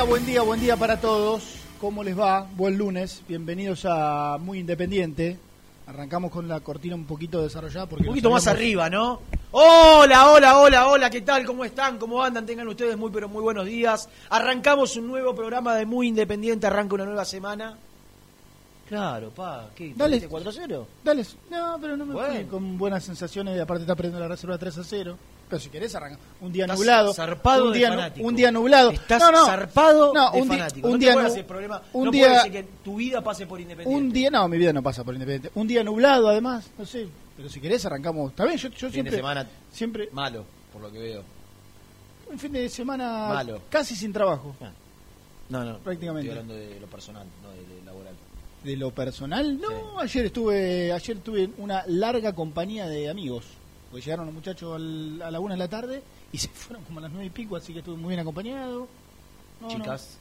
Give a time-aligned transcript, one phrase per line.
[0.00, 1.42] Día, buen día, buen día para todos.
[1.78, 2.46] ¿Cómo les va?
[2.56, 3.22] Buen lunes.
[3.28, 5.38] Bienvenidos a Muy Independiente.
[5.86, 9.20] Arrancamos con la cortina un poquito desarrollada porque Un poquito más arriba, ¿no?
[9.50, 11.44] Hola, hola, hola, hola, ¿qué tal?
[11.44, 11.98] ¿Cómo están?
[11.98, 12.46] ¿Cómo andan?
[12.46, 14.08] Tengan ustedes muy, pero muy buenos días.
[14.30, 17.76] Arrancamos un nuevo programa de Muy Independiente, arranca una nueva semana.
[18.88, 19.92] Claro, pa, ¿qué?
[19.94, 20.18] Dale.
[20.20, 20.86] ¿Perdiste 4-0?
[21.04, 22.48] Dale, no, pero no me fui Bueno.
[22.50, 25.16] con buenas sensaciones aparte está perdiendo la reserva 3 a 0.
[25.50, 26.18] Pero si querés arranca.
[26.40, 27.12] Un día Estás nublado.
[27.12, 28.26] zarpado un día, fanático.
[28.26, 28.90] un día nublado.
[28.92, 30.86] Estás no, no, zarpado no, de un, fanático.
[30.86, 31.82] un no día te problema.
[31.92, 34.00] un no día- que tu vida pase por Independiente.
[34.06, 35.50] Un día, no, mi vida no pasa por Independiente.
[35.58, 37.08] Un día nublado, además, no sé.
[37.36, 38.30] Pero si querés, arrancamos.
[38.30, 39.10] Está bien, yo, yo Fin siempre.
[39.10, 40.08] de semana Siempre.
[40.12, 41.22] malo, por lo que veo.
[42.30, 43.60] Un fin de semana Malo.
[43.68, 44.54] casi sin trabajo.
[45.48, 45.78] No, no.
[45.78, 46.28] Prácticamente.
[46.28, 48.14] Estoy hablando de lo personal, no de, de laboral.
[48.62, 49.98] De lo personal, no.
[49.98, 53.44] Ayer estuve ayer tuve una larga compañía de amigos.
[53.90, 56.02] Porque llegaron los muchachos al- a la una de la tarde
[56.32, 58.86] y se fueron como a las nueve y pico, así que estuve muy bien acompañado.
[59.60, 60.18] No, Chicas,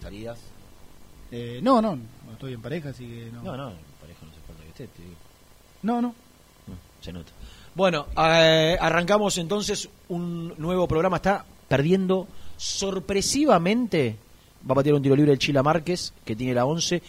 [0.00, 0.38] salidas.
[0.38, 3.42] No, Eh, no, no, no estoy en pareja, así que no.
[3.42, 5.14] No, no, pareja no se falta que esté, te digo.
[5.82, 6.14] No, no.
[7.00, 7.32] Se nota.
[7.74, 11.16] Bueno, eh, arrancamos entonces un nuevo programa.
[11.16, 14.16] Está perdiendo sorpresivamente.
[14.68, 17.02] Va a patear un tiro libre el Chila Márquez, que tiene la 11.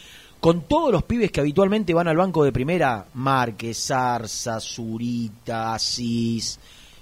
[0.44, 6.60] Con todos los pibes que habitualmente van al banco de primera: Márquez, Zarza, Zurita, Asís.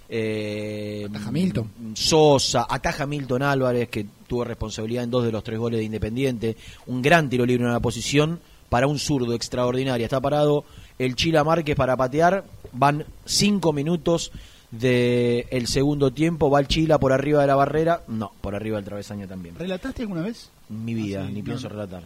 [0.07, 1.72] Eh, Ataja Milton.
[1.96, 6.56] Sosa, ataja Milton Álvarez, que tuvo responsabilidad en dos de los tres goles de Independiente.
[6.85, 10.03] Un gran tiro libre en la posición para un zurdo extraordinaria.
[10.06, 10.63] Está parado
[11.00, 12.44] el Chila Márquez para patear.
[12.74, 14.31] Van cinco minutos
[14.69, 16.51] del segundo tiempo.
[16.51, 18.03] Va el Chila por arriba de la barrera.
[18.07, 19.56] No, por arriba del travesaño también.
[19.57, 20.51] ¿Relataste alguna vez?
[20.69, 22.03] Mi vida, Ah, sí, ni no, pienso relatar.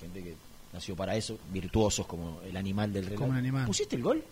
[0.00, 0.34] Gente que
[0.72, 3.20] nació para eso, virtuosos como el animal del relato.
[3.20, 3.66] Como un animal.
[3.66, 4.22] ¿Pusiste el gol?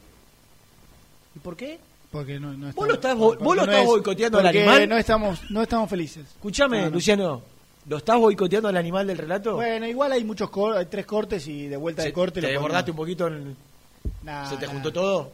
[1.36, 1.78] ¿Y por qué?
[2.10, 4.88] Porque no, no Vos lo estás bo- vos lo no estás es- boicoteando al animal.
[4.88, 6.24] No estamos, no estamos felices.
[6.26, 6.90] Escúchame, No, no.
[6.92, 7.42] Luciano.
[7.86, 9.56] ¿Lo estás boicoteando al animal del relato?
[9.56, 12.52] Bueno, igual hay muchos cor- hay tres cortes y de vuelta de corte ¿Te lo
[12.52, 13.26] desbordaste un poquito?
[13.28, 13.56] en-
[14.22, 14.72] Nah, ¿Se te nah.
[14.72, 15.30] juntó todo?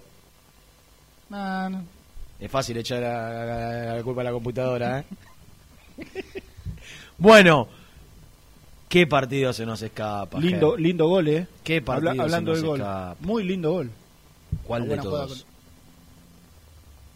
[1.30, 1.82] Nah, no.
[2.40, 5.04] Es fácil echar la, la- la culpa a la computadora, ¿eh?
[7.18, 7.68] bueno,
[8.94, 10.38] qué partido se nos escapa.
[10.38, 10.80] Lindo, Ger?
[10.80, 11.46] lindo gol, ¿eh?
[11.64, 12.80] Qué partido Habla- hablando se del nos gol.
[12.80, 13.16] escapa.
[13.20, 13.90] Muy lindo gol.
[14.64, 15.46] ¿Cuál Una de todos?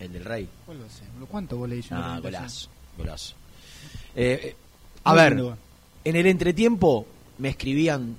[0.00, 0.48] El del Rey.
[0.66, 1.06] ¿Cuál va a ser?
[1.30, 1.94] ¿Cuántos goles hizo?
[1.94, 3.34] Ah, golazo, golazo.
[4.16, 4.56] Eh, eh,
[5.04, 5.56] a Muy ver, lindo gol.
[6.04, 7.06] en el entretiempo
[7.38, 8.16] me escribían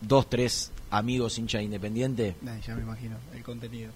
[0.00, 2.34] dos, tres amigos hinchas de Independiente.
[2.42, 3.92] Nah, ya me imagino el contenido.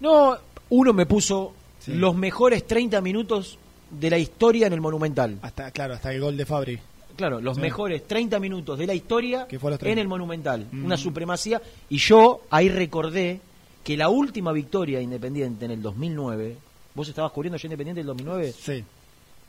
[0.00, 0.36] No,
[0.70, 1.92] uno me puso Sí.
[1.92, 3.58] los mejores 30 minutos
[3.90, 5.38] de la historia en el Monumental.
[5.42, 6.78] Hasta, claro, hasta el gol de Fabri.
[7.16, 7.60] Claro, los Sí.
[7.62, 10.00] mejores 30 minutos de la historia en 30.
[10.00, 10.66] el Monumental.
[10.70, 10.84] Mm.
[10.84, 11.60] Una supremacía.
[11.88, 13.40] Y yo ahí recordé
[13.82, 16.56] que la última victoria de Independiente en el 2009,
[16.94, 18.84] vos estabas cubriendo ya Independiente el 2009, Sí.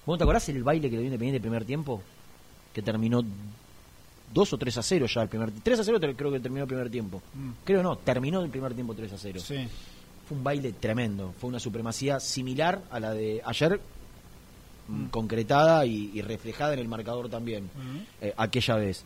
[0.05, 2.01] ¿vos te acordás el baile que le dio Independiente el primer tiempo?
[2.73, 3.21] Que terminó
[4.33, 6.63] 2 o 3 a 0 ya el primer 3 a 0 te- creo que terminó
[6.63, 7.21] el primer tiempo.
[7.33, 7.49] Mm.
[7.63, 9.39] Creo no, terminó el primer tiempo 3 a 0.
[9.39, 9.55] Sí.
[10.27, 13.79] Fue un baile tremendo, fue una supremacía similar a la de ayer,
[14.87, 17.69] mm, concretada y, y reflejada en el marcador también,
[18.21, 19.03] eh, aquella vez.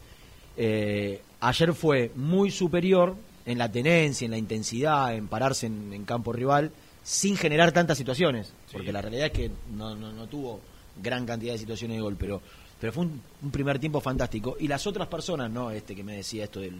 [0.57, 3.15] Eh, ayer fue muy superior
[3.45, 6.71] en la tenencia, en la intensidad, en pararse en, en campo rival,
[7.03, 10.59] sin generar tantas situaciones, porque la realidad es que no, no, no tuvo
[11.01, 12.41] gran cantidad de situaciones de gol, pero,
[12.79, 14.57] pero fue un, un primer tiempo fantástico.
[14.59, 16.79] Y las otras personas, no este que me decía esto del,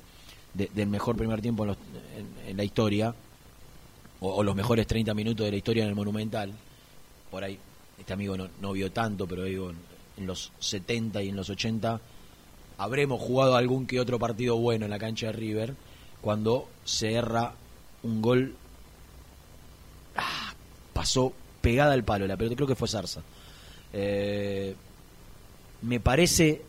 [0.54, 1.78] de- del mejor primer tiempo en, los-
[2.18, 3.16] en- en la historia,
[4.20, 6.52] o, o los mejores 30 minutos de la historia en el Monumental,
[7.32, 7.58] por ahí,
[8.00, 9.72] este amigo no, no vio tanto, pero digo,
[10.18, 12.02] en, los 70 y en los 80
[12.78, 15.76] habremos jugado algún que otro partido bueno en la cancha de River,
[16.22, 17.54] cuando se erra
[18.04, 18.56] un gol,
[20.16, 20.54] ah,
[20.94, 23.22] pasó pegada al palo la pelota, creo que fue Zarza.
[23.94, 24.76] Eh,
[25.82, 26.62] me parece,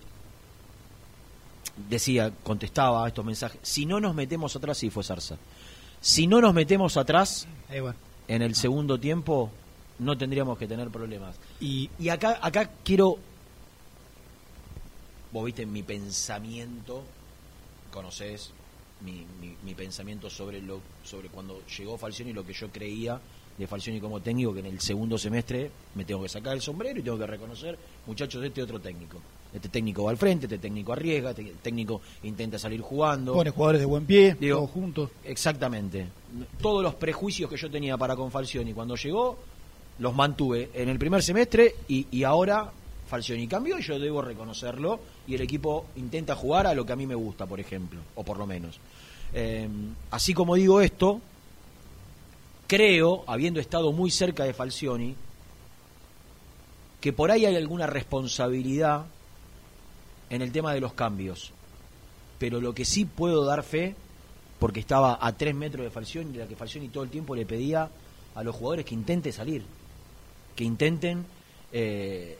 [1.88, 5.36] decía, contestaba a estos mensajes, si no nos metemos atrás, sí fue Zarza.
[6.00, 7.46] Si no nos metemos atrás,
[8.28, 9.50] en el segundo tiempo
[10.00, 11.36] no tendríamos que tener problemas.
[11.60, 13.18] Y Y acá, acá quiero,
[15.32, 17.04] vos viste mi pensamiento,
[17.92, 18.50] conoces
[19.02, 23.20] mi, mi, mi pensamiento sobre lo sobre cuando llegó Falcioni y lo que yo creía
[23.60, 26.98] de Falcioni como técnico, que en el segundo semestre me tengo que sacar el sombrero
[26.98, 29.18] y tengo que reconocer, muchachos, este otro técnico.
[29.52, 33.34] Este técnico va al frente, este técnico arriesga, este técnico intenta salir jugando.
[33.34, 35.10] pone jugadores de buen pie, Digo, todos juntos.
[35.24, 36.06] Exactamente.
[36.62, 39.38] Todos los prejuicios que yo tenía para con Falcioni cuando llegó,
[40.00, 42.72] los mantuve en el primer semestre y, ahora
[43.06, 46.96] Falcioni cambió y yo debo reconocerlo y el equipo intenta jugar a lo que a
[46.96, 48.80] mí me gusta, por ejemplo, o por lo menos.
[49.34, 49.68] Eh,
[50.10, 51.20] así como digo esto,
[52.66, 55.14] creo, habiendo estado muy cerca de Falcioni,
[57.00, 59.04] que por ahí hay alguna responsabilidad
[60.30, 61.52] en el tema de los cambios.
[62.38, 63.94] Pero lo que sí puedo dar fe,
[64.58, 67.90] porque estaba a tres metros de Falcioni, era que Falcioni todo el tiempo le pedía
[68.34, 69.64] a los jugadores que intenten salir,
[70.54, 71.24] que intenten
[71.72, 72.36] eh,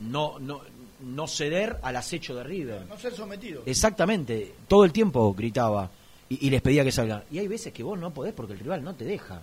[0.00, 0.60] no, no,
[1.00, 2.86] no ceder al acecho de River.
[2.86, 3.62] No ser sometido.
[3.66, 5.90] Exactamente, todo el tiempo gritaba
[6.28, 7.24] y, y les pedía que salgan.
[7.30, 9.40] Y hay veces que vos no podés porque el rival no te deja.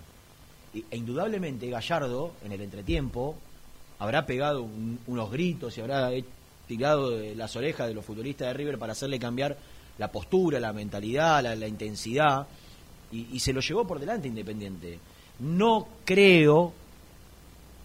[0.74, 3.34] E indudablemente Gallardo, en el entretiempo,
[3.98, 6.10] habrá pegado un- unos gritos y habrá
[6.66, 9.56] tirado de las orejas de los futbolistas de River para hacerle cambiar
[9.98, 12.46] la postura, la mentalidad, la, la intensidad,
[13.12, 14.98] y, y se lo llevó por delante Independiente.
[15.40, 16.72] No creo,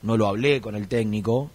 [0.04, 1.50] no lo hablé con el técnico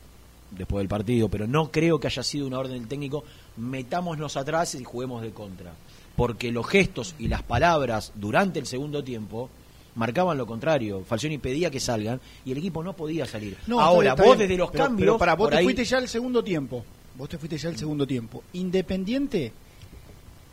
[0.51, 3.25] después del partido, pero no creo que haya sido una orden del técnico,
[3.57, 5.73] metámonos atrás y juguemos de contra.
[6.15, 9.51] Porque los gestos y las palabras durante el segundo tiempo
[9.97, 11.03] marcaban lo contrario.
[11.07, 13.57] Falcioni pedía que salgan y el equipo no podía salir.
[13.67, 14.39] No, Ahora, vos bien.
[14.39, 15.07] desde los Pero- cambios...
[15.07, 16.85] Pero para vos te ahí- fuiste ya al segundo tiempo.
[17.17, 18.43] Vos te fuiste ya al segundo tiempo.
[18.55, 19.53] Independiente,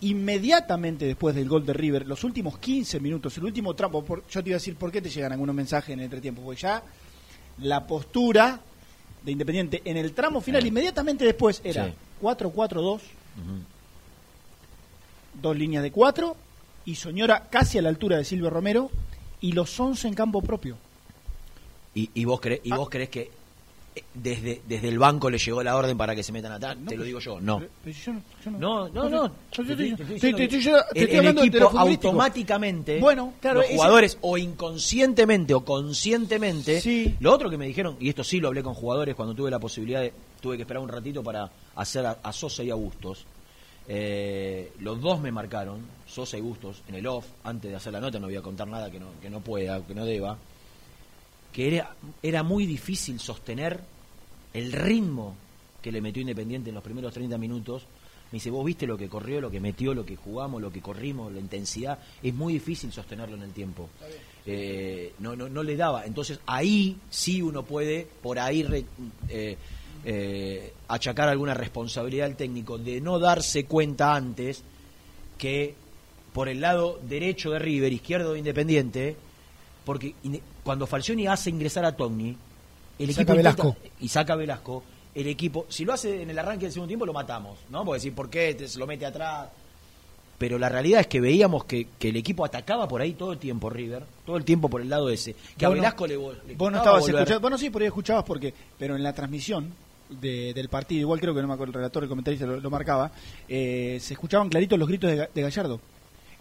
[0.02, 4.44] inmediatamente después del gol de River, los últimos 15 minutos, el último tramo, por- yo
[4.44, 6.84] te iba a decir por qué te llegan algunos mensajes en el entretiempo, porque ya
[7.60, 8.60] la postura
[9.24, 11.94] de Independiente en el tramo final, inmediatamente después, era Sí.
[12.22, 13.02] 4-4-2, Ujú.
[15.42, 16.36] dos líneas de cuatro,
[16.86, 18.92] y Soñora casi a la altura de Silvio Romero,
[19.42, 20.78] y los 11 en campo propio.
[21.96, 22.78] ¿Y, y vos, cre- y Ah.
[22.78, 23.32] vos crees que
[24.14, 26.78] desde, desde el banco le llegó la orden para que se metan atrás?
[26.78, 27.62] No, te lo digo yo, no.
[27.62, 29.30] yo no, yo no- No,
[30.96, 37.16] el- equipo automáticamente, Bueno, claro, los ese- jugadores o inconscientemente o conscientemente, Sí.
[37.20, 39.60] lo otro que me dijeron, y esto sí lo hablé con jugadores cuando tuve la
[39.60, 43.26] posibilidad de, tuve que esperar un ratito para hacer a, a Sosa y a Bustos,
[43.88, 48.00] eh, los dos me marcaron, Sosa y Bustos, en el off, antes de hacer la
[48.00, 50.38] nota, no voy a contar nada que no, que no pueda, que no deba,
[51.54, 53.80] que era, era muy difícil sostener
[54.54, 55.36] el ritmo
[55.82, 57.84] que le metió Independiente en los primeros 30 minutos.
[58.32, 60.82] Me dice, vos viste lo que corrió, lo que metió, lo que jugamos, lo que
[60.82, 62.00] corrimos, la intensidad.
[62.24, 63.90] Es muy difícil sostenerlo en el tiempo.
[64.46, 66.06] Eh, no, no, no le daba.
[66.06, 68.86] Entonces ahí sí uno puede, por ahí, re-
[69.30, 69.56] eh,
[70.06, 74.64] eh, achacar alguna responsabilidad al técnico de no darse cuenta antes
[75.38, 75.76] que
[76.34, 79.16] por el lado derecho de River, izquierdo de Independiente,
[79.86, 80.16] porque
[80.64, 82.36] cuando Falcioni hace ingresar a Togni,
[83.00, 83.76] el Saca equipo intenta- Velasco.
[84.00, 84.84] y saca Velasco,
[85.16, 87.84] el equipo, si lo hace en el arranque del segundo tiempo, lo matamos, ¿no?
[87.86, 89.50] Porque decir, ¿por qué te- se lo mete atrás?
[90.38, 93.38] Pero la realidad es que veíamos que, que el equipo atacaba por ahí todo el
[93.40, 95.36] tiempo, River, todo el tiempo por el lado ese.
[95.58, 98.24] Que a no- Velasco le, le Vos no estabas escuchando, bueno sí, por ahí escuchabas
[98.26, 99.72] porque, pero en la transmisión
[100.10, 102.70] de- del partido, igual creo que no me acuerdo, el relator, el comentarista lo, lo
[102.70, 103.12] marcaba,
[103.48, 105.80] eh, se escuchaban claritos los gritos de, de Gallardo.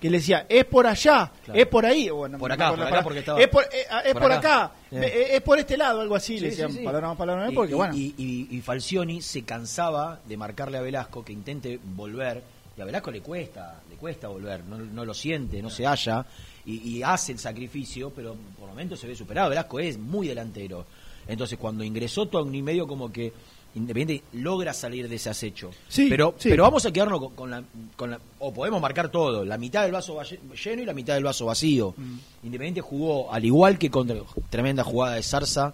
[0.03, 1.61] Que le decía, es por allá, Claro.
[1.61, 2.11] es por ahí.
[2.11, 3.03] Bueno, Por acá, por acá, palabra.
[3.05, 4.65] porque estaba- Es por, eh, es por por acá.
[4.65, 5.01] acá, Eh.
[5.05, 6.85] eh, es por este lado, algo así, le decían sí, sí.
[6.85, 7.95] palabra más, palabra menos, porque y, bueno.
[7.95, 12.43] y, y- y Falcioni se cansaba de marcarle a Velasco que intente volver.
[12.77, 16.27] Y a Velasco le cuesta, le cuesta volver, no, no lo siente, no se halla.
[16.67, 19.51] Y, y hace el sacrificio, pero por momentos se ve superado.
[19.51, 20.85] Velasco es muy delantero.
[21.29, 23.33] Entonces, cuando ingresó Togni, medio como que
[23.75, 25.71] Independiente logra salir de ese acecho.
[25.89, 26.51] Sí, pero, sí.
[26.51, 27.63] pero vamos a quedarnos con, con la,
[27.97, 31.15] con la- O podemos marcar todo: la mitad del vaso va- lleno y la mitad
[31.15, 31.95] del vaso vacío.
[31.97, 32.19] Mm.
[32.45, 34.17] Independiente jugó, al igual que contra
[34.51, 35.73] tremenda jugada de Zarza,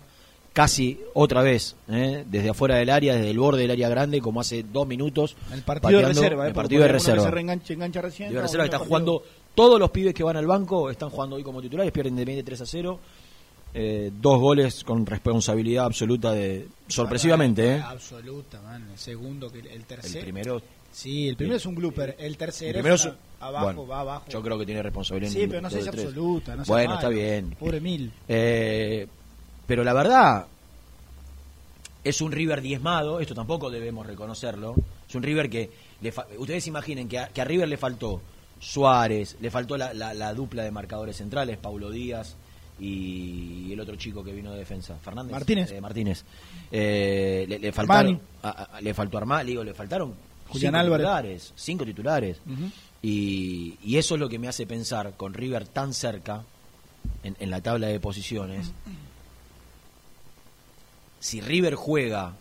[0.53, 2.25] casi otra vez, ¿eh?
[2.27, 5.37] desde afuera del área, desde el borde del área grande, como hace dos minutos.
[5.53, 7.25] el partido de reserva, eh, el partido de alguno que reserva.
[7.25, 8.33] se reengancha- engancha recién.
[8.33, 9.23] De reserva está jugando.
[9.55, 12.61] Todos los pibes que van al banco están jugando hoy como titulares, pierden Independiente 3
[12.61, 13.01] a 0.
[13.75, 16.69] Eh, dos goles con responsabilidad absoluta de.
[16.89, 17.81] Sorpresivamente, ¿eh?
[17.85, 18.89] Absoluta, man.
[18.91, 20.23] El segundo, que el El tercero.
[20.25, 20.63] primero.
[20.91, 22.17] Sí, el primero es un blooper.
[22.19, 24.25] El tercero el primero es una- abajo, bueno, va abajo.
[24.31, 25.31] Yo creo que tiene responsabilidad.
[25.33, 26.07] Sí, en pero no sé si tres.
[26.07, 26.57] absoluta.
[26.57, 27.51] No bueno, está bien.
[27.61, 28.11] Pobre Mil.
[28.27, 29.07] Eh,
[29.67, 30.47] pero la verdad,
[32.05, 34.75] es un River diezmado, esto tampoco debemos reconocerlo.
[35.09, 35.71] Es un River que.
[36.01, 38.23] le fa- ustedes imaginen que a, que a River le faltó
[38.61, 42.35] Suárez, le faltó la, la- la dupla de marcadores centrales, Paulo Díaz
[42.81, 45.33] y el otro chico que vino de defensa, Fernández.
[45.33, 45.71] Martínez.
[45.73, 46.25] Eh, Martínez.
[46.71, 48.21] Eh, le, le faltaron.
[48.43, 50.15] A- a- le faltó digo, le faltaron.
[50.49, 51.05] Julián cinco Álvarez.
[51.07, 52.37] titulares, cinco titulares.
[53.03, 56.45] Y, y eso es lo que me hace pensar con River tan cerca
[57.23, 58.73] en, en la tabla de posiciones.
[61.21, 62.35] Si River juega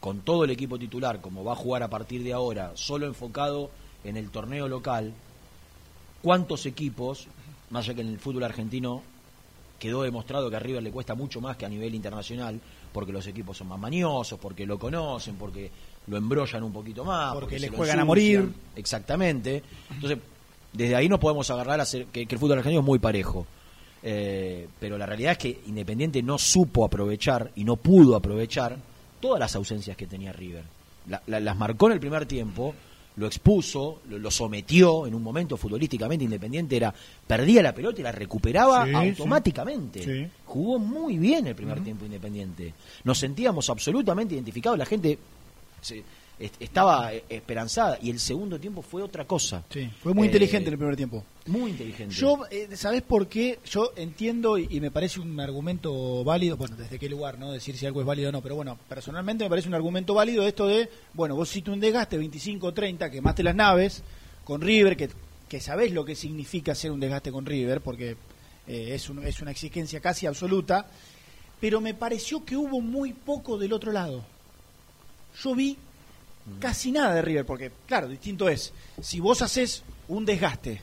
[0.00, 3.70] con todo el equipo titular, como va a jugar a partir de ahora, solo enfocado
[4.04, 5.12] en el torneo local,
[6.22, 7.28] ¿cuántos equipos,
[7.70, 9.02] más allá que en el fútbol argentino
[9.82, 12.60] quedó demostrado que a River le cuesta mucho más que a nivel internacional,
[12.92, 15.70] porque los equipos son más mañosos, porque lo conocen, porque
[16.06, 18.48] lo embrollan un poquito más, Porque le se lo juegan a morir.
[18.76, 19.62] Exactamente.
[19.90, 20.18] Entonces,
[20.72, 23.46] desde ahí nos podemos agarrar a hacer que, que el fútbol argentino es muy parejo.
[24.04, 28.76] Eh, pero la realidad es que Independiente no supo aprovechar y no pudo aprovechar
[29.20, 30.64] todas las ausencias que tenía River.
[31.08, 32.74] La- la- las marcó en el primer tiempo,
[33.16, 36.94] lo expuso, lo, lo sometió en un momento futbolísticamente Independiente era
[37.26, 40.02] perdía la pelota y la recuperaba Sí, automáticamente.
[40.02, 40.28] Sí.
[40.46, 42.72] Jugó muy bien el primer tiempo Independiente.
[43.04, 45.18] Nos sentíamos absolutamente identificados, la gente
[45.80, 46.02] se-
[46.60, 49.62] estaba eh, esperanzada y el segundo tiempo fue otra cosa.
[49.70, 51.24] Sí, fue muy Eh, inteligente en el primer tiempo.
[51.46, 52.14] Muy inteligente.
[52.14, 53.58] Yo, eh, ¿sabés por qué?
[53.64, 57.50] Yo entiendo y, y me parece un argumento válido, bueno, desde qué lugar, ¿no?
[57.52, 60.46] Decir si algo es válido o no, pero bueno, personalmente me parece un argumento válido
[60.46, 64.02] esto de, bueno, vos hiciste un desgaste 25-30, quemaste las naves
[64.44, 65.10] con River, que,
[65.48, 68.16] que sabés lo que significa hacer un desgaste con River, porque
[68.68, 70.86] eh, es, un- es una exigencia casi absoluta,
[71.60, 74.24] pero me pareció que hubo muy poco del otro lado.
[75.42, 75.76] Yo vi
[76.58, 80.82] casi nada de River, porque, claro, distinto es, si vos haces un desgaste,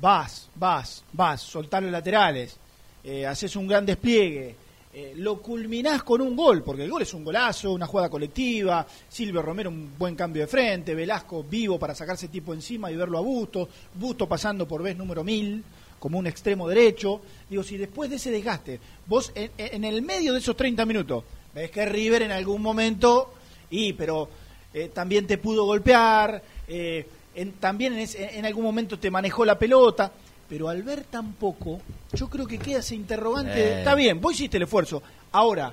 [0.00, 2.56] vas, vas, vas, soltar los laterales,
[3.02, 4.54] eh, haces un gran despliegue,
[4.92, 8.86] eh, lo culminás con un gol, porque el gol es un golazo, una jugada colectiva,
[9.08, 13.18] Silvio Romero un buen cambio de frente, Velasco vivo para sacarse tipo encima y verlo
[13.18, 15.62] a Busto, Busto pasando por vez número 1000
[15.98, 20.32] como un extremo derecho, digo, si después de ese desgaste, vos en, en el medio
[20.32, 21.24] de esos 30 minutos,
[21.54, 23.32] ves que River en algún momento,
[23.70, 24.28] y pero
[24.76, 29.44] eh, también te pudo golpear, eh, en- también en, ese- en algún momento te manejó
[29.46, 30.12] la pelota,
[30.48, 31.80] pero al ver tan poco,
[32.12, 33.58] yo creo que queda ese interrogante.
[33.58, 33.78] Eh.
[33.78, 35.02] Está bien, vos hiciste el esfuerzo.
[35.32, 35.72] Ahora,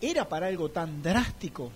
[0.00, 1.70] ¿era para algo tan drástico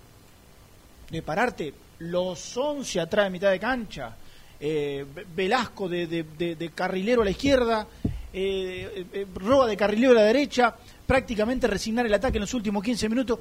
[1.09, 4.15] de pararte los 11 atrás de mitad de cancha?
[4.61, 7.87] eh, Ve- Velasco de, de- de- de carrilero a la izquierda,
[8.33, 10.75] eh, eh, Roa de carrilero a la derecha,
[11.07, 13.39] prácticamente resignar el ataque en los últimos 15 minutos.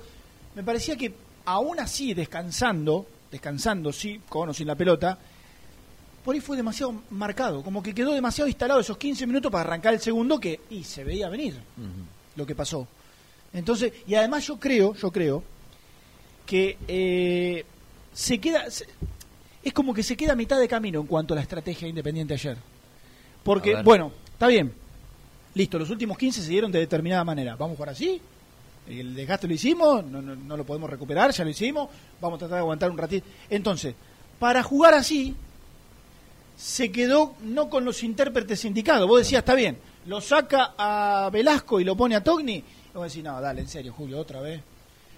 [0.54, 1.12] Me parecía que
[1.49, 5.19] aún así, descansando, descansando, sí, con o sin la pelota,
[6.25, 9.95] por ahí fue demasiado marcado, como que quedó demasiado instalado esos 15 minutos para arrancar
[9.95, 11.55] el segundo que y se veía venir
[12.37, 12.87] lo que pasó.
[13.52, 15.43] Entonces, y además yo creo, yo creo
[16.45, 17.64] que eh,
[18.12, 18.87] se queda se-
[19.62, 22.35] es como que se queda a mitad de camino en cuanto a la estrategia independiente
[22.35, 22.57] ayer.
[23.43, 24.73] Porque bueno, está bien.
[25.55, 27.57] Listo, los últimos 15 se dieron de determinada manera.
[27.57, 28.21] Vamos por así.
[28.88, 31.88] El desgaste lo hicimos, no, no, no lo podemos recuperar, ya lo hicimos.
[32.21, 33.26] Vamos a tratar de aguantar un ratito.
[33.50, 33.95] Entonces,
[34.38, 35.35] para jugar así,
[36.57, 39.07] se quedó no con los intérpretes indicados.
[39.09, 42.57] Vos decías, está bien, lo saca a Velasco y lo pone a Togni.
[42.57, 42.64] Y
[42.95, 44.61] vos decís, no, dale, en serio, Julio, otra vez.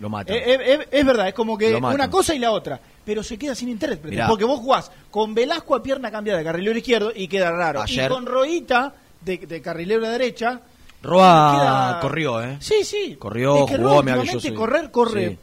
[0.01, 0.33] Lo mata.
[0.35, 2.81] Eh, eh, eh, es verdad, es como que una cosa y la otra.
[3.05, 4.09] Pero se queda sin intérprete.
[4.11, 4.29] Mirá.
[4.29, 7.83] Porque vos jugás con Velasco a pierna cambiada de carrilero izquierdo y queda raro.
[7.83, 10.61] Ayer- Y con Roita de, de carrilero la derecha.
[11.03, 12.57] Roa queda- corrió, ¿eh?
[12.61, 13.17] Sí, sí.
[13.19, 15.29] Corrió, Es que jugó, Roa yo soy- correr, corre.
[15.31, 15.39] Sí.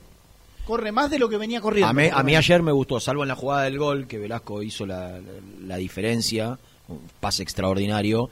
[0.65, 1.89] Corre más de lo que venía corriendo.
[1.89, 4.61] A mí, a mí ayer me gustó, salvo en la jugada del gol, que Velasco
[4.61, 5.21] hizo la, la-
[5.65, 6.59] la diferencia
[6.89, 8.29] un pase extraordinario.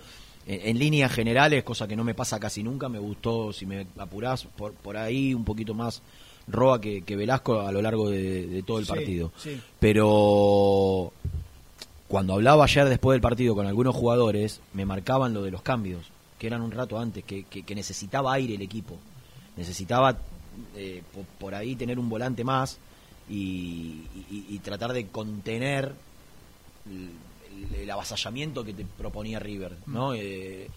[0.48, 3.88] En, en líneas generales, cosa que no me pasa casi nunca, me gustó, si me
[3.98, 6.02] apurás, por, por ahí un poquito más
[6.48, 9.32] Roa que, que Velasco a lo largo de, de todo el Sí, partido.
[9.38, 9.60] sí.
[9.80, 11.12] Pero
[12.08, 16.02] cuando hablaba ayer después del partido con algunos jugadores, me marcaban lo de los cambios,
[16.40, 18.98] que eran un rato antes, que, que- que necesitaba aire el equipo.
[19.58, 20.18] Necesitaba
[20.76, 22.78] eh, po- por, ahí tener un volante más
[23.30, 25.94] y, y- y tratar de contener
[26.90, 30.14] el, el avasallamiento que te proponía River, ¿no?
[30.14, 30.70] Eh,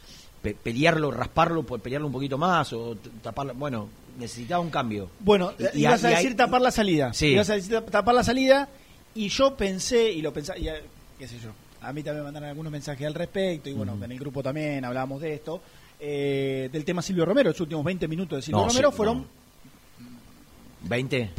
[0.42, 3.54] pe- pelearlo, rasparlo, po- pelearlo un poquito más o taparlo.
[3.54, 3.88] Bueno,
[4.18, 5.10] necesitaba un cambio.
[5.20, 7.12] Bueno, Y- ibas a decir tapar la salida.
[7.12, 7.26] Sí.
[7.28, 8.68] Ibas a decir tap- tapar la salida
[9.14, 10.82] y yo pensé, y lo pensaba, eh,
[11.18, 11.50] qué sé yo,
[11.80, 14.84] a mí también me mandaron algunos mensajes al respecto y bueno, en el grupo también
[14.84, 15.60] hablábamos de esto,
[16.00, 19.18] eh, del tema Silvio Romero, los últimos 20 minutos de Silvio No, Romero sí, fueron
[19.18, 20.88] no.
[20.88, 21.30] ¿20?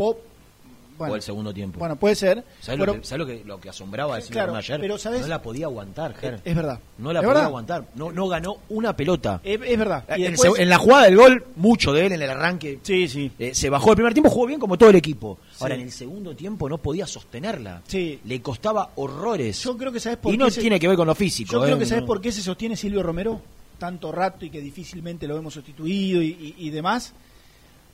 [0.99, 1.05] Pop.
[1.05, 1.79] o Bueno, el segundo tiempo.
[1.79, 2.43] bueno, puede ser.
[2.61, 4.79] ¿Sabes, Fueron- lo, que, sabes lo, que, lo que asombraba de Sí, Silvio claro, ayer?
[4.79, 5.21] pero ¿sabes?
[5.21, 6.39] No la podía aguantar, Ger.
[6.45, 6.79] es verdad.
[6.97, 7.45] No la podía verdad.
[7.45, 7.85] aguantar.
[7.95, 9.41] No, no ganó una pelota.
[9.43, 10.03] Es, es verdad.
[10.17, 12.79] Y En, después- en la jugada del gol, mucho de él en el arranque.
[12.83, 13.31] Sí, sí.
[13.39, 15.39] eh, se bajó el primer tiempo, jugó bien como todo el equipo.
[15.59, 17.81] Ahora, en el segundo tiempo no podía sostenerla.
[17.87, 18.19] Sí.
[18.25, 19.63] Le costaba horrores.
[19.63, 21.51] Yo creo que sabes por y qué no se- tiene que ver con lo físico.
[21.53, 23.41] Yo creo eh, que sabes por qué se sostiene Silvio Romero
[23.77, 26.27] tanto rato y que difícilmente lo hemos sustituido y,
[26.57, 27.13] y- y demás.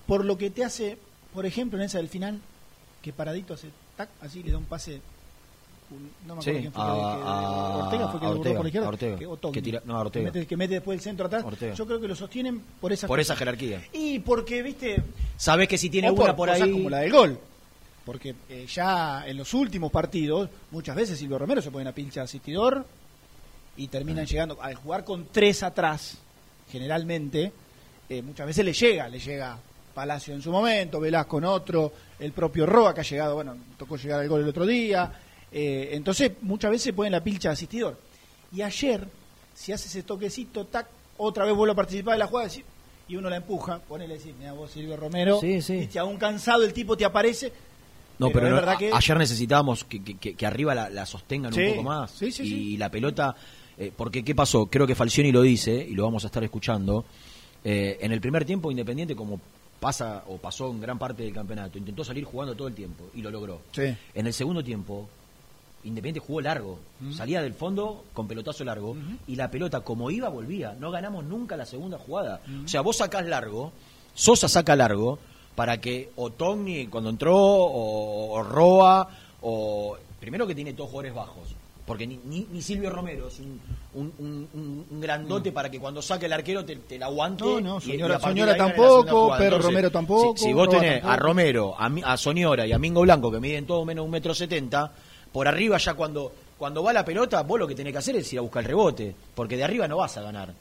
[0.07, 0.97] Por lo que te hace,
[1.33, 2.39] por ejemplo, en esa del final,
[3.05, 4.99] que paradito hace tac, así le da un pase.
[6.25, 8.67] no me acuerdo Sí, quién fue a- que, a- Ortega fue que lo por la
[8.69, 8.87] izquierda.
[8.89, 10.31] Ortega, que, que tira- no, Ortega.
[10.31, 11.43] Que mete, que mete después el centro atrás.
[11.45, 11.75] Ortega.
[11.75, 13.83] Yo creo que lo sostienen por esa Por esa jerarquía.
[13.93, 15.03] Y porque, viste,
[15.37, 16.71] Sabes que si tiene una por cosas ahí.
[16.71, 17.39] como la del gol.
[18.03, 22.23] Porque eh, ya en los últimos partidos, muchas veces Silvio Romero se pone a pincha
[22.23, 22.83] asistidor
[23.77, 24.57] y terminan llegando.
[24.61, 26.17] Al jugar con tres atrás,
[26.71, 27.51] generalmente,
[28.09, 29.57] eh, muchas veces le llega, le llega
[29.93, 33.97] Palacio en su momento, Velasco en otro, el propio Roa que ha llegado, bueno, tocó
[33.97, 35.11] llegar al gol el otro día.
[35.51, 37.97] eh, entonces, muchas veces se pone la pilcha de asistidor.
[38.51, 39.07] Y ayer,
[39.53, 40.87] si hace ese toquecito, tac,
[41.17, 42.49] otra vez vuelve a participar de la jugada
[43.07, 45.77] y uno la empuja, ponele decir, mira vos Silvio Romero, Sí, sí.
[45.77, 47.53] viste, aún cansado el tipo te aparece.
[48.17, 51.53] No, pero, es no, verdad que ayer necesitábamos que, que- que- arriba la, la sostengan
[51.53, 52.11] Sí, un poco más.
[52.11, 53.35] sí, sí, y la pelota,
[53.77, 54.65] eh, porque ¿qué pasó?
[54.67, 57.05] Creo que Falcioni lo dice, y lo vamos a estar escuchando.
[57.63, 59.39] eh, en el primer tiempo, Independiente, como
[59.79, 63.21] pasa o pasó en gran parte del campeonato, intentó salir jugando todo el tiempo y
[63.21, 63.61] lo logró.
[63.71, 63.95] Sí.
[64.13, 65.07] En el segundo tiempo,
[65.85, 66.79] Independiente jugó largo,
[67.13, 70.75] salía del fondo con pelotazo largo y la pelota como iba volvía.
[70.79, 72.41] No ganamos nunca la segunda jugada.
[72.63, 73.71] O sea, vos sacás largo,
[74.15, 75.19] Sosa saca largo
[75.53, 79.07] para que o Togni cuando entró o, o Roa
[79.41, 81.54] o primero que tiene todos jugadores bajos.
[81.85, 83.61] Porque ni, ni, ni Silvio Romero es un,
[83.93, 87.43] un, un- grandote para que cuando saque el arquero te, te la aguante.
[87.43, 89.37] No, no, y- Soñora- y tampoco, jugada.
[89.39, 91.15] Pedro Romero tampoco, Si, si vos tenés a.
[91.17, 94.91] Romero, a, a Soñora y a Mingo Blanco, que miden todo menos un metro setenta,
[95.31, 98.33] por arriba ya cuando, cuando va la pelota, vos lo que tenés que hacer es
[98.33, 100.53] ir a buscar el rebote, porque de arriba no vas a ganar.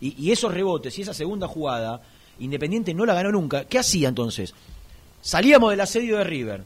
[0.00, 2.00] Y, y esos rebotes y esa segunda jugada,
[2.40, 3.66] Independiente no la ganó nunca.
[3.66, 4.52] ¿Qué hacía entonces?
[5.20, 6.64] Salíamos del asedio de River.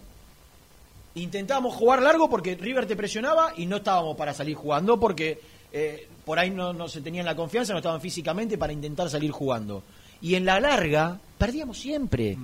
[1.17, 5.41] Intentábamos jugar largo porque River te presionaba y no estábamos para salir jugando porque
[5.73, 9.31] eh, por ahí no, no se tenían la confianza, no estaban físicamente para intentar salir
[9.31, 9.83] jugando.
[10.21, 12.37] Y en la larga perdíamos siempre.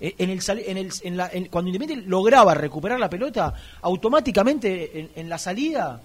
[0.00, 5.10] Eh, En el, en el, en la- en- cuando Independiente lograba recuperar la pelota, automáticamente
[5.16, 6.00] en, la salida,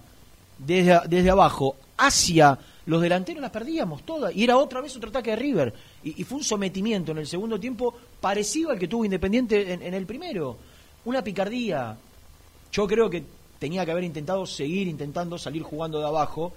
[0.58, 4.34] desde, desde abajo, hacia los delanteros las perdíamos todas.
[4.34, 5.72] Y era otra vez otro ataque de River.
[6.02, 9.82] Y, y fue un sometimiento en el segundo tiempo parecido al que tuvo Independiente en,
[9.82, 10.56] en el primero.
[11.04, 11.96] Una picardía.
[12.72, 13.24] Yo creo que
[13.58, 16.52] tenía que haber intentado seguir intentando salir jugando de abajo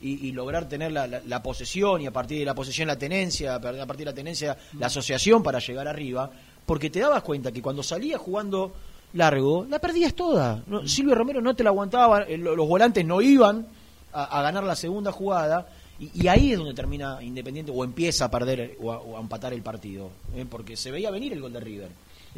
[0.00, 2.96] y, y lograr tener la, la- la posesión y a partir de la posesión la
[2.98, 6.30] tenencia, a partir de la tenencia la asociación para llegar arriba,
[6.66, 8.72] porque te dabas cuenta que cuando salías jugando
[9.14, 10.62] largo, la perdías toda.
[10.66, 13.66] No, Silvio Romero no te la aguantaba, eh, lo- los volantes no iban
[14.12, 15.66] a, a ganar la segunda jugada.
[16.00, 19.16] Y, y ahí es donde termina Independiente o empieza a perder eh, o a, o
[19.16, 21.88] a empatar el partido, eh, porque se veía venir el gol de River.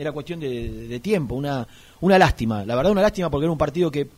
[0.01, 1.69] Era cuestión de, tiempo, una,
[2.01, 4.09] una lástima, la verdad una lástima porque era un partido que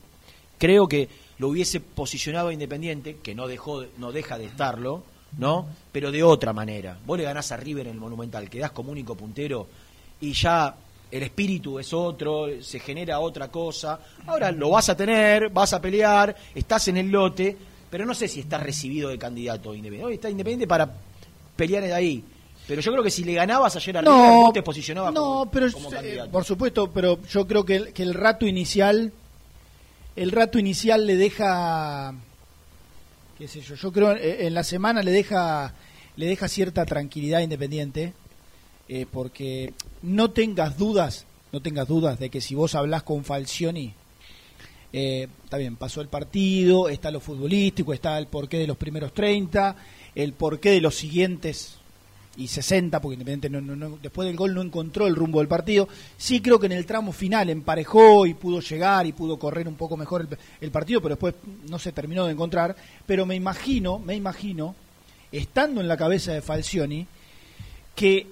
[0.56, 5.02] creo que lo hubiese posicionado a Independiente, que no dejó, de- no deja de estarlo,
[5.38, 5.66] ¿no?
[5.90, 6.96] Pero de otra manera.
[7.04, 9.66] Vos le ganás a River en el Monumental, quedás como único puntero
[10.20, 10.72] y ya
[11.10, 13.98] el espíritu es otro, se genera otra cosa.
[14.28, 17.56] Ahora lo vas a tener, vas a pelear, estás en el lote,
[17.90, 20.06] pero no sé si estás recibido de candidato Independiente.
[20.06, 20.88] Hoy está Independiente para
[21.56, 22.24] pelear de ahí.
[22.66, 25.20] Pero yo creo que si le ganabas ayer a River, No, vos te posicionabas no,
[25.20, 29.12] como, pero como eh, por supuesto, pero yo creo que el, que el rato inicial,
[30.14, 32.14] el rato inicial le deja,
[33.36, 35.74] qué sé yo, yo creo eh, en la semana le deja,
[36.16, 38.12] le deja cierta tranquilidad Independiente,
[38.88, 43.94] eh, porque no tengas dudas, no tengas dudas de que si vos hablás con Falcioni,
[44.94, 49.14] Eh, está bien, pasó el partido, está lo futbolístico, está el porqué de los primeros
[49.14, 49.74] 30,
[50.14, 51.78] el porqué de los siguientes
[52.36, 55.88] y 60, porque Independiente no, no- después del gol no encontró el rumbo del partido.
[56.16, 59.74] Sí creo que en el tramo final emparejó y pudo llegar y pudo correr un
[59.74, 60.26] poco mejor
[60.60, 61.34] el, partido, pero después
[61.68, 62.74] no se terminó de encontrar.
[63.06, 64.74] Pero me imagino, me imagino,
[65.30, 67.06] estando en la cabeza de Falcioni,
[67.94, 68.26] que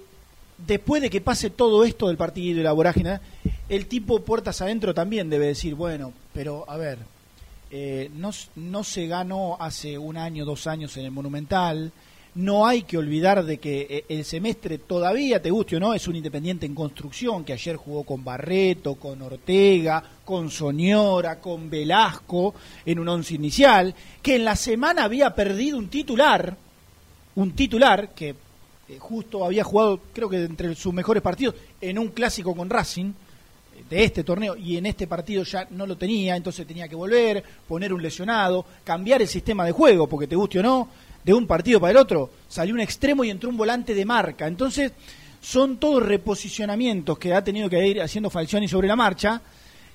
[0.57, 3.19] después de que pase todo esto del partido y la vorágine,
[3.69, 6.99] el tipo puertas adentro también debe decir, bueno, pero a ver,
[7.69, 11.91] eh, no, no se ganó hace un año, dos años en el Monumental,
[12.35, 16.07] no hay que olvidar de que eh, el semestre todavía, te guste o no, es
[16.07, 22.53] un independiente en construcción, que ayer jugó con Barreto, con Ortega, con Soñora, con Velasco,
[22.85, 26.55] en un once inicial, que en la semana había perdido un titular,
[27.35, 32.09] un titular que eh, justo había jugado, creo que entre sus mejores partidos, en un
[32.09, 36.37] clásico con Racing eh, de este torneo y en este partido ya no lo tenía,
[36.37, 40.59] entonces tenía que volver, poner un lesionado, cambiar el sistema de juego, porque te guste
[40.59, 40.87] o no,
[41.23, 44.47] de un partido para el otro, salió un extremo y entró un volante de marca.
[44.47, 44.91] Entonces,
[45.41, 49.41] son todos reposicionamientos que ha tenido que ir haciendo Falcioni sobre la marcha,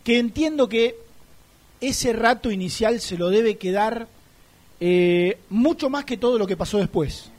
[0.03, 0.97] que entiendo que
[1.81, 4.09] ese rato inicial se lo debe quedar
[4.81, 7.31] eh, mucho más que todo lo que pasó después.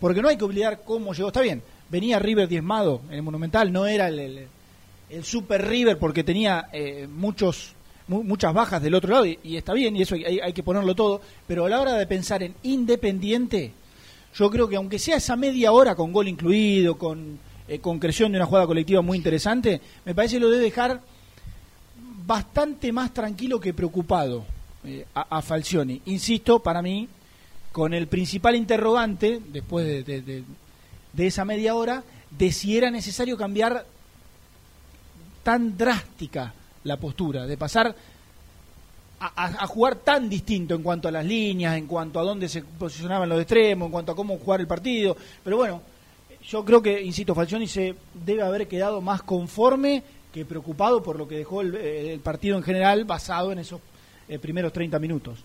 [0.00, 1.28] Porque no hay que olvidar cómo llegó.
[1.28, 4.48] Está bien, venía River diezmado en el Monumental, no era el, el,
[5.08, 7.75] el Super River porque tenía eh, muchos
[8.08, 11.20] mu- muchas bajas del otro lado y, está bien y eso hay, que ponerlo todo.
[11.46, 13.72] Pero a la hora de pensar en Independiente,
[14.34, 17.38] yo creo que aunque sea esa media hora con gol incluido, con
[17.68, 21.00] eh, concreción de una jugada colectiva muy interesante, me parece que lo debe dejar
[22.26, 24.44] bastante más tranquilo que preocupado
[24.84, 26.00] eh, a, a Falcioni.
[26.06, 27.08] Insisto, para mí,
[27.72, 30.44] con el principal interrogante, después de, de- de-
[31.12, 33.86] de esa media hora, de si era necesario cambiar
[35.42, 36.52] tan drástica
[36.86, 37.94] la postura, de pasar
[39.18, 43.28] a, jugar tan distinto en cuanto a las líneas, en cuanto a dónde se posicionaban
[43.28, 45.16] los extremos, en cuanto a cómo jugar el partido.
[45.42, 45.82] Pero bueno,
[46.48, 51.26] yo creo que, insisto, Falcioni se debe haber quedado más conforme que preocupado por lo
[51.26, 53.80] que dejó el, eh, el partido en general basado en esos
[54.28, 55.38] eh, primeros 30 minutos.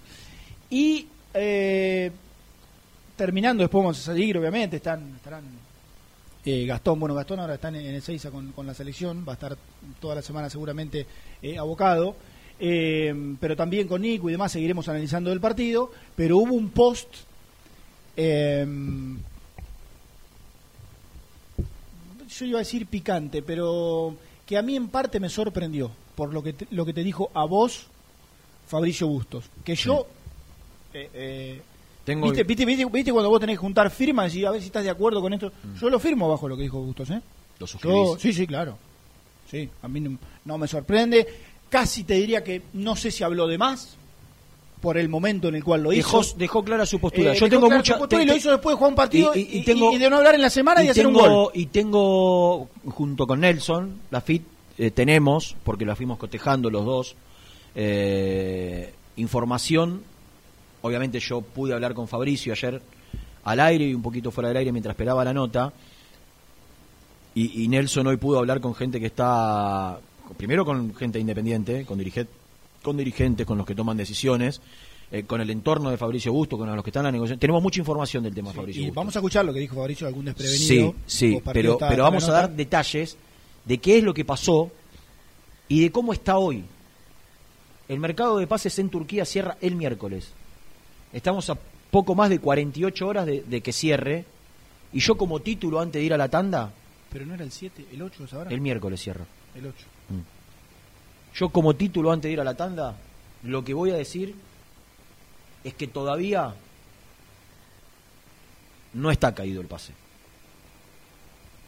[0.69, 2.12] Y eh,
[3.15, 5.43] terminando, después vamos a salir, obviamente, están, estarán
[6.45, 9.34] eh, Gastón, bueno, Gastón ahora está en, en el Seiza con, con la selección, va
[9.34, 9.58] a estar
[9.99, 11.06] toda la semana seguramente
[11.41, 12.15] eh, abocado,
[12.60, 17.08] eh, pero también con Nico y demás seguiremos analizando el partido, pero hubo un post
[18.15, 18.65] eh,
[22.38, 26.41] yo iba a decir picante, pero que a mí en parte me sorprendió por lo
[26.43, 27.88] que te, lo que te dijo a vos
[28.67, 30.08] Fabricio Bustos, que yo
[30.93, 31.62] eh, eh,
[32.04, 34.68] Tengo ¿Viste, viste, viste, viste cuando vos tenés que juntar firmas y a ver si
[34.68, 35.52] estás de acuerdo con esto?
[35.80, 37.22] Yo lo firmo bajo lo que dijo Bustos, ¿eh?
[37.60, 38.78] lo Yo, sí, sí, claro.
[39.50, 41.28] Sí, a mí no, no me sorprende.
[41.70, 43.96] Casi te diría que no sé si habló de más
[44.82, 46.18] por el momento en el cual lo hizo.
[46.22, 47.34] Dejó, dejó clara su postura.
[47.34, 48.00] Eh, Yo dejó tengo mucha.
[48.08, 50.10] te- y lo hizo después de jugar un partido y, y- y tengo- y de
[50.10, 51.52] no hablar en la semana y, hacer un tengo, gol.
[51.54, 54.42] y tengo, junto con Nelson, la FIT,
[54.80, 57.16] eh, tenemos, porque la fuimos cotejando los dos,
[57.76, 60.02] eh, información.
[60.82, 62.82] Obviamente yo pude hablar con Fabricio ayer
[63.44, 65.72] al aire y un poquito fuera del aire mientras esperaba la nota.
[67.34, 70.00] Y, y Nelson hoy pudo hablar con gente que está,
[70.38, 72.28] primero con gente independiente, con, dirige-
[72.84, 74.60] con dirigentes, con los que toman decisiones,
[75.12, 77.39] eh, con el entorno de Fabricio Busto, con los que están en la negociación.
[77.39, 80.26] Tenemos mucha información del tema Fabricio Y vamos a escuchar lo que dijo Fabricio, algún
[80.26, 80.94] desprevenido.
[81.06, 83.17] Sí, sí, pero, está- pero vamos a dar detalles
[83.65, 84.70] de qué es lo que pasó
[85.70, 86.63] y de cómo está hoy.
[87.88, 90.30] El mercado de pases en Turquía cierra el miércoles.
[91.13, 91.58] Estamos a
[91.89, 94.26] poco más de 48 horas de, de que cierre.
[94.93, 96.71] Y yo como título antes de ir a la tanda,
[97.12, 98.50] Pero no era el 7, el 8 es ahora.
[98.52, 99.26] el miércoles cierra.
[99.56, 99.76] El 8.
[101.36, 102.95] Yo como título antes de ir a la tanda,
[103.43, 104.36] lo que voy a decir
[105.63, 106.54] es que todavía
[108.93, 109.93] no está caído el pase.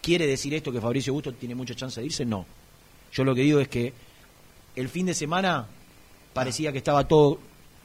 [0.02, 2.26] ¿Quiere decir esto que Fabricio Busto tiene mucha chance de irse?
[2.26, 2.46] No.
[3.14, 3.94] Yo lo que digo es que
[4.76, 5.66] el fin de semana
[6.34, 7.40] parecía que estaba todo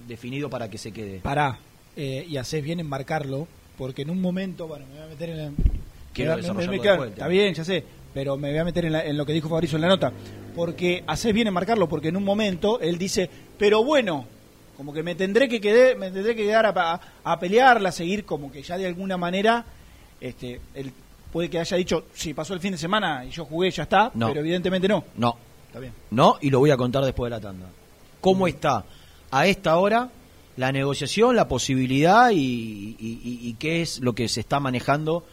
[0.06, 1.20] definido para que se quede.
[1.20, 1.58] Pará.
[1.96, 5.30] Eh, y haces bien en marcarlo, porque en un momento, bueno, me voy a meter
[5.30, 5.50] en la-
[6.12, 7.84] Quiero me- me- me- Está bien, ya sé,
[8.14, 10.12] pero me voy a meter en, la- en lo que dijo Fabricio en la nota.
[10.54, 14.24] Porque haces bien en marcarlo, porque en un momento él dice, pero bueno,
[14.76, 17.92] como que me tendré que quedar, me tendré que quedar a, a, a pelearla, a
[17.92, 19.64] seguir, como que ya de alguna manera,
[20.20, 20.92] este, él
[21.32, 24.10] puede que haya dicho, si pasó el fin de semana y yo jugué, ya está,
[24.14, 24.28] No.
[24.28, 25.04] pero evidentemente no.
[25.16, 25.36] No,
[25.68, 25.92] Está bien.
[26.10, 27.66] no, y lo voy a contar después de la tanda.
[28.20, 28.84] ¿Cómo está
[29.30, 30.10] a esta hora
[30.56, 32.36] la negociación, la posibilidad y,
[32.98, 35.24] y- y- y qué es lo que se está manejando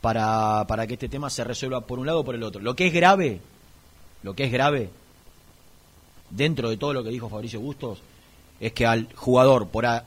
[0.00, 2.60] para, para que este tema se resuelva por un lado o por el otro?
[2.60, 3.40] Lo que es grave,
[4.22, 4.90] lo que es grave,
[6.30, 8.00] dentro de todo lo que dijo Fabricio Bustos,
[8.60, 10.04] es que al jugador, por a,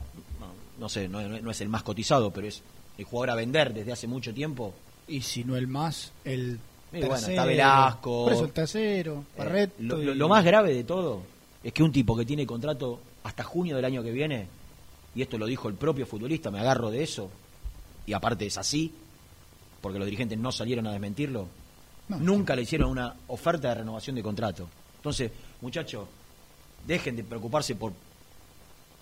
[0.78, 2.62] no, sé, no, no es el más cotizado, pero es
[2.98, 4.74] el jugador a vender desde hace mucho tiempo.
[5.06, 6.58] Y si no el más, el
[6.92, 7.32] Y bueno, tercero.
[7.32, 8.24] está Velasco.
[8.24, 9.74] Por eso el tercero, Eh, Barreto.
[9.80, 11.22] lo, y- lo- lo más grave de todo
[11.64, 14.46] es que un tipo que tiene contrato hasta junio del año que viene,
[15.14, 17.30] y esto lo dijo el propio futbolista, me agarro de eso,
[18.06, 18.90] y aparte es así,
[19.82, 21.46] porque los dirigentes no salieron a desmentirlo,
[22.08, 24.66] No, nunca le hicieron una oferta de renovación de contrato.
[24.96, 26.08] Entonces, muchachos,
[26.86, 27.92] dejen de preocuparse por,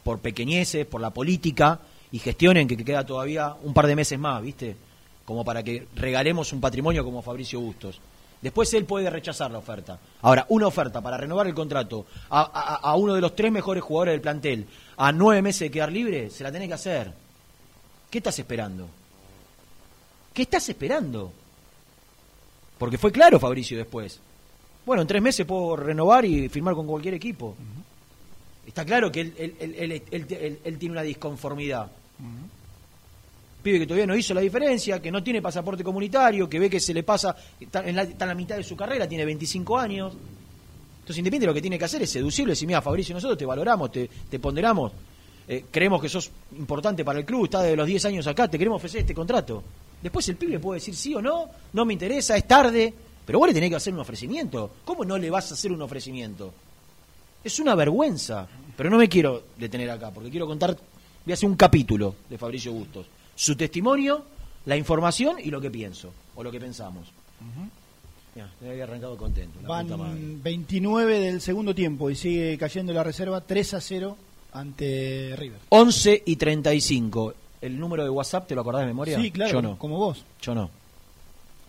[0.02, 1.78] por pequeñeces, por la política,
[2.10, 4.76] y gestionen que queda todavía un par de meses más, ¿viste?
[5.24, 8.00] Como para que regalemos un patrimonio como Fabricio Bustos.
[8.46, 9.98] Después él puede rechazar la oferta.
[10.22, 13.82] Ahora, una oferta para renovar el contrato a, a- a uno de los tres mejores
[13.82, 14.66] jugadores del plantel
[14.98, 17.12] a nueve meses de quedar libre, se la tenés que hacer.
[18.08, 18.88] ¿Qué estás esperando?
[20.32, 21.32] ¿Qué estás esperando?
[22.78, 24.20] Porque fue claro Fabricio después.
[24.84, 27.56] Bueno, en tres meses puedo renovar y firmar con cualquier equipo.
[28.64, 31.90] Está claro que él, él- él- él- él- él- él tiene una disconformidad.
[33.66, 36.78] Pibe que todavía no hizo la diferencia, que no tiene pasaporte comunitario, que ve que
[36.78, 40.12] se le pasa, está en la, mitad de su carrera, tiene 25 años.
[41.00, 43.90] Entonces, Independiente lo que tiene que hacer es seducirlo decir, mira, Fabricio, nosotros te valoramos,
[43.90, 44.92] te, ponderamos,
[45.48, 48.56] eh, creemos que sos importante para el club, está desde los 10 años acá, te
[48.56, 49.64] queremos ofrecer este contrato.
[50.00, 52.94] Después el pibe puede decir sí o no, no me interesa, es tarde,
[53.26, 54.74] pero vos le tenés que hacer un ofrecimiento.
[54.84, 56.54] ¿Cómo no le vas a hacer un ofrecimiento?
[57.42, 60.76] Es una vergüenza, pero no me quiero detener acá, porque quiero contar,
[61.24, 63.15] voy a hacer un capítulo de Fabricio Bustos.
[63.36, 64.24] Su testimonio,
[64.64, 67.06] la información y lo que pienso, o lo que pensamos.
[68.34, 69.58] Ya, me había arrancado contento.
[69.66, 74.16] Van 29 del segundo tiempo y sigue cayendo la reserva 3 a 0
[74.52, 75.60] ante River.
[75.70, 77.34] 11 y 35.
[77.62, 79.18] ¿El número de WhatsApp te lo acordás de memoria?
[79.20, 79.78] Sí, claro, Yo no.
[79.78, 80.24] como vos.
[80.42, 80.68] Yo no.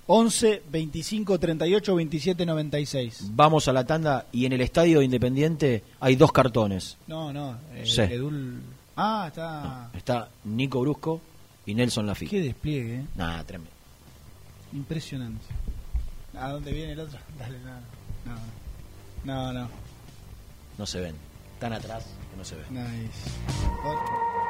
[0.07, 3.27] 11 25 38 27 96.
[3.31, 6.97] Vamos a la tanda y en el estadio de Independiente hay dos cartones.
[7.07, 8.01] No, no, eh, Sí.
[8.01, 8.61] Edul.
[8.95, 9.89] Ah, está.
[9.95, 11.21] Está Nico Brusco
[11.67, 12.31] y Nelson Lafitte.
[12.31, 13.05] Qué despliegue, eh.
[13.15, 13.71] Nada, tremendo.
[14.73, 15.45] impresionante.
[16.35, 17.19] ¿A dónde viene el otro?
[17.39, 18.33] Dale, no.
[19.25, 19.59] No, no.
[19.61, 19.69] no.
[20.77, 21.15] No se ven.
[21.53, 22.65] Están atrás que no se ven.
[22.71, 24.47] Nice.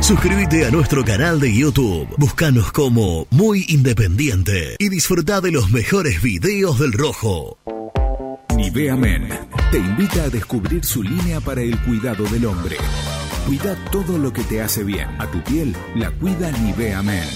[0.00, 2.08] Suscríbete a nuestro canal de YouTube.
[2.16, 7.58] Búscanos como Muy Independiente y disfruta de los mejores videos del Rojo.
[8.74, 9.28] Nivea Men
[9.70, 12.78] te invita a descubrir su línea para el cuidado del hombre.
[13.46, 15.10] Cuida todo lo que te hace bien.
[15.20, 17.28] A tu piel la cuida Nivea Men.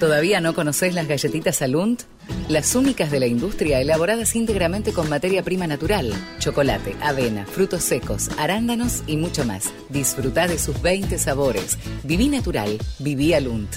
[0.00, 2.02] ¿Todavía no conoces las galletitas Alunt?
[2.48, 8.30] Las únicas de la industria elaboradas íntegramente con materia prima natural, chocolate, avena, frutos secos,
[8.38, 9.72] arándanos y mucho más.
[9.88, 11.78] Disfruta de sus 20 sabores.
[12.02, 13.76] Viví natural, viví Alunt.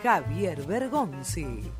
[0.00, 1.70] Javier Bergonzi.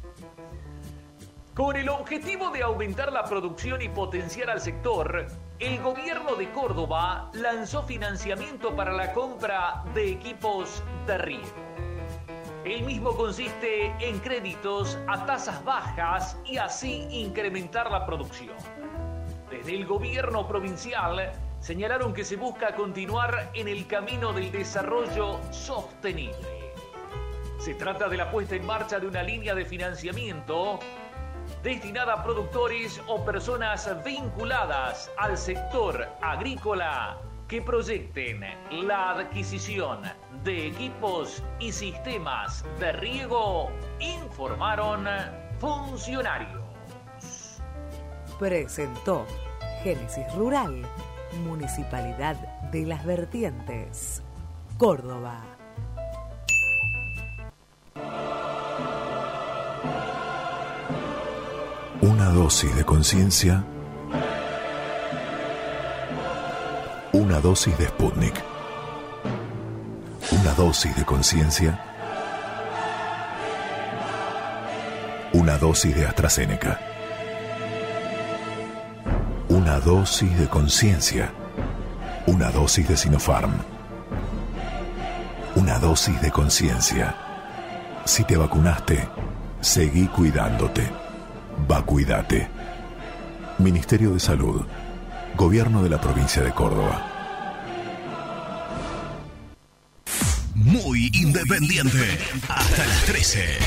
[1.55, 5.27] Con el objetivo de aumentar la producción y potenciar al sector,
[5.59, 11.47] el gobierno de Córdoba lanzó financiamiento para la compra de equipos de riego.
[12.65, 18.57] El mismo consiste en créditos a tasas bajas y así incrementar la producción.
[19.51, 26.62] Desde el gobierno provincial señalaron que se busca continuar en el camino del desarrollo sostenible.
[27.63, 30.81] Se trata de la puesta en marcha de una línea de financiamiento
[31.63, 38.41] destinada a productores o personas vinculadas al sector agrícola que proyecten
[38.85, 40.03] la adquisición
[40.43, 45.07] de equipos y sistemas de riego, informaron
[45.61, 46.65] funcionarios.
[48.41, 49.25] Presentó
[49.85, 50.83] Génesis Rural,
[51.45, 52.35] Municipalidad
[52.73, 54.21] de las Vertientes,
[54.79, 55.62] Córdoba.
[62.03, 63.63] Una dosis de conciencia.
[67.13, 68.35] Una dosis de Sputnik.
[70.33, 71.81] Una dosis de conciencia.
[75.33, 76.81] Una dosis de AstraZeneca.
[79.49, 81.31] Una dosis de conciencia.
[82.27, 83.53] Una dosis de Sinopharm.
[85.55, 87.15] Una dosis de conciencia.
[88.05, 89.09] Si te vacunaste,
[89.61, 91.02] seguí cuidándote.
[91.67, 92.49] Vacuídate.
[93.59, 94.63] Ministerio de Salud.
[95.37, 97.07] Gobierno de la provincia de Córdoba.
[100.55, 102.19] Muy independiente.
[102.49, 103.59] Hasta las 13.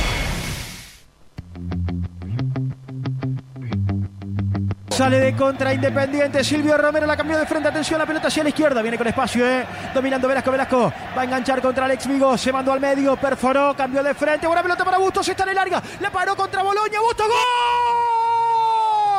[4.95, 6.41] Sale de contra Independiente.
[6.41, 7.67] Silvio Romero la cambió de frente.
[7.67, 8.81] Atención, la pelota hacia la izquierda.
[8.81, 9.65] Viene con espacio, ¿eh?
[9.93, 10.51] Dominando Velasco.
[10.51, 12.37] Velasco va a enganchar contra Alex Vigo.
[12.37, 13.17] Se mandó al medio.
[13.17, 13.75] Perforó.
[13.75, 14.47] Cambió de frente.
[14.47, 15.27] Buena pelota para Bustos.
[15.27, 15.83] Está en larga.
[15.99, 17.01] Le paró contra Boloña.
[17.01, 17.27] Bustos.
[17.27, 17.84] ¡Gol!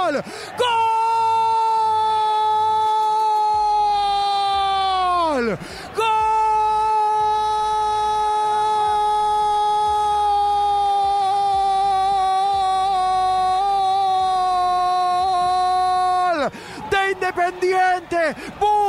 [0.07, 0.23] ¡Gol!
[0.57, 0.67] ¡Gol!
[16.91, 18.37] De Independiente.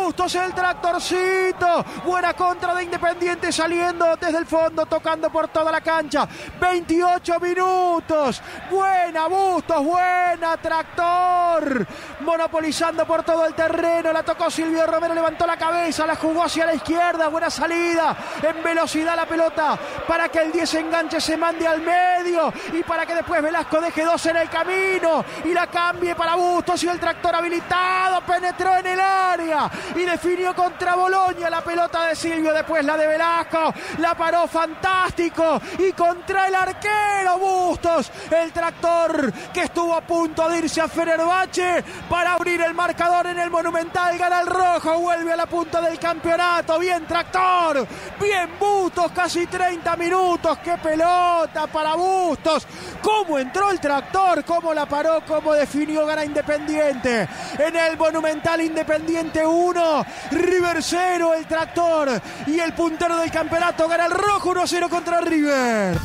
[0.08, 1.84] Bustos el tractorcito.
[2.06, 6.26] Buena contra de Independiente saliendo desde el fondo, tocando por toda la cancha.
[6.62, 8.42] 28 minutos.
[8.72, 11.86] Buena Bustos, buena tractor.
[12.22, 14.14] Monopolizando por todo el terreno.
[14.14, 17.28] La tocó Silvio Romero, levantó la cabeza, la jugó hacia la izquierda.
[17.28, 18.16] Buena salida.
[18.42, 19.78] En velocidad la pelota
[20.08, 24.06] para que el 10 enganche se mande al medio y para que después Velasco deje
[24.06, 28.88] dos en el camino y la cambie para Bustos y el tractor habilitado penetró en
[28.88, 34.16] el área y definió contra Boloña la pelota de Silvio, después la de Velasco, la
[34.16, 40.82] paró fantástico y contra el arquero Bustos, el tractor que estuvo a punto de irse
[40.82, 45.46] a Fenerbahce para abrir el marcador en el Monumental, gana el rojo, vuelve a la
[45.46, 47.88] punta del campeonato, bien tractor,
[48.20, 52.68] bien Bustos, casi 30 minutos, qué pelota para Bustos,
[53.02, 57.28] cómo entró el tractor, cómo la paró, cómo definió, gana Independiente,
[57.58, 59.87] en el Monumental Independiente 1,
[60.32, 62.10] River 0, el tractor
[62.46, 65.98] y el puntero del campeonato gana el rojo 1-0 contra River.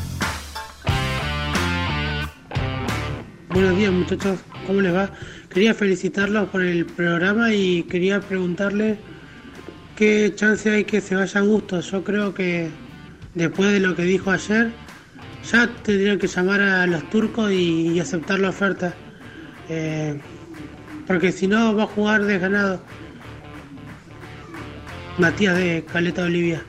[3.51, 5.11] Buenos días muchachos, ¿cómo les va?
[5.51, 8.99] Quería felicitarlos por el programa y quería preguntarle
[9.97, 11.81] qué chance hay que se vaya a gusto.
[11.81, 12.71] Yo creo que
[13.35, 14.71] después de lo que dijo ayer,
[15.51, 18.95] ya tendrían que llamar a los turcos y, aceptar la oferta.
[19.69, 20.19] Eh,
[21.07, 22.81] porque si no va a jugar desganado.
[25.19, 26.65] Matías de Caleta Olivia.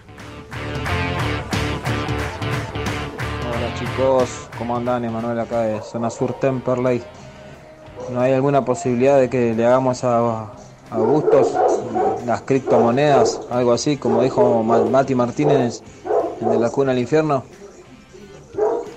[3.49, 5.05] Hola chicos, ¿cómo andan?
[5.05, 7.01] Emanuel acá de Zona Sur Temperley.
[8.11, 10.51] ¿No hay alguna posibilidad de que le hagamos a,
[10.91, 11.53] a Bustos
[12.25, 15.81] las criptomonedas, algo así, como dijo Ma- Mati Martínez,
[16.41, 17.43] el de la cuna al infierno?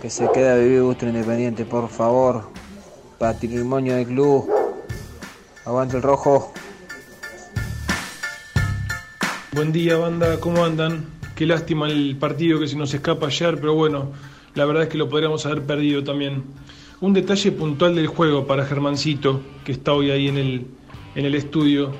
[0.02, 2.42] Que se quede a vivir Bustos Independiente, por favor.
[3.18, 4.50] Patrimonio del club.
[5.64, 6.52] Aguante el rojo.
[9.56, 11.06] Buen día, banda, ¿cómo andan?
[11.34, 14.12] Qué lástima el partido que se nos escapa ayer, pero bueno,
[14.54, 16.44] la verdad es que lo podríamos haber perdido también.
[17.00, 20.66] Un detalle puntual del juego para Germancito, que está hoy ahí en el,
[21.14, 21.92] en el estudio.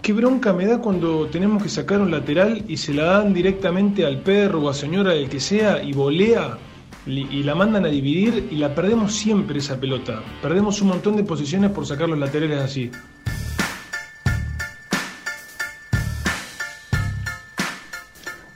[0.00, 4.06] Qué bronca me da cuando tenemos que sacar un lateral y se la dan directamente
[4.06, 6.56] al perro o a señora, el que sea, y volea
[7.04, 10.22] y la mandan a dividir y la perdemos siempre esa pelota.
[10.40, 12.90] Perdemos un montón de posiciones por sacar los laterales así.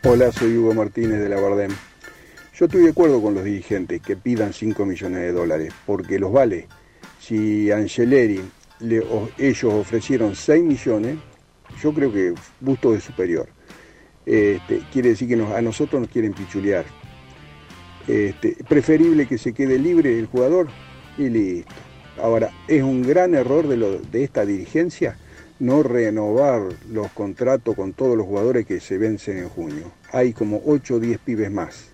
[0.04, 1.70] Hola, soy Hugo Martínez de la Bardem.
[2.56, 6.32] Yo estoy de acuerdo con los dirigentes que pidan 5 millones de dólares, porque los
[6.32, 6.66] vale.
[7.20, 8.40] Si Angeleri
[8.80, 9.04] le,
[9.38, 11.18] ellos ofrecieron 6 millones,
[11.80, 13.48] yo creo que Busto es superior.
[14.26, 16.84] Este, quiere decir que a nosotros nos quieren pichulear.
[18.08, 20.66] Este, preferible que se quede libre el jugador
[21.16, 21.72] y listo.
[22.20, 25.16] Ahora, es un gran error de esta dirigencia
[25.62, 26.60] no renovar
[26.90, 29.92] los contratos con todos los jugadores que se vencen en junio.
[30.10, 31.92] Hay como 8 o 10 pibes más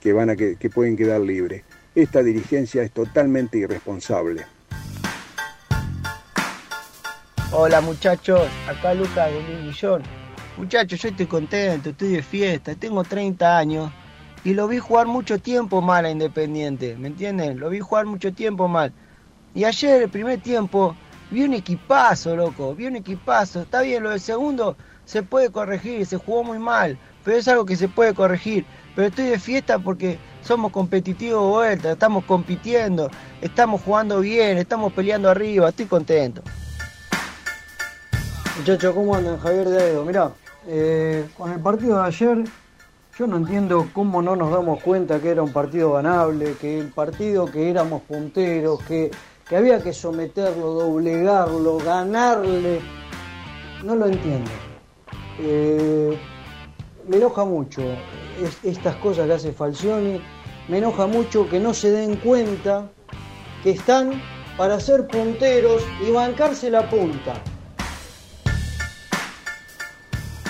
[0.00, 1.62] que, van a que, pueden quedar libres.
[1.94, 4.46] Esta dirigencia es totalmente irresponsable.
[7.52, 10.02] Hola muchachos, acá Lucas de Mil Millón.
[10.56, 13.92] Muchachos, yo estoy contento, estoy de fiesta, tengo 30 años
[14.42, 17.60] y lo vi jugar mucho tiempo mal a Independiente, ¿me entienden?
[17.60, 18.90] Lo vi jugar mucho tiempo mal.
[19.54, 20.96] Y ayer, el primer tiempo,
[21.30, 23.62] vi un equipazo, loco, vi un equipazo.
[23.62, 27.64] Está bien, lo del segundo se puede corregir, se jugó muy mal, pero es algo
[27.64, 28.64] que se puede corregir.
[28.94, 33.10] Pero estoy de fiesta porque somos competitivos de vuelta, estamos compitiendo,
[33.40, 36.42] estamos jugando bien, estamos peleando arriba, estoy contento.
[38.58, 39.38] Muchachos, ¿cómo andan?
[39.38, 40.04] Javier Dedo.
[40.04, 40.32] Mirá,
[40.66, 42.44] eh, con el partido de ayer,
[43.18, 46.88] yo no entiendo cómo no nos damos cuenta que era un partido ganable, que el
[46.88, 49.10] partido que éramos punteros, que,
[49.48, 52.80] que había que someterlo, doblegarlo, ganarle.
[53.84, 54.50] No lo entiendo.
[55.38, 56.18] Eh,
[57.08, 57.82] me enoja mucho
[58.42, 60.20] es- estas cosas que hace Falcioni.
[60.68, 62.88] Me enoja mucho que no se den cuenta
[63.62, 64.20] que están
[64.56, 67.34] para ser punteros y bancarse la punta.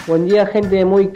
[0.07, 1.12] Buen día gente de Muy.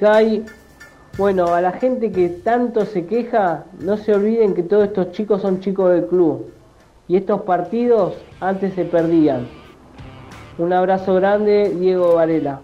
[1.17, 5.41] Bueno, a la gente que tanto se queja, no se olviden que todos estos chicos
[5.43, 6.51] son chicos del club.
[7.11, 9.49] Y estos partidos antes se perdían.
[10.59, 12.61] Un abrazo grande, Diego Varela.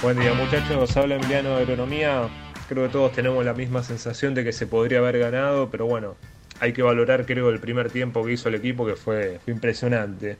[0.00, 2.28] Buen día muchachos, habla Emiliano de Agronomía.
[2.68, 6.14] Creo que todos tenemos la misma sensación de que se podría haber ganado, pero bueno,
[6.60, 10.38] hay que valorar creo el primer tiempo que hizo el equipo que fue, fue impresionante.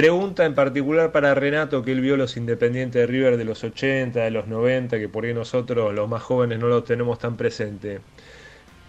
[0.00, 4.18] Pregunta en particular para Renato, que él vio los Independientes de River de los 80,
[4.18, 8.00] de los 90, que por ahí nosotros los más jóvenes no los tenemos tan presente.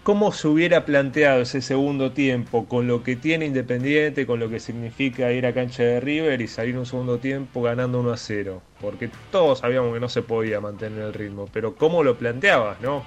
[0.04, 4.58] ¿Cómo se hubiera planteado ese segundo tiempo con lo que tiene Independiente, con lo que
[4.58, 8.62] significa ir a cancha de River y salir un segundo tiempo ganando 1 a 0?
[8.80, 13.04] Porque todos sabíamos que no se podía mantener el ritmo, pero ¿cómo lo planteabas, no?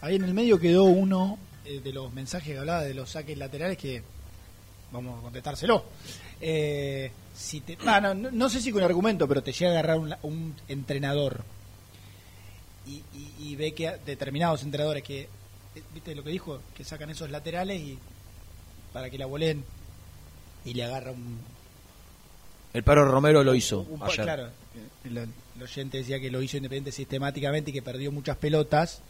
[0.00, 1.38] Ahí en el medio quedó uno
[1.80, 4.02] de los mensajes que hablaba de los saques laterales que
[4.92, 5.84] vamos a contestárselo.
[6.40, 9.98] Eh, si te, ah, no, no, sé si con argumento, pero te llega a agarrar
[9.98, 11.42] un, un entrenador
[12.86, 17.10] y, y- y ve que determinados entrenadores que, eh, viste lo que dijo, que sacan
[17.10, 17.98] esos laterales y
[18.92, 19.64] para que la volen
[20.64, 21.38] y le agarra un,
[22.72, 24.24] El perro Romero lo hizo un pa- ayer.
[24.24, 24.48] Claro,
[25.04, 29.00] el, el oyente decía que lo hizo Independiente sistemáticamente y que perdió muchas pelotas.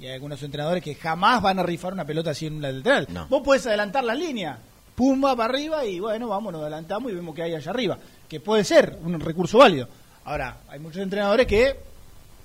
[0.00, 3.06] Y hay algunos entrenadores que jamás van a rifar una pelota así en un lateral.
[3.10, 3.26] No.
[3.28, 4.58] Vos podés adelantar la línea,
[4.94, 7.98] pum, va para arriba y bueno, vamos, nos adelantamos y vemos que hay allá arriba.
[8.28, 9.88] Que puede ser un recurso válido.
[10.24, 11.74] Ahora, hay muchos entrenadores que,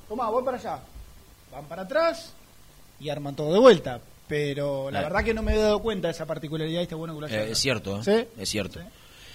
[0.10, 0.80] toma, voy para allá,
[1.52, 2.34] van para atrás
[3.00, 4.00] y arman todo de vuelta.
[4.28, 5.04] Pero la Eh.
[5.04, 7.26] verdad que no me he dado cuenta de esa particularidad y está bueno que lo
[7.28, 8.04] haya Eh, es cierto, ¿eh?
[8.04, 8.42] ¿Sí?
[8.42, 8.80] es cierto.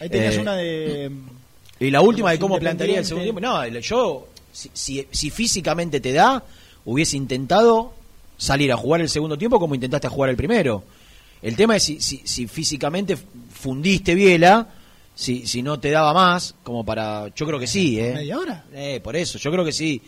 [0.00, 1.12] Ahí tenías Eh, una de...
[1.80, 3.40] Y la última de cómo plantearía el segundo tiempo.
[3.40, 6.42] No, yo, si, si, si físicamente te da,
[6.86, 7.92] hubiese intentado
[8.38, 10.82] salir a jugar el segundo tiempo como intentaste jugar el primero.
[11.42, 13.16] El tema es si, si, si físicamente
[13.52, 14.66] fundiste Biela,
[15.14, 17.28] si, si no te daba más, como para.
[17.34, 18.12] Yo creo que sí, ¿eh?
[18.14, 18.64] ¿Media hora?
[18.72, 20.00] Eh, por eso, yo creo que sí.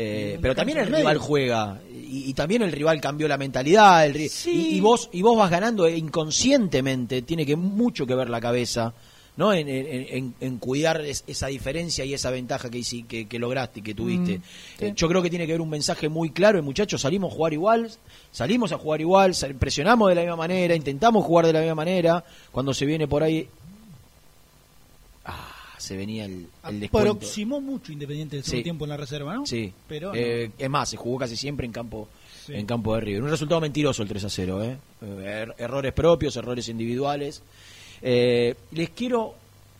[0.00, 4.14] Eh, pero también el rival juega y, y también el rival cambió la mentalidad el
[4.14, 8.30] ri- y, y vos y vos vas ganando e inconscientemente tiene que mucho que ver
[8.30, 8.94] la cabeza
[9.38, 13.38] no en, en- en- en cuidar es- esa diferencia y esa ventaja que, que, que
[13.38, 16.28] lograste y que tuviste Mm, Eh, yo creo que tiene que haber un mensaje muy
[16.30, 17.90] claro muchachos salimos a jugar igual
[18.32, 21.76] salimos a jugar igual sal- presionamos de la misma manera intentamos jugar de la misma
[21.76, 22.22] manera
[22.52, 23.48] cuando se viene por ahí
[25.24, 28.62] ah, se venía el, el descuento Aproximó mucho Independiente el segundo Sí.
[28.64, 29.46] tiempo en la reserva, ¿no?
[29.46, 30.14] Sí, Pero no.
[30.18, 32.08] Eh, es más, se jugó casi siempre en campo
[32.46, 32.54] Sí.
[32.54, 33.22] en campo de River.
[33.24, 34.76] Un resultado mentiroso el 3 a 0, ¿eh?
[35.02, 37.42] Eh, er- errores propios, errores individuales.
[38.02, 39.34] Eh, les quiero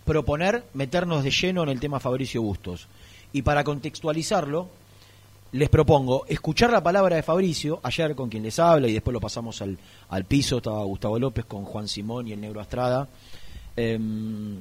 [0.04, 2.88] proponer meternos de lleno en el tema Fabricio Bustos.
[3.32, 4.68] Y para contextualizarlo,
[5.52, 9.20] les propongo escuchar la palabra de Fabricio, ayer con quien les habla, y después lo
[9.20, 9.78] pasamos al,
[10.10, 13.08] al piso, estaba Gustavo López con Juan Simón y el Negro Astrada,
[13.76, 14.58] em,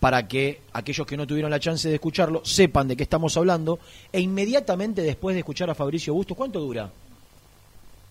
[0.00, 3.78] para que aquellos que no tuvieron la chance de escucharlo sepan de qué estamos hablando,
[4.12, 6.90] e inmediatamente después de escuchar a Fabricio Bustos, ¿cuánto dura?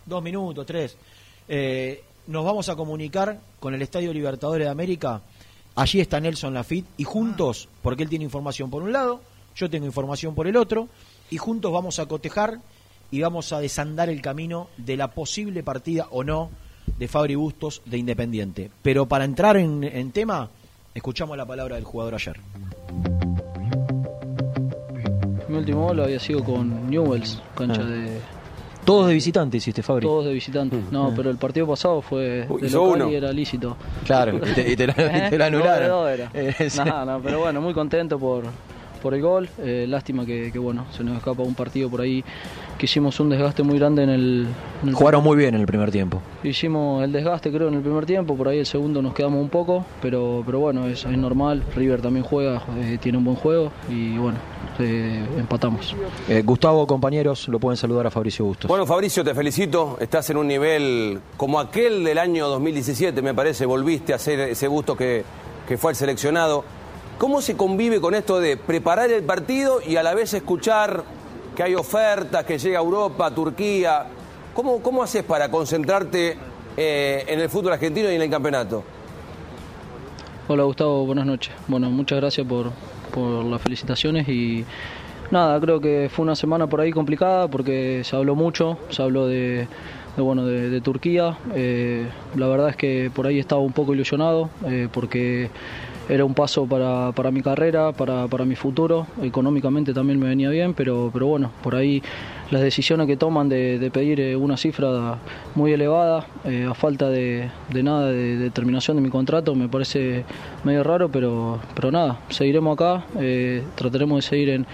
[0.06, 0.96] Dos minutos, tres.
[1.48, 5.22] Eh, nos vamos a comunicar con el Estadio Libertadores de América.
[5.76, 9.22] Allí está Nelson Lafitte y juntos, porque él tiene información por un lado,
[9.56, 10.88] yo tengo información por el otro,
[11.30, 12.60] y juntos vamos a cotejar
[13.12, 16.50] y vamos a desandar el camino de la posible partida o no
[16.98, 18.72] de Fabri Bustos de Independiente.
[18.82, 20.50] Pero para entrar en, en tema,
[20.96, 22.40] escuchamos la palabra del jugador ayer.
[25.48, 27.86] Mi último gol había sido con Newells, cancha Ah.
[27.86, 28.37] de.
[28.88, 30.06] Todos de visitante hiciste, Fabri.
[30.08, 30.80] Todos de visitante.
[30.92, 33.12] No, pero el partido pasado fue Uy, de hizo local uno.
[33.12, 33.76] y era lícito.
[34.06, 35.48] Claro, y te, y te la, y te la ¿Eh?
[35.48, 35.82] anularon.
[35.82, 36.32] De dos era.
[36.34, 36.70] Eh.
[36.86, 38.46] No, no, pero bueno, muy contento por,
[39.02, 39.50] por el gol.
[39.60, 42.24] Eh, lástima que, que, bueno, se nos escapa un partido por ahí
[42.78, 44.48] que hicimos un desgaste muy grande en el.
[44.84, 46.22] en el- Jugaron muy bien en el primer tiempo.
[46.44, 49.50] Hicimos el desgaste creo en el primer tiempo, por ahí el segundo nos quedamos un
[49.50, 51.64] poco, pero, pero bueno, es, es normal.
[51.76, 54.38] River también juega, eh, tiene un buen juego y bueno,
[54.80, 55.96] eh, empatamos.
[56.30, 58.68] Eh, Gustavo, compañeros, lo pueden saludar a Fabricio Bustos.
[58.70, 59.98] Bueno, Fabricio, te felicito.
[60.00, 63.66] Estás en un nivel como aquel del año 2017, me parece.
[63.66, 65.24] Volviste a ser ese gusto que,
[65.68, 66.64] que fue el seleccionado.
[67.18, 71.04] ¿Cómo se convive con esto de preparar el partido y a la vez escuchar
[71.58, 74.06] que hay ofertas, que llega Europa, Turquía?
[74.54, 76.38] ¿Cómo, cómo haces para concentrarte
[76.78, 78.84] eh, en el fútbol argentino y en el campeonato?
[80.48, 81.52] Hola Gustavo, buenas noches.
[81.68, 82.70] Bueno, muchas gracias por,
[83.12, 84.66] por las felicitaciones y
[85.32, 89.26] nada, creo que fue una semana por ahí complicada porque se habló mucho, se habló
[89.26, 89.68] de,
[90.16, 91.40] bueno, de Turquía.
[91.56, 95.50] Eh, la verdad es que por ahí estaba un poco ilusionado eh, porque
[96.10, 99.08] era un paso para, para mi carrera, para, para mi futuro.
[99.22, 102.02] Económicamente también me venía bien, pero, pero bueno, por ahí
[102.50, 105.18] las decisiones que toman de, de pedir eh, una cifra
[105.56, 109.68] muy elevada, eh, a falta de, de nada de, de terminación de mi contrato, me
[109.68, 110.24] parece
[110.64, 114.66] medio raro, pero, pero nada, seguiremos acá, eh, trataremos de seguir en,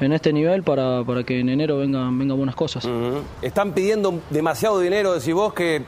[0.00, 2.88] en este nivel para, para que en enero vengan, vengan buenas cosas.
[3.42, 5.82] Están pidiendo demasiado dinero, decís vos, que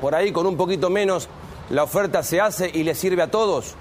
[0.00, 1.28] por ahí con un poquito menos
[1.70, 3.76] la oferta se hace y le sirve a todos.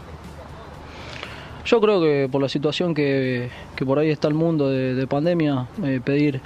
[1.66, 5.08] Yo creo que por la situación que, que por ahí está el mundo de, de
[5.08, 6.42] pandemia, eh, pedir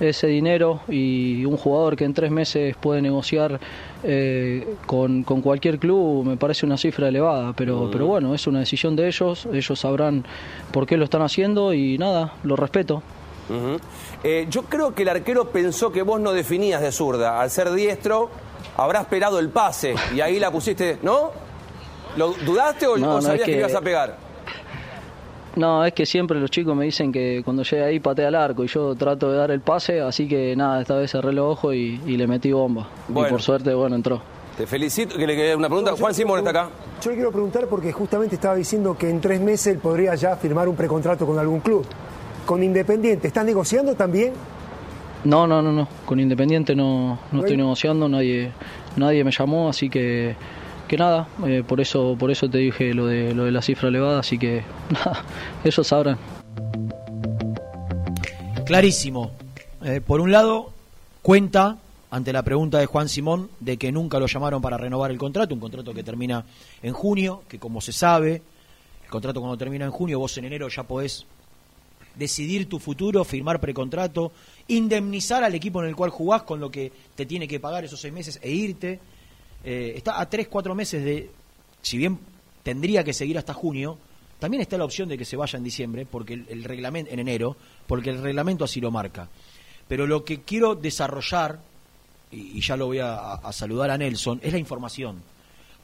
[0.00, 3.58] ese dinero y un jugador que en tres meses puede negociar
[4.04, 7.90] eh, con, con cualquier club me parece una cifra elevada, pero, Mm.
[7.90, 10.24] pero bueno, es una decisión de ellos, ellos sabrán
[10.72, 13.02] por qué lo están haciendo y nada, lo respeto.
[14.22, 17.40] Eh, yo creo que el arquero pensó que vos no definías de zurda.
[17.40, 18.30] Al ser diestro,
[18.76, 21.30] habrá esperado el pase y ahí la pusiste, ¿no?
[22.16, 23.52] ¿Lo dudaste o, No, o no, sabías es que...
[23.52, 24.27] que- ibas a pegar?
[25.58, 28.62] No, es que siempre los chicos me dicen que cuando llega ahí patea al arco
[28.64, 31.74] y yo trato de dar el pase, así que nada, esta vez cerré los ojos
[31.74, 32.88] y, y le metí bomba.
[33.08, 33.28] Bueno.
[33.28, 34.22] Y por suerte, bueno, entró.
[34.56, 35.16] Te felicito.
[35.16, 35.92] Que le quede una pregunta.
[35.98, 36.70] Juan Simón está acá.
[37.02, 40.36] Yo le quiero preguntar porque justamente estaba diciendo que en tres meses él podría ya
[40.36, 41.84] firmar un precontrato con algún club.
[42.46, 44.32] Con Independiente, ¿están negociando también?
[45.24, 45.88] No, no, no, no.
[46.06, 48.52] Con Independiente no, no No estoy hay- negociando, nadie,
[48.96, 50.34] nadie me llamó, así que,
[50.88, 53.88] que nada, eh, por eso, por eso te dije lo de lo de la cifra
[53.88, 55.24] elevada, así que nada,
[55.62, 56.18] ellos sabrán.
[58.66, 59.30] Clarísimo.
[59.84, 60.72] Eh, por un lado,
[61.22, 61.78] cuenta
[62.10, 65.54] ante la pregunta de Juan Simón de que nunca lo llamaron para renovar el contrato,
[65.54, 66.44] un contrato que termina
[66.82, 68.42] en junio, que como se sabe,
[69.04, 71.26] el contrato cuando termina en junio, vos en enero ya podés
[72.16, 74.32] decidir tu futuro, firmar precontrato,
[74.66, 78.00] indemnizar al equipo en el cual jugás con lo que te tiene que pagar esos
[78.00, 79.00] seis meses e irte.
[79.64, 81.30] Eh, está a tres, cuatro meses de,
[81.82, 82.18] si bien
[82.62, 83.98] tendría que seguir hasta junio,
[84.38, 87.56] también está la opción de que se vaya en diciembre, porque el, reglamento, en enero,
[87.86, 89.28] porque el reglamento así lo marca.
[89.88, 91.60] Pero lo que quiero desarrollar,
[92.30, 95.22] y, ya lo voy a- a saludar a Nelson, es la información.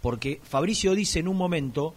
[0.00, 1.94] Porque Fabricio dice en un momento,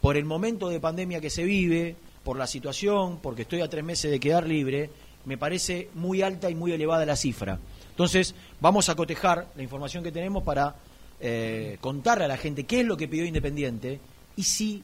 [0.00, 1.94] por el momento de pandemia que se vive,
[2.24, 4.90] por la situación, porque estoy a tres meses de quedar libre,
[5.24, 7.58] me parece muy alta y muy elevada la cifra.
[7.90, 10.74] Entonces, vamos a cotejar la información que tenemos para
[11.24, 14.00] eh, contarle a la gente qué es lo que pidió Independiente
[14.36, 14.82] y si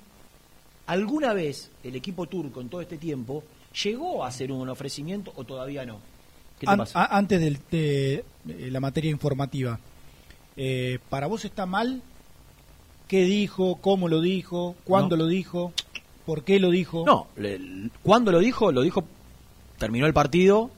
[0.87, 3.43] alguna vez el equipo turco en todo este tiempo
[3.83, 5.99] llegó a hacer un ofrecimiento o todavía no.
[6.61, 7.03] ¿Qué te An- pasa?
[7.03, 8.25] a- antes del- de, eh,
[8.71, 9.79] la materia informativa,
[10.57, 12.03] eh, ¿para vos está mal?
[13.09, 13.77] ¿Qué dijo?
[13.81, 14.77] ¿Cómo lo dijo?
[14.85, 15.25] ¿Cuándo No.
[15.25, 15.73] lo dijo?
[16.25, 17.05] ¿Por qué lo dijo?
[17.07, 19.05] No, le- cuando lo dijo, lo dijo,
[19.79, 20.71] terminó el partido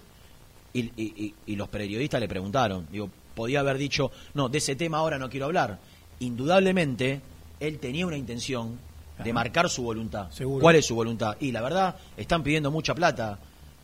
[0.72, 2.86] y, y- y- y los periodistas le preguntaron.
[2.92, 5.78] Digo, podía haber dicho, no, de ese tema ahora no quiero hablar.
[6.20, 7.20] Indudablemente,
[7.60, 8.78] él tenía una intención
[9.22, 10.30] de marcar su voluntad.
[10.30, 10.62] Seguro.
[10.62, 11.36] ¿Cuál es su voluntad?
[11.40, 13.38] Y la verdad, están pidiendo mucha plata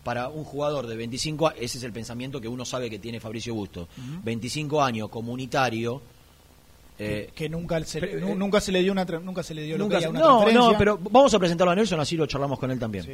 [0.04, 1.60] para un jugador de 25 años.
[1.60, 3.82] Ese es el pensamiento que uno sabe que tiene Fabricio Busto.
[3.98, 4.20] Ujú.
[4.24, 6.00] 25 años, comunitario.
[6.98, 9.84] eh, que nunca se, nu- nunca se le dio una nunca se le dio lo
[10.00, 13.04] que no, no, pero vamos a presentarlo a Nelson, así lo charlamos con él también.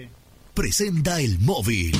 [0.54, 1.90] Presenta el móvil.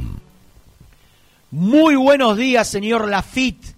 [1.50, 3.74] Muy buenos días, señor Lafitte.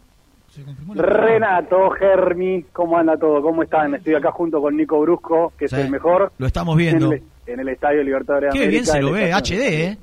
[0.95, 3.43] Renato, Germi, ¿cómo anda todo?
[3.43, 3.97] ¿Cómo están?
[3.97, 6.33] Estoy acá junto con Nico Brusco, que Sí, es el mejor.
[6.39, 7.07] Lo estamos viendo.
[7.13, 9.99] En el, en el Estadio Libertadores de Qué bien se lo ve, HD, ¿eh?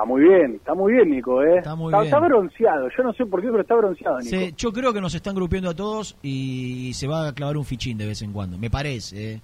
[0.00, 1.58] Está muy bien, está muy bien, Nico, ¿eh?
[1.58, 2.14] Está muy está, bien.
[2.14, 4.30] está bronceado, yo no sé por qué, pero está bronceado, Nico.
[4.30, 7.66] Sí, yo creo que nos están grupiendo a todos y se va a clavar un
[7.66, 8.56] fichín de vez en cuando.
[8.56, 9.40] Me parece, ¿eh?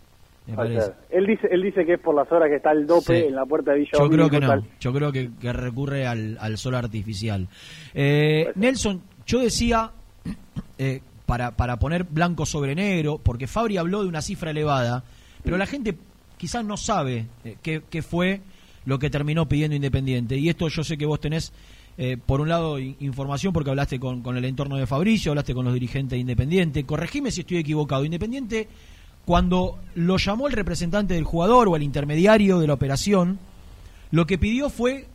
[0.47, 0.93] Me parece.
[1.11, 3.27] Él dice, él dice que es por las horas que está el dope Sí.
[3.29, 4.47] en la puerta de Villa Yo creo que no.
[4.49, 4.65] tal.
[4.81, 7.49] Yo creo que, que recurre al, al sol artificial.
[7.93, 9.91] Eh, Nelson, yo decía,
[10.79, 15.05] eh, para, para poner blanco sobre negro, porque Fabri habló de una cifra elevada,
[15.45, 15.97] pero la gente
[16.39, 18.41] quizás no sabe eh, qué, qué fue
[18.87, 20.37] lo que terminó pidiendo Independiente.
[20.39, 21.53] Y esto yo sé que vos tenés,
[21.99, 25.53] eh, por un lado, in- información porque hablaste con, con el entorno de Fabricio, hablaste
[25.55, 26.85] con los dirigentes de Independiente.
[26.87, 28.05] Corregime si estoy equivocado.
[28.05, 28.69] Independiente,
[29.25, 33.39] cuando lo llamó el representante del jugador o el intermediario de la operación,
[34.13, 35.07] lo que pidió fue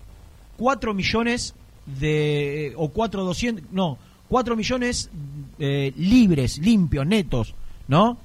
[0.58, 1.56] 4 millones
[1.86, 2.74] de.
[2.76, 3.72] o 4 200.
[3.72, 3.98] no,
[4.28, 5.10] 4 millones
[5.60, 7.56] eh, libres, limpios, netos,
[7.88, 8.18] ¿no?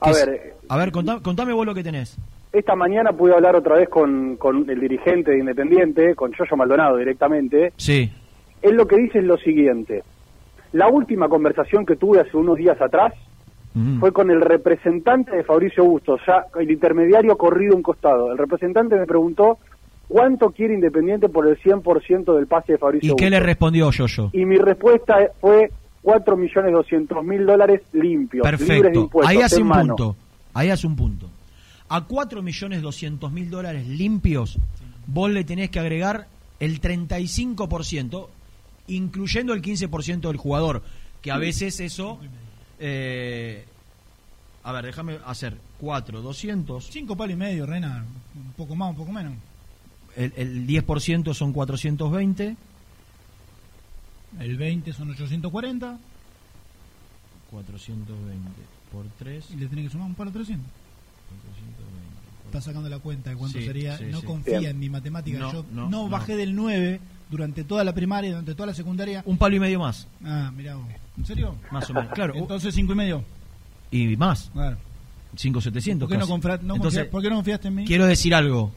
[0.00, 2.16] A es- ver, eh, a ver, contame, contame vos lo que tenés.
[2.52, 6.96] Esta mañana pude hablar otra vez con, con el dirigente de Independiente, con Yoyo Maldonado
[6.98, 7.72] directamente.
[7.76, 8.10] Sí.
[8.60, 10.02] Él lo que dice es lo siguiente.
[10.72, 13.14] La última conversación que tuve hace unos días atrás
[14.00, 18.30] fue con el representante de Fabricio Bustos, ya el intermediario corrido un costado.
[18.30, 19.56] El representante me preguntó
[20.08, 24.28] cuánto quiere Independiente por el 100% del pase de Fabricio ¿Y qué le respondió Yoyo?
[24.34, 25.70] Y mi respuesta fue
[26.04, 29.00] 4.200.000 dólares limpios, libres de Perfecto.
[29.00, 29.96] impuestos, Ahí hace un mano.
[29.96, 30.16] punto.
[30.52, 31.26] Ahí hace un punto.
[31.92, 34.56] A 4 millones 200 mil dólares limpios,
[35.06, 36.26] vos le tenés que agregar
[36.58, 38.28] el 35%,
[38.86, 40.82] incluyendo el 15% del jugador,
[41.20, 42.18] que a veces eso...
[42.78, 43.66] eh,
[44.64, 46.86] a ver, déjame hacer 4, 200.
[46.86, 48.06] Cinco palos y medio, Rena.
[48.36, 49.34] Un poco más, un poco menos.
[50.16, 52.56] El, el 10% son 420.
[54.40, 55.98] El 20 son 840.
[57.50, 58.50] 420
[58.90, 59.50] por 3.
[59.50, 60.64] Y le tenés que sumar un palo 300.
[62.52, 63.96] Está sacando la cuenta de cuánto Sí, sería.
[63.96, 64.26] sí, no sí.
[64.26, 64.72] confía Bien.
[64.72, 65.38] en mi matemática.
[65.38, 66.08] No, Yo no, no, no.
[66.10, 67.00] bajé del 9
[67.30, 69.22] durante toda la primaria, durante toda la secundaria.
[69.24, 70.06] Un palo y medio más.
[70.22, 70.86] Ah, mirá vos.
[71.16, 71.56] ¿En serio?
[71.70, 72.34] Más o menos, claro.
[72.36, 73.24] Entonces 5 y medio.
[73.90, 74.50] Y más.
[74.52, 74.76] Claro.
[75.34, 76.06] 5,700.
[76.06, 76.26] ¿Por qué no
[77.10, 77.84] ¿Por qué no confiaste en mí?
[77.86, 78.70] Quiero decir algo.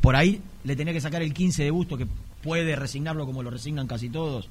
[0.00, 2.06] Por ahí le tenía que sacar el 15 de busto, que
[2.42, 4.48] puede resignarlo como lo resignan casi todos.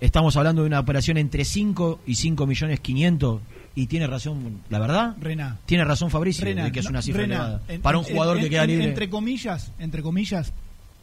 [0.00, 3.40] Estamos hablando de una operación entre 5 y 5 millones 500.
[3.74, 5.16] Y tiene razón, la verdad.
[5.18, 5.58] Rená.
[5.64, 7.62] Tiene razón Fabricio, Rená, de que es no, una cifra Rená, elevada.
[7.68, 10.52] en- Para un jugador en- que queda en- libre, Entre comillas, entre comillas,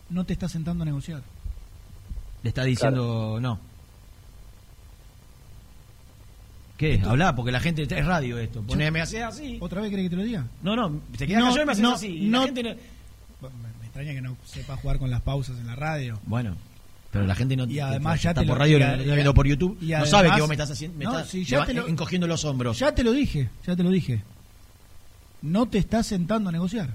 [0.09, 1.23] no te está sentando a negociar.
[2.43, 3.59] le está diciendo no.
[6.77, 7.01] ¿Qué?
[7.03, 8.61] Habla, porque la gente es radio esto.
[8.61, 9.57] Poneme así, así.
[9.59, 10.45] ¿Otra vez querés que te lo diga?
[10.63, 12.07] No, no, te quedas callado y me haces así.
[12.07, 12.69] Y la no- gente no-
[13.81, 16.19] Me extraña que no sepa jugar con las pausas en la radio.
[16.25, 16.55] Bueno,
[17.11, 19.77] pero la gente no Y además está ya te por lo- radio, está por YouTube,
[19.81, 21.87] y no además- sabe que vos me estás haciendo, me No, estás ya te lo-
[21.87, 22.77] encogiendo los hombros.
[22.79, 24.21] Ya te lo dije, ya te lo dije.
[25.41, 26.89] No te estás sentando a negociar.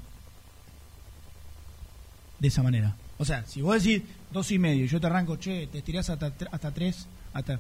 [2.39, 2.95] De esa manera.
[3.19, 4.03] O sea, si vos decís
[4.33, 7.59] dos y medio y yo te arranco, che, te estirás hasta, hasta tres, hasta...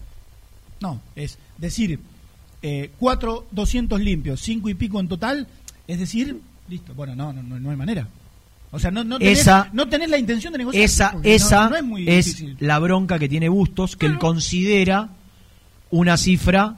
[0.80, 1.98] No, es decir,
[2.62, 5.46] eh, cuatro, doscientos limpios, cinco y pico en total,
[5.86, 8.08] es decir, listo, bueno, no, no, no, no hay manera.
[8.74, 10.84] O sea, no, no, tenés, Esa- no tenés la intención de negociar.
[10.84, 12.56] Esa, no- esa no es muy es difícil.
[12.60, 15.08] la bronca que tiene Bustos, que él considera
[15.90, 16.76] una cifra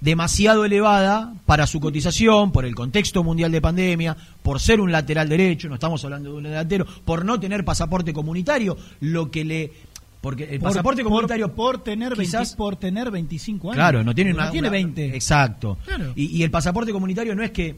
[0.00, 5.28] demasiado elevada para su cotización, por el contexto mundial de pandemia, por ser un lateral
[5.28, 9.72] derecho, no estamos hablando de un delantero, por no tener pasaporte comunitario, lo que le...
[10.20, 11.54] Porque el Por- pasaporte por- comunitario...
[11.54, 13.76] por tener 20 quizás- por tener 25 años.
[13.76, 15.14] Claro, no tiene una, tiene una- 20.
[15.16, 15.78] Exacto.
[15.84, 16.12] Claro.
[16.16, 17.76] Y, y el pasaporte comunitario no es que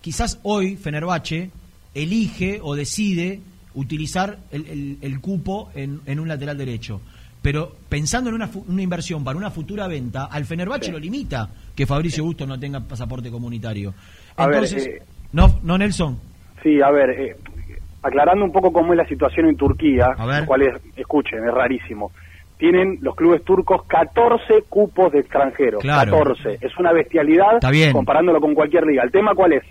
[0.00, 1.50] quizás hoy Fenerbahce
[1.94, 3.40] elige o decide
[3.74, 7.00] utilizar el, el- el cupo en, en un lateral derecho.
[7.40, 11.86] Pero pensando en una, una inversión para una futura venta, al Fenerbahce lo limita que
[11.86, 13.94] Fabricio Bustos no tenga pasaporte comunitario.
[14.38, 16.18] Ver, Entonces, eh, no, no Nelson.
[16.62, 17.36] Sí, a ver, eh,
[18.02, 20.40] aclarando un poco cómo es la situación en Turquía, A ver.
[20.42, 22.12] lo cual es, escuchen, es rarísimo.
[22.58, 25.82] tienen los clubes turcos 14 cupos de extranjeros.
[25.82, 26.12] Claro.
[26.18, 26.58] 14.
[26.64, 27.58] Es una bestialidad
[27.92, 29.02] comparándolo con cualquier liga.
[29.02, 29.64] ¿El tema cuál es?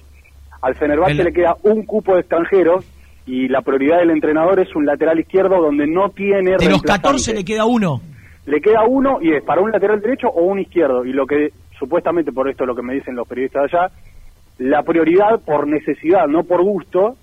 [0.62, 2.86] Al Fenerbahce El- le queda un cupo de extranjeros
[3.26, 6.88] y la prioridad del entrenador es un lateral izquierdo donde no tiene De los reemplazante.
[6.88, 8.02] 14 le queda uno.
[8.46, 11.06] Le queda uno y es para un lateral derecho o un izquierdo.
[11.06, 13.92] Y lo que, supuestamente por esto es lo que me dicen los periodistas allá,
[14.58, 17.16] la prioridad por necesidad, no por gusto,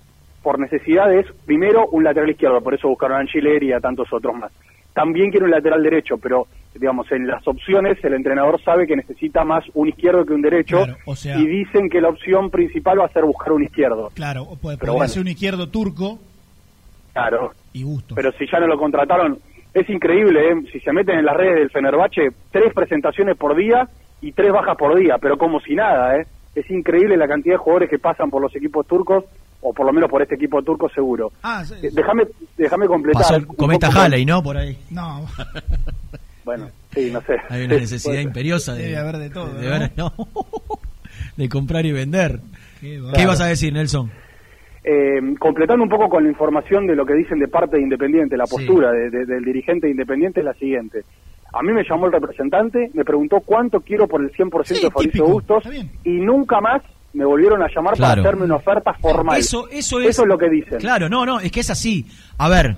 [0.43, 4.07] por necesidad es primero un lateral izquierdo, por eso buscaron a Angileri y a tantos
[4.11, 4.51] otros más.
[4.93, 9.43] También quiere un lateral derecho, pero digamos, en las opciones el entrenador sabe que necesita
[9.43, 12.99] más un izquierdo que un derecho Claro, o sea- y dicen que la opción principal
[12.99, 14.09] va a ser buscar un izquierdo.
[14.13, 15.07] Claro, o puede, Pero bueno.
[15.09, 16.19] ser un izquierdo turco
[17.13, 17.51] Claro.
[17.73, 18.15] y gusto.
[18.15, 19.39] Pero si ya no lo contrataron,
[19.73, 20.55] es increíble, ¿eh?
[20.71, 23.87] si se meten en las redes del Fenerbahce, tres presentaciones por día
[24.21, 26.25] y tres bajas por día, pero como si nada, ¿eh?
[26.55, 29.23] Es increíble la cantidad de jugadores que pasan por los equipos turcos,
[29.61, 31.31] o por lo menos por este equipo turco seguro.
[31.43, 31.75] Ah, sí.
[31.91, 32.23] Déjame
[32.57, 33.21] déjame completar.
[33.21, 34.41] Pasó el cometa Halley, ¿no?
[34.41, 34.77] Por ahí.
[34.89, 35.25] No,
[36.45, 37.35] Bueno, sí, no sé.
[37.49, 39.69] Hay una necesidad imperiosa de, Debe haber de todo, de, ¿no?
[39.79, 40.13] ver- no.
[41.37, 42.39] de comprar y vender.
[42.81, 43.21] Qué ¿Qué bárbaro.
[43.21, 44.09] ibas a decir, Nelson?
[44.83, 48.37] Eh, completando un poco con la información de lo que dicen de parte de Independiente,
[48.37, 48.55] la Sí.
[48.55, 51.03] postura de- de- del dirigente de Independiente es la siguiente.
[51.53, 55.01] A mí me llamó el representante, me preguntó cuánto quiero por el 100% de Fabricio
[55.25, 55.63] típico, Bustos
[56.03, 56.81] y nunca más
[57.13, 58.21] me volvieron a llamar Claro.
[58.21, 59.37] para hacerme una oferta formal.
[59.39, 60.09] Eso, eso es.
[60.09, 60.77] Eso es lo que dicen.
[60.79, 62.05] Claro, no, no, es que es así.
[62.37, 62.75] A ver,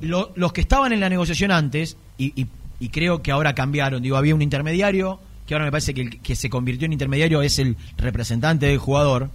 [0.00, 2.46] lo- los que estaban en la negociación antes, y, y-
[2.80, 6.20] y creo que ahora cambiaron, digo, había un intermediario, que ahora me parece que el
[6.20, 9.30] que se convirtió en intermediario es el representante del jugador,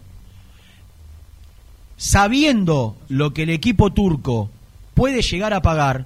[1.97, 4.49] sabiendo lo que el equipo turco
[4.93, 6.05] puede llegar a pagar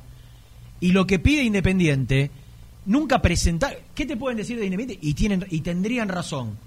[0.79, 2.31] y lo que pide Independiente,
[2.85, 3.77] nunca presentar.
[4.01, 5.07] ¿Qué te pueden decir de Independiente?
[5.07, 6.57] Y, tienen, y tendrían razón.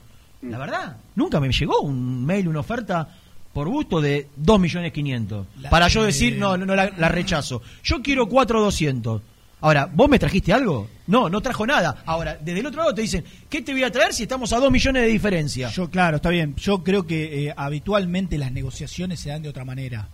[0.43, 3.09] La verdad, nunca me llegó un mail, una oferta
[3.53, 5.45] por gusto de 2 millones 500.
[5.68, 7.61] Para yo decir, no, no, no la, la rechazo.
[7.82, 9.22] Yo quiero 4 200.
[9.62, 10.89] Ahora, ¿vos me trajiste algo?
[11.09, 12.05] No, no trajo nada.
[12.07, 14.61] Ahora, desde el otro lado te dicen, ¿qué te voy a traer si estamos a
[14.61, 15.70] 2 millones de diferencia?
[15.70, 16.55] Yo, claro, está bien.
[16.55, 20.07] Yo creo que eh, habitualmente las negociaciones se dan de otra manera.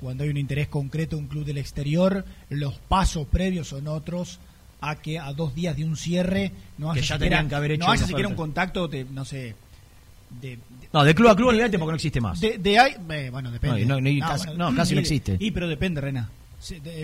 [0.00, 4.40] Cuando hay un interés concreto de un club del exterior, los pasos previos son otros
[4.80, 7.54] a que a dos días de un cierre no Que haya ya siquiera, tenían que
[7.54, 9.54] haber hecho no haya siquiera un contacto, de, no sé,
[10.40, 10.58] de,
[10.92, 12.40] No, de club a club olvídate porque no existe más.
[12.40, 13.84] de, de ahí- eh, bueno, depende.
[13.84, 15.36] No, casi- no, casi no existe.
[15.40, 16.28] Y pero depende, Rena.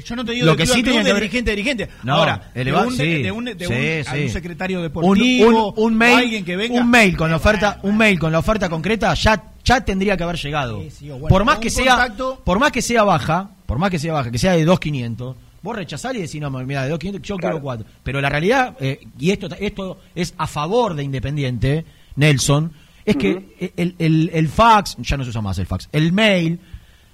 [0.04, 1.50] Yo no te digo Lo de que club sí club, tenía de que haber- dirigente
[1.50, 1.88] a dirigente.
[2.08, 4.20] Ahora, eleva- de un, sí, de un, de sí, un- sí.
[4.22, 6.80] a un secretario deportivo, un, un mail, alguien que venga.
[6.80, 10.24] un mail con la oferta, un mail con la oferta concreta ya ya tendría que
[10.24, 10.82] haber llegado.
[11.00, 13.98] bueno, por más que un sea, contacto- por más que sea baja, por más que
[14.00, 17.36] sea baja, que sea de 2500, vos rechazás y decís, no, mira, de 2500 yo
[17.38, 17.84] quiero 4.
[18.04, 21.84] Pero la realidad eh, y esto esto es a favor de Independiente,
[22.16, 22.70] Nelson,
[23.04, 26.60] es que el, el, el fax, ya no se usa más el fax, el mail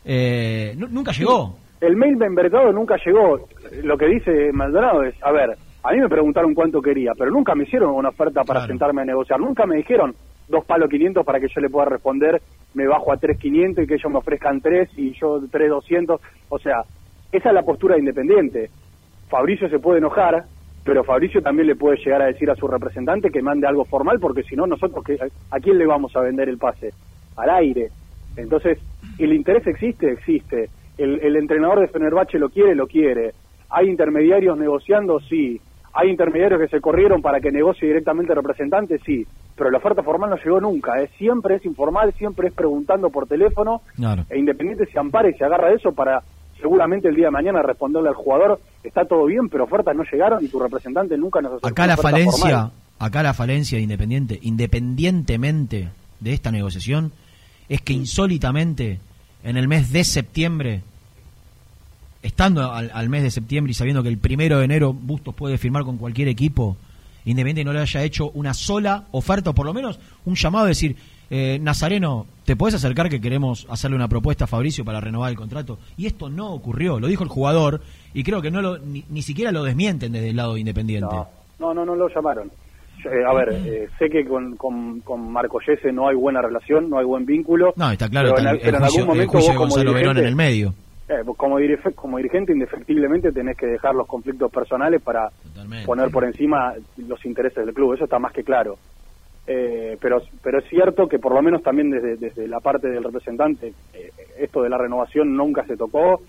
[0.05, 1.57] eh, nu- nunca llegó.
[1.81, 3.49] El mail de Mercado nunca llegó.
[3.83, 7.55] Lo que dice Maldonado es, a ver, a mí me preguntaron cuánto quería, pero nunca
[7.55, 9.41] me hicieron una oferta para sentarme a negociar.
[9.41, 10.15] Nunca me dijeron
[10.49, 12.43] dos palos 500 para que yo le pueda responder,
[12.75, 16.19] me bajo a 3.500 y que ellos me ofrezcan 3 y yo 3.200.
[16.51, 16.83] O sea,
[17.33, 18.71] esa es la postura de Independiente.
[19.29, 20.45] Fabricio se puede enojar,
[20.85, 24.19] pero Fabricio también le puede llegar a decir a su representante que mande algo formal,
[24.21, 25.19] porque si no, nosotros, ¿qué-
[25.51, 26.91] ¿a quién le vamos a vender el pase?
[27.37, 27.89] Al aire.
[28.37, 28.79] Entonces,
[29.19, 30.11] ¿el interés existe?
[30.11, 30.69] Existe.
[30.99, 33.33] El, el entrenador de Fenerbahce lo quiere, lo quiere.
[33.71, 35.21] ¿Hay intermediarios negociando?
[35.21, 35.61] Sí.
[35.93, 38.99] ¿Hay intermediarios que se corrieron para que negocie directamente el representante?
[38.99, 39.27] Sí.
[39.57, 41.01] Pero la oferta formal no llegó nunca.
[41.03, 41.09] ¿eh?
[41.19, 43.81] Siempre es informal, siempre es preguntando por teléfono.
[43.97, 44.23] Claro.
[44.31, 46.21] E Independiente se ampara y se agarra de eso para
[46.61, 50.45] seguramente el día de mañana responderle al jugador, está todo bien, pero ofertas no llegaron
[50.45, 52.73] y tu representante nunca nos Acá la falencia, formal.
[52.99, 55.89] acá la falencia de Independiente, independientemente
[56.21, 57.13] de esta negociación,
[57.69, 59.01] es que insólitamente
[59.43, 60.83] en el mes de septiembre,
[62.23, 65.59] estando al, al mes de septiembre y sabiendo que el primero de enero Bustos puede
[65.59, 66.77] firmar con cualquier equipo,
[67.25, 70.69] Independiente no le haya hecho una sola oferta, o por lo menos un llamado a
[70.69, 70.97] decir,
[71.31, 75.37] eh, Nazareno, ¿te puedes acercar que queremos hacerle una propuesta a Fabricio para renovar el
[75.37, 75.79] contrato?
[75.97, 77.81] Y esto no ocurrió, lo dijo el jugador,
[78.13, 81.15] y creo que no lo, ni, ni siquiera lo desmienten desde el lado de Independiente.
[81.59, 82.51] No, no, no lo llamaron.
[83.05, 86.91] Eh, a ver, eh, sé que con, con, con Marco Yese no hay buena relación,
[86.91, 87.73] no hay buen vínculo.
[87.77, 89.57] No, está claro, pero está en, el, pero en juicio, algún momento juicio vos de
[89.59, 90.75] como Gonzalo Verón en el medio.
[91.09, 95.31] Eh, como, dirige- como dirigente, indefectiblemente tenés que dejar los conflictos personales para
[95.87, 97.95] poner por encima los intereses del club.
[97.95, 98.77] Eso está más que claro.
[99.53, 103.03] Eh, pero, pero es cierto que por lo menos también desde, desde la parte del
[103.03, 106.23] representante, eh, esto de la renovación nunca se tocó.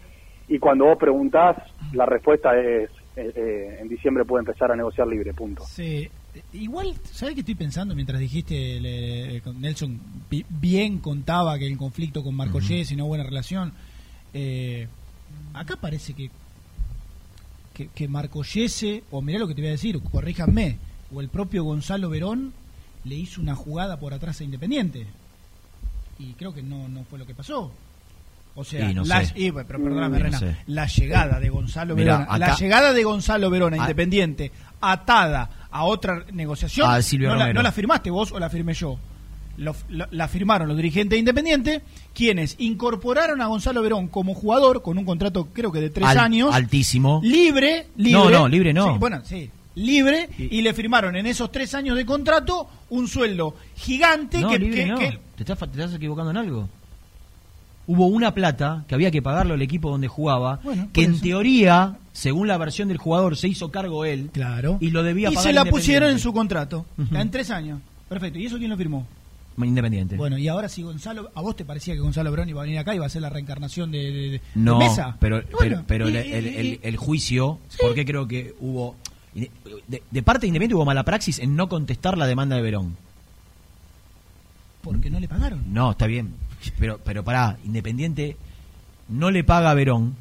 [0.47, 1.55] Y cuando vos preguntás,
[1.93, 5.63] la respuesta es: eh, eh, en diciembre puede empezar a negociar libre, punto.
[5.67, 6.09] Sí.
[6.53, 9.99] Igual, ¿sabes qué estoy pensando mientras dijiste, le- con Nelson
[10.29, 13.71] bi- bien contaba que el conflicto con Marco Yes y no buena relación?
[14.33, 14.87] Eh,
[15.53, 16.31] acá parece que
[17.75, 20.77] que, que Marco Yese, o mirá lo que te voy a decir, corríjanme,
[21.13, 22.53] o el propio Gonzalo Verón
[23.03, 25.07] le hizo una jugada por atrás a Independiente.
[26.19, 27.71] Y creo que no, no fue lo que pasó.
[28.53, 29.33] O sea, no la, sé.
[29.37, 30.57] y, pero perdóname, No Rena, sé.
[30.67, 33.79] la llegada de Gonzalo Mirá, Verón, la llegada de Gonzalo Verón a Ah.
[33.79, 38.49] Independiente atada a otra negociación, A Silvio no, la, no la firmaste vos o la
[38.49, 38.99] firmé yo.
[39.57, 41.81] Lo- lo- la firmaron los dirigentes de Independiente,
[42.13, 46.17] quienes incorporaron a Gonzalo Verón como jugador con un contrato creo que de tres Al-
[46.19, 47.21] años, Altísimo.
[47.23, 48.11] libre, libre.
[48.21, 48.91] No, no, libre no.
[48.93, 53.55] Sí, bueno, sí, libre y le firmaron en esos tres años de contrato un sueldo
[53.75, 54.97] gigante No, que, libre que- no.
[54.99, 56.69] que- ¿Te, estás, te estás equivocando en algo.
[57.87, 61.23] Hubo una plata que había que pagarlo al equipo donde jugaba, Bueno, que en eso.
[61.23, 64.29] teoría, según la versión del jugador, se hizo cargo él.
[64.31, 64.77] Claro.
[64.79, 67.79] Y lo debía y pagar se la pusieron en su contrato, en tres años.
[68.07, 68.39] Perfecto.
[68.39, 69.07] ¿Y eso quién lo firmó?
[69.57, 70.15] Independiente.
[70.15, 72.79] Bueno, y ahora si Gonzalo, ¿a vos te parecía que Gonzalo Verón iba a venir
[72.79, 75.17] acá y iba a ser la reencarnación de, de- de- no, de Mesa?
[75.19, 78.55] pero, Bueno, pero, pero y- el, y- el- y- el- el juicio, porque creo que
[78.59, 78.95] hubo.
[79.33, 82.97] De, de parte de Independiente hubo mala praxis en no contestar la demanda de Verón.
[84.81, 85.63] porque no le pagaron.
[85.73, 86.33] No, está bien.
[86.79, 88.35] Pero, pero pará, Independiente
[89.09, 90.15] no le paga a Verón.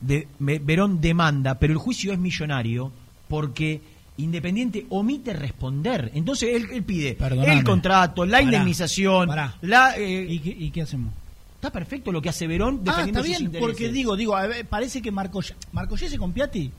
[0.00, 2.92] De, Verón demanda, pero el juicio es millonario
[3.28, 3.80] porque
[4.18, 6.10] Independiente omite responder.
[6.14, 9.54] Entonces él, él pide el contrato, la Pará, indemnización, pará.
[9.62, 9.96] la.
[9.98, 11.12] eh, ¿Y, qué, y qué hacemos?
[11.56, 15.02] Está perfecto lo que hace Verón Ah, está bien, porque digo, digo, a ver, parece
[15.02, 15.40] que Marco,
[15.72, 16.70] Marco Yese con Piatti,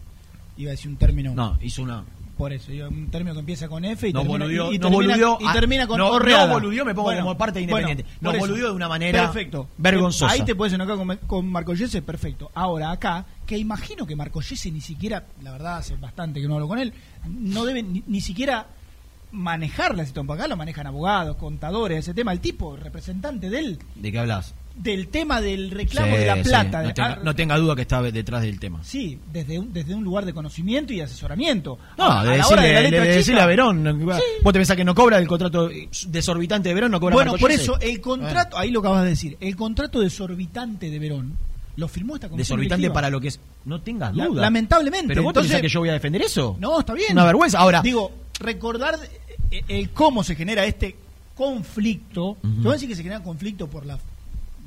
[0.58, 1.34] iba a decir un término.
[1.34, 2.03] No, hizo una.
[2.38, 5.53] Por eso, un término que empieza con F y No termina, y, no termina, y
[5.53, 6.45] termina con no, Orreada.
[6.45, 8.05] no boludeó, me pongo como parte de Independiente.
[8.22, 9.68] bueno, No boludeó de una manera Perfecto.
[9.80, 10.34] vergonzosa.
[10.34, 12.51] Ahí te puedes enojar con, con Marco Yese, perfecto.
[12.53, 16.53] Ahora, acá, que imagino que Marco Yese ni siquiera, la verdad hace bastante que no
[16.55, 16.93] hablo con él,
[17.28, 18.68] no debe ni, ni siquiera
[19.32, 20.32] manejar la situación.
[20.38, 22.32] Acá lo manejan abogados, contadores, ese tema.
[22.34, 24.53] El tipo, representante del, ¿De qué hablas?
[24.78, 26.82] Del tema del reclamo Sí, de la sí, plata.
[26.84, 28.84] no, tenga, Ah, no tenga duda que está detrás del tema.
[28.84, 31.78] Sí, desde un, desde un lugar de conocimiento y asesoramiento.
[31.97, 34.05] No, a, de a la hora de decirle, de chica, a Verón.
[34.43, 35.69] ¿Vos te pensás que no cobra el contrato
[36.07, 36.91] desorbitante de Verón?
[36.91, 39.99] No cobra Bueno, Marco por eso, el contrato, ahí lo acabas de decir, el contrato
[39.99, 41.38] desorbitante de Verón
[41.75, 42.93] lo firmó esta comisión Desorbitante directiva.
[42.93, 43.39] para lo que es.
[43.65, 44.41] No tengas La- duda.
[44.41, 45.09] lamentablemente.
[45.09, 46.55] Pero vos Entonces- te pensás que yo voy a defender eso.
[46.59, 47.11] No, está bien.
[47.11, 47.59] Una vergüenza.
[47.59, 48.95] Ahora, Digo, recordar
[49.51, 50.95] eh, el cómo se genera este
[51.36, 52.38] conflicto.
[52.41, 53.97] Te voy a decir que se genera conflicto por la...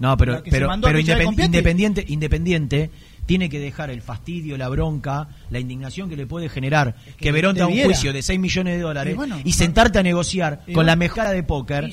[0.01, 2.91] No, pero, la pero, independ- independiente, independiente
[3.27, 7.55] tiene que dejar el fastidio, la bronca, la indignación que le puede generar que, Verón
[7.55, 10.75] te un juicio de 6 millones de dólares Y bueno, y sentarte a negociar con
[10.75, 10.87] bueno.
[10.89, 11.93] la mejora de póker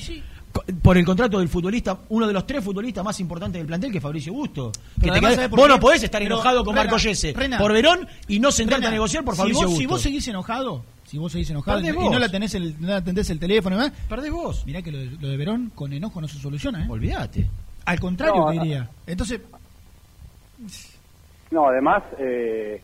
[0.82, 3.98] por el contrato del futbolista, uno de los tres futbolistas más importantes del plantel, que
[3.98, 4.72] es Fabricio Busto.
[4.72, 6.96] Que Pero te además, quedás- ¿sabes por vos no podés estar enojado con Rena, Marco
[6.98, 9.80] Yese Rena, por Verón y no sentarte Rena, a negociar por si Fabricio vos, Busto.
[9.80, 12.94] si vos seguís enojado, si vos seguís enojado y, no, le atendés el, no le
[12.94, 13.78] atendés el teléfono
[14.08, 14.64] perdés vos.
[14.66, 16.86] Mirá que lo de, lo de Verón con enojo no se soluciona, ¿eh?
[16.88, 17.46] Olvídate.
[17.88, 18.62] Al contrario, No, te no.
[18.62, 18.90] diría.
[19.06, 19.40] Entonces,
[21.50, 22.82] No, además, eh,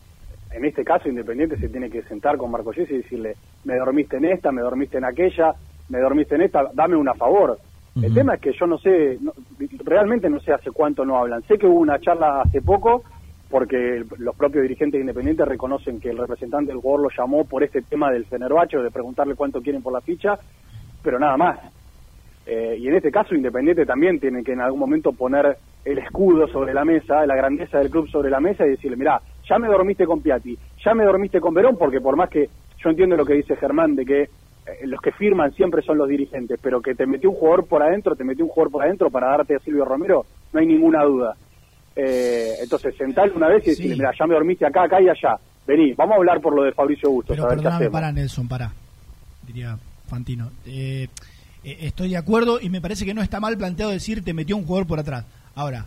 [0.52, 4.24] en este caso Independiente se tiene que sentar con Marco y decirle, me dormiste en
[4.24, 5.54] esta, me dormiste en aquella,
[5.90, 7.58] me dormiste en esta, dame una favor.
[8.00, 9.34] El tema es que yo no sé, no-
[9.84, 11.42] realmente no sé hace cuánto no hablan.
[11.42, 13.04] Sé que hubo una charla hace poco
[13.50, 17.62] porque el- los propios dirigentes independientes reconocen que el representante del jugador lo llamó por
[17.62, 20.38] este tema del Fenerbahce, de preguntarle cuánto quieren por la ficha,
[21.02, 21.60] pero nada más.
[22.46, 26.46] Eh, y en este caso Independiente también tiene que en algún momento poner el escudo
[26.48, 29.68] sobre la mesa, la grandeza del club sobre la mesa y decirle, mira, ya me
[29.68, 33.24] dormiste con Piatti, ya me dormiste con Verón, porque por más que yo entiendo lo
[33.24, 34.28] que dice Germán de que eh,
[34.86, 38.14] los que firman siempre son los dirigentes, pero que te metió un jugador por adentro,
[38.14, 41.34] te metió un jugador por adentro para darte a Silvio Romero, no hay ninguna duda.
[41.96, 45.38] Eh, entonces, sentarle una vez y decirle, mira, ya me dormiste acá, acá y allá.
[45.66, 47.92] Vení, vamos a hablar por lo de Fabricio Bustos, pero a ver qué perdóname, hacemos.
[47.92, 48.72] para Nelson, para.
[49.46, 50.50] Diría Fantino.
[50.66, 51.08] Eh,
[51.64, 54.56] eh, estoy de acuerdo y me parece que no está mal planteado decir te metió
[54.56, 55.24] un jugador por atrás.
[55.54, 55.86] Ahora,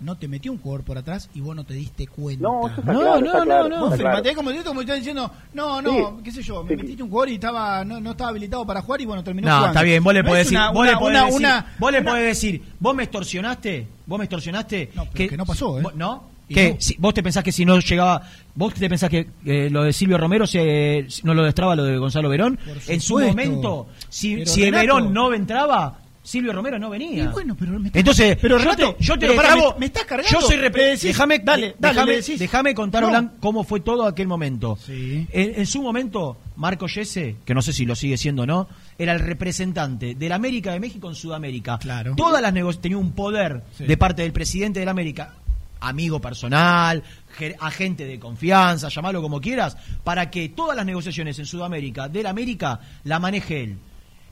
[0.00, 2.42] no te metió un jugador por atrás y vos no te diste cuenta.
[2.42, 3.78] No, eso está no, claro, no, está no, claro, no.
[3.80, 4.02] Vos claro.
[4.20, 6.04] firmate como, como estás diciendo, no, no, Sí.
[6.24, 6.76] qué sé yo, me Sí.
[6.76, 9.54] metiste un jugador y estaba no, no estaba habilitado para jugar y bueno, terminó No,
[9.58, 9.72] jugando.
[9.78, 12.10] está bien, vos le No podés decir, vos le podés una- decir, vos le una-
[12.10, 15.82] podés decir, vos me extorsionaste, vos me extorsionaste, No, pero que no pasó, ¿eh?
[15.82, 16.31] vos- ¿No?
[16.52, 16.76] Que no.
[16.80, 18.22] si- vos te pensás que si no llegaba,
[18.54, 21.96] vos te pensás que eh, lo de Silvio Romero se, no lo destraba lo de
[21.98, 22.58] Gonzalo Verón.
[22.88, 27.24] En su momento, si, si Renato- Verón no entraba, Silvio Romero no venía.
[27.24, 30.30] Y bueno, pero me Entonces, pero, yo te, yo te pero me- me estás cargando.
[30.40, 33.32] Yo soy decís, déjame, dale, dale, déjame, contar No.
[33.40, 34.78] Cómo fue todo aquel momento.
[34.88, 38.68] En, en su momento, Marco Yese, que no sé si lo sigue siendo o no,
[38.98, 41.78] era el representante de la América de México en Sudamérica.
[41.78, 42.14] Claro.
[42.16, 43.84] Todas las tenía un poder Sí.
[43.84, 45.34] de parte del presidente de la América,
[45.82, 47.02] amigo personal,
[47.36, 52.22] ge- agente de confianza, llamalo como quieras, para que todas las negociaciones en Sudamérica de
[52.22, 53.78] la América la maneje él.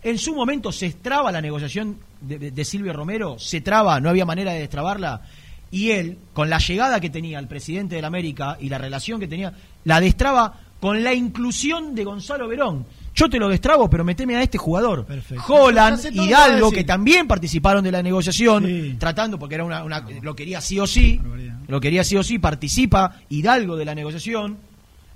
[0.02, 4.52] En su momento se estraba la negociación de, Silvio Romero, se traba, no había manera
[4.52, 5.22] de destrabarla.
[5.70, 9.20] Y él, con la llegada que tenía el presidente de la América y la relación
[9.20, 9.52] que tenía,
[9.84, 12.86] la destraba con la inclusión de Gonzalo Verón.
[13.14, 15.04] Yo te lo destrabo, pero meteme a este jugador.
[15.48, 18.64] Holland, lo que Hidalgo, que también participaron de la negociación,
[18.98, 21.20] tratando, porque era una, una- lo quería sí o sí,
[21.68, 24.58] lo quería sí o sí, participa Hidalgo de la negociación.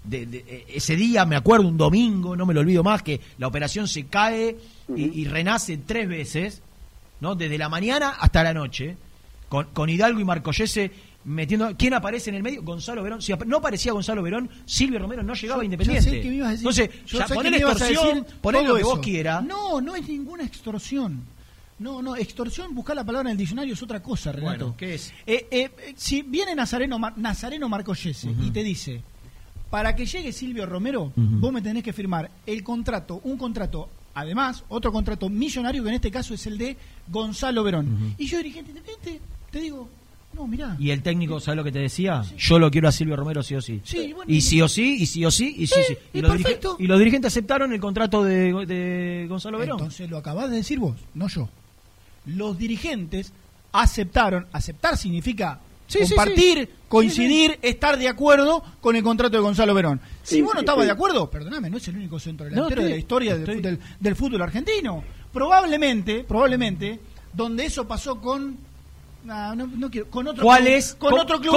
[0.03, 3.21] De, de- eh, ese día, me acuerdo, un domingo, no me lo olvido más, que
[3.39, 4.55] la operación se cae
[4.95, 6.61] y, y renace tres veces,
[7.21, 7.35] ¿no?
[7.37, 8.97] Desde la mañana hasta la noche,
[9.49, 10.91] con, con Hidalgo y Marcoyese
[11.25, 11.75] metiendo.
[11.77, 12.63] ¿Quién aparece en el medio?
[12.63, 13.21] Gonzalo Verón.
[13.23, 16.11] Si no aparecía Gonzalo Verón, Silvio Romero no llegaba a Ya Independiente.
[16.11, 18.37] sé que me ibas a decir- Entonces, yo ya, sé que me a extorsión, decir
[18.41, 19.45] ponele todo lo que vos quieras.
[19.45, 21.23] No, no es ninguna extorsión.
[21.79, 24.59] No, no, extorsión, buscar la palabra en el diccionario es otra cosa, Renato.
[24.67, 25.13] Bueno, ¿qué es?
[25.27, 29.03] Eh, eh, eh, si viene Nazareno, Mar- Nazareno Marcoyese y te dice,
[29.71, 34.63] para que llegue Silvio Romero, vos me tenés que firmar el contrato, un contrato, además,
[34.69, 36.77] otro contrato millonario, que en este caso es el de
[37.09, 38.15] Gonzalo Verón.
[38.19, 39.21] Y yo, dirigente independiente,
[39.51, 39.89] te digo,
[40.35, 40.77] no, mirá.
[40.79, 42.23] Y el técnico, ¿sabes lo que te decía?
[42.37, 43.81] Yo lo quiero a Silvio Romero sí o sí.
[43.85, 45.97] Sí, bueno, y sí o sí, y sí o sí, y sí, sí.
[46.13, 46.37] Y, y los,
[46.79, 49.79] y los dirigentes aceptaron el contrato de, de Gonzalo Verón.
[49.79, 51.49] Entonces lo acabás de decir vos, no yo.
[52.27, 53.33] Los dirigentes
[53.73, 56.69] aceptaron, aceptar significa Sí, compartir, sí.
[56.89, 60.01] coincidir, estar de acuerdo con el contrato de Gonzalo Verón.
[60.23, 62.85] Si vos no estabas de acuerdo, perdóname, no es el único centro delantero No, estoy-
[62.85, 65.05] de la historia del, del- del fútbol argentino.
[65.31, 66.99] Probablemente, probablemente,
[67.35, 68.57] donde eso pasó con
[69.25, 70.95] no, no quiero, con otro ¿Cuál club, es?
[70.95, 71.55] con ¿Cómo, otro club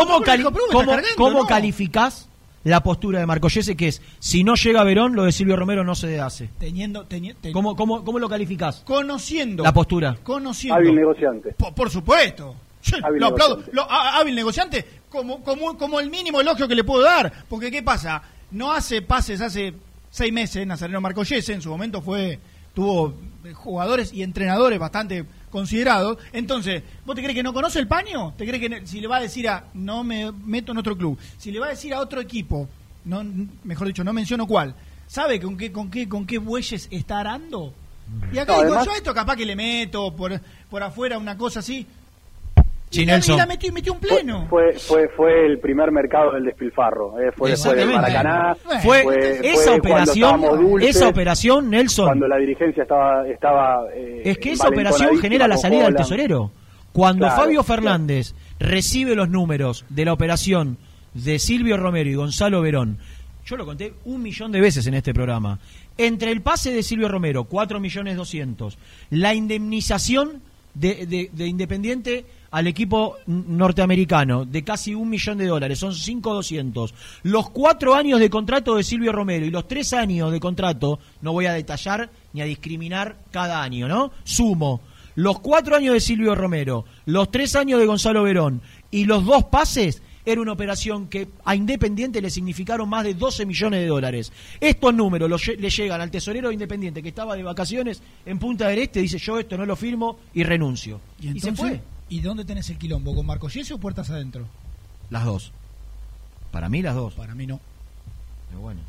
[1.17, 2.29] cómo calificás
[2.63, 5.95] la postura de Marcoyese que es, si no llega Verón, lo de Silvio Romero no
[5.95, 6.49] se hace?
[6.59, 8.83] teniendo, teni- teni- ¿Cómo, cómo, cómo lo calificás?
[8.85, 10.17] conociendo La postura.
[10.23, 11.53] conociendo Hábil negociante.
[11.57, 12.55] Por, por supuesto.
[12.83, 13.55] Yo Hábil lo aplaudo.
[13.57, 13.75] negociante.
[13.75, 17.31] Lo- hábil negociante como, como, como el mínimo elogio que le puedo dar.
[17.49, 18.21] Porque, ¿qué pasa?
[18.51, 19.73] No hace pases hace
[20.09, 21.53] seis meses Nazareno Marcoyese.
[21.53, 22.39] En su momento fue
[22.73, 23.13] tuvo
[23.53, 26.17] jugadores y entrenadores bastante considerados.
[26.33, 28.33] Entonces, ¿vos te crees que no conoce el paño?
[28.37, 31.17] ¿Te crees que si le va a decir a no me meto en otro club?
[31.37, 32.67] Si le va a decir a otro equipo,
[33.05, 33.23] no,
[33.63, 34.75] mejor dicho, no menciono cuál,
[35.07, 37.73] ¿sabe con qué, con qué, con qué bueyes está arando?
[38.31, 40.39] Y acá No, digo, además- yo a esto capaz que le meto por,
[40.69, 41.85] por afuera una cosa así.
[42.89, 43.37] Y, Nelson.
[43.37, 44.47] la metió, metió un pleno.
[44.49, 47.19] Fue, fue, fue el primer mercado del despilfarro.
[47.19, 47.89] eh, Fue después del.
[47.89, 48.55] Maracaná.
[48.81, 52.05] Fue, fue esa cuando operación, dulces, esa operación, Nelson.
[52.05, 53.27] Cuando la dirigencia estaba.
[53.27, 56.51] estaba eh, Es que esa operación genera la salida del tesorero.
[56.93, 60.77] Cuando Claro, Fabio Fernández recibe los números de la operación
[61.13, 62.97] de Silvio Romero y Gonzalo Verón,
[63.45, 65.59] yo lo conté un millón de veces en este programa,
[65.97, 68.77] entre el pase de Silvio Romero, 4 millones 200,
[69.11, 70.41] la indemnización
[70.73, 76.93] de, de- de Independiente al equipo norteamericano de casi un millón de dólares, son 5.200.
[77.23, 81.33] Los cuatro años de contrato de Silvio Romero y los tres años de contrato, no
[81.33, 84.11] voy a detallar ni a discriminar cada año, ¿no?
[84.23, 84.81] Sumo
[85.17, 89.45] los cuatro años de Silvio Romero, los tres años de Gonzalo Verón y los dos
[89.45, 94.31] pases, era una operación que a Independiente le significaron más de 12 millones de dólares.
[94.59, 98.67] Estos números los le llegan al tesorero de Independiente que estaba de vacaciones en Punta
[98.67, 101.01] del Este, dice yo esto no lo firmo y renuncio.
[101.19, 101.81] Y, Y, se fue.
[102.09, 103.15] ¿Y dónde tenés el quilombo?
[103.15, 104.45] ¿Con Marco Yese o puertas adentro?
[105.09, 105.53] Las dos.
[106.51, 107.13] Para mí las dos.
[107.15, 107.59] Para mí no.
[108.49, 108.81] Pero bueno.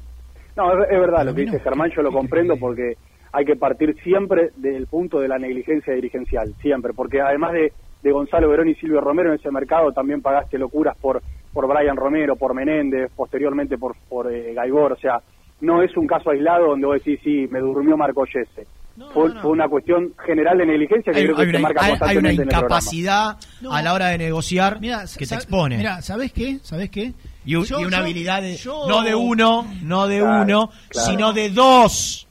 [0.56, 2.96] No, es, es verdad lo que dice Germán, yo lo comprendo porque
[3.32, 8.12] hay que partir siempre del punto de la negligencia dirigencial, siempre, porque además de, de
[8.12, 12.36] Gonzalo Verón y Silvio Romero en ese mercado también pagaste locuras por por Brian Romero,
[12.36, 15.20] por Menéndez, posteriormente por, por eh, Gaibor, o sea,
[15.60, 18.66] no es un caso aislado donde vos decís, sí, me durmió Marco Yese.
[19.12, 21.80] Fue, fue una cuestión general de negligencia que Hay, creo que hay se una, marca
[21.80, 22.66] hay- hay una constantemente en el programa.
[22.66, 23.72] incapacidad No.
[23.72, 25.76] a la hora de negociar que te expone.
[25.78, 26.58] Mira, ¿sabés qué?
[26.62, 27.12] ¿Sabés qué?
[27.44, 30.42] y, un- Yo- y una yo- habilidad de, yo- no de uno, no de Claro,
[30.42, 31.10] uno, claro.
[31.10, 32.26] sino de dos.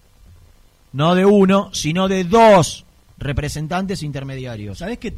[0.93, 2.85] No de uno, sino de dos
[3.17, 4.77] representantes intermediarios.
[4.77, 5.11] ¿Sabés qué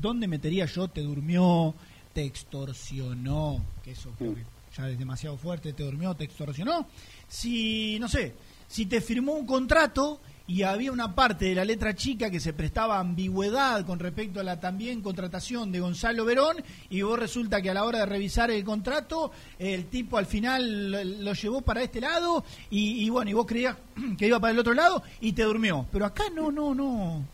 [0.00, 0.88] dónde metería yo?
[0.88, 1.74] Te durmió,
[2.14, 4.44] te extorsionó, que eso creo que
[4.76, 6.86] ya es demasiado fuerte, te durmió, te extorsionó.
[7.28, 8.34] Si, no sé,
[8.68, 12.52] si te firmó un contrato y había una parte de la letra chica que se
[12.52, 16.56] prestaba ambigüedad con respecto a la también contratación de Gonzalo Verón
[16.90, 21.24] y vos resulta que a la hora de revisar el contrato el tipo al final
[21.24, 23.76] lo, llevó para este lado y, y bueno, y vos creías
[24.18, 25.86] que iba para el otro lado y te durmió.
[25.92, 27.24] Pero acá no, no, no.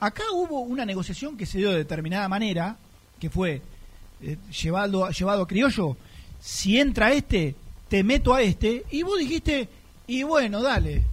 [0.00, 2.76] Acá hubo una negociación que se dio de determinada manera,
[3.18, 3.62] que fue
[4.20, 5.96] eh, llevado, llevado a criollo.
[6.40, 7.54] Si entra este,
[7.88, 8.84] te meto a este.
[8.90, 9.68] Y vos dijiste,
[10.06, 11.04] y bueno, dale.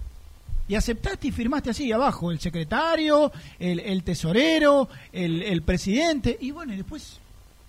[0.68, 6.36] Y aceptaste y firmaste así abajo, el secretario, el, el tesorero, el, el presidente.
[6.40, 7.20] Y bueno, y después,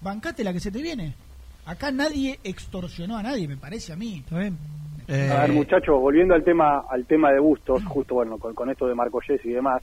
[0.02, 1.14] bancate la que se te viene.
[1.65, 4.20] Acá nadie extorsionó a nadie, me parece a mí.
[4.20, 4.57] ¿Está bien?
[5.07, 8.70] Eh, A ver, muchachos, volviendo al tema al tema de Bustos, justo bueno, con, con
[8.70, 9.82] esto de Marco Yes y demás,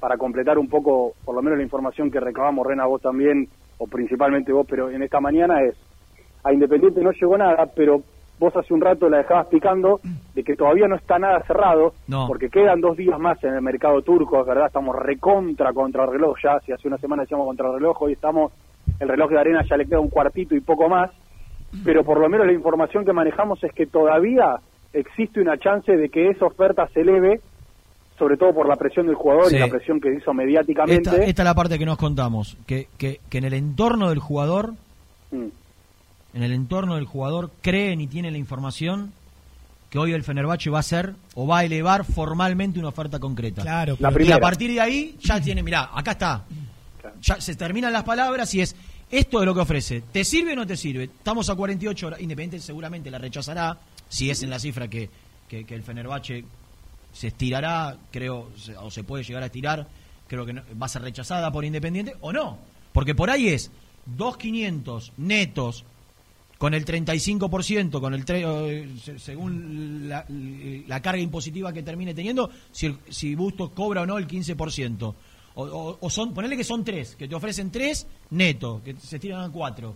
[0.00, 3.48] para completar un poco, por lo menos la información que recabamos, Rena, vos también,
[3.78, 5.74] o principalmente vos, pero en esta mañana es,
[6.44, 8.02] a Independiente no llegó nada, pero
[8.38, 10.00] vos hace un rato la dejabas picando
[10.34, 12.26] de que todavía no está nada cerrado, No.
[12.26, 16.10] porque quedan dos días más en el mercado turco, es verdad, estamos recontra contra el
[16.12, 18.52] reloj ya, si hace una semana decíamos contra el reloj, hoy estamos,
[19.00, 21.10] el reloj de arena ya le queda un cuartito y poco más,
[21.84, 24.56] pero por lo menos la información que manejamos es que todavía
[24.92, 27.40] existe una chance de que esa oferta se eleve,
[28.18, 29.56] sobre todo por la presión del jugador Sí.
[29.56, 31.10] y la presión que hizo mediáticamente.
[31.10, 34.18] Esta, esta es la parte que nos contamos, que, que, que en el entorno del
[34.20, 34.74] jugador,
[35.32, 35.48] Mm.
[36.34, 39.12] En el entorno del jugador creen y tienen la información
[39.90, 43.62] que hoy el Fenerbahce va a hacer o va a elevar formalmente una oferta concreta.
[43.62, 44.36] Claro, La y primera.
[44.36, 46.44] a partir de ahí ya tiene, mirá, acá está.
[47.22, 48.74] Ya se terminan las palabras y es
[49.10, 50.00] esto es lo que ofrece.
[50.12, 51.04] ¿Te sirve o no te sirve?
[51.04, 52.20] Estamos a 48 horas.
[52.20, 53.78] Independiente seguramente la rechazará,
[54.08, 55.08] si es en la cifra que,
[55.46, 56.44] que, que el Fenerbahce
[57.12, 59.86] se estirará, creo, se- o se puede llegar a estirar,
[60.26, 62.58] creo que no- va a ser rechazada por Independiente o no.
[62.92, 63.70] Porque por ahí es
[64.16, 65.84] 2.500 netos
[66.58, 70.24] con el 35%, con el tre- se- según la,
[70.86, 75.14] la carga impositiva que termine teniendo, si, si Bustos cobra o no el 15%.
[75.56, 79.18] O, o- o son, ponele que son tres, que te ofrecen tres neto, que se
[79.18, 79.94] tiran a cuatro.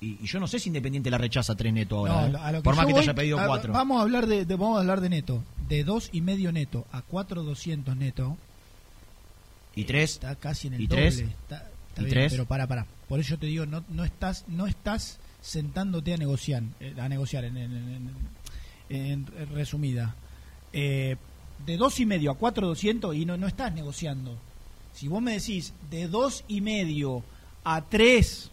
[0.00, 2.62] Y, y yo no sé si Independiente la rechaza tres neto ahora, No, ¿eh?
[2.62, 3.72] por más que te haya pedido a- cuatro.
[3.72, 6.86] Vamos a hablar de, de- vamos a hablar de neto, de dos y medio neto
[6.92, 8.36] a cuatro doscientos neto.
[9.74, 10.12] ¿Y tres?
[10.14, 11.02] Está casi en el ¿Y doble.
[11.02, 11.18] tres?
[11.20, 11.56] Está,
[11.88, 12.32] está ¿Y bien, tres?
[12.32, 12.86] Pero para, para.
[13.08, 17.08] Por eso yo te digo, no, no estás, no estás sentándote a negociar, eh, a
[17.08, 18.10] negociar en, en-
[18.88, 20.14] en- en- resumida.
[20.72, 21.16] Eh,
[21.66, 24.36] de dos y medio a cuatro doscientos y no, no estás negociando.
[24.94, 27.22] Si vos me decís de dos y medio
[27.64, 28.50] a tres,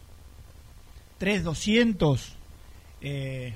[1.18, 2.34] tres doscientos,
[3.02, 3.54] eh,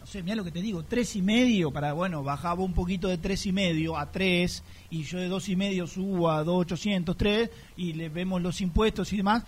[0.00, 3.08] no sé, mira lo que te digo, tres y medio, para, bueno, bajaba un poquito
[3.08, 6.62] de tres y medio a tres, y yo de dos y medio subo a dos
[6.62, 9.44] ochocientos, tres, y le vemos los impuestos y demás.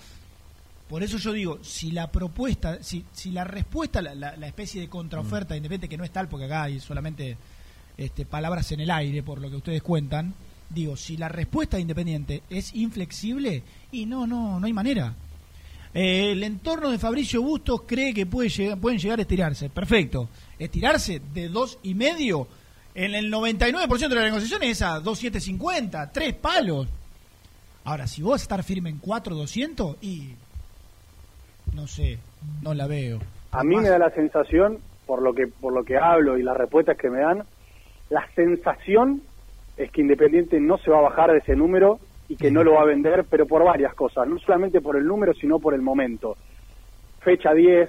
[0.91, 4.81] Por eso yo digo, si la propuesta, si, si la respuesta, la, la- la especie
[4.83, 7.37] de contraoferta independiente, que no es tal, porque acá hay solamente
[7.97, 10.35] este, palabras en el aire, por lo que ustedes cuentan,
[10.69, 13.63] digo, si la respuesta de Independiente es inflexible,
[13.93, 15.15] y no, no, no hay manera.
[15.95, 19.69] Eh, el entorno de Fabricio Bustos cree que puede llegar, pueden llegar a estirarse.
[19.71, 20.29] Perfecto.
[20.59, 22.47] Estirarse de dos y medio.
[22.95, 26.87] En el 99% de las negociaciones es a 2.750, tres palos.
[27.85, 30.29] Ahora, si vos vas a estar firme en 4.200 y
[31.75, 32.19] no sé,
[32.63, 33.19] no la veo.
[33.53, 36.57] A mí me da la sensación, por lo que por lo que hablo y las
[36.57, 37.45] respuestas que me dan,
[38.11, 39.23] la sensación
[39.77, 41.99] es que Independiente no se va a bajar de ese número
[42.29, 45.05] y que no lo va a vender, pero por varias cosas, no solamente por el
[45.05, 46.37] número, sino por el momento.
[47.21, 47.89] Fecha 10,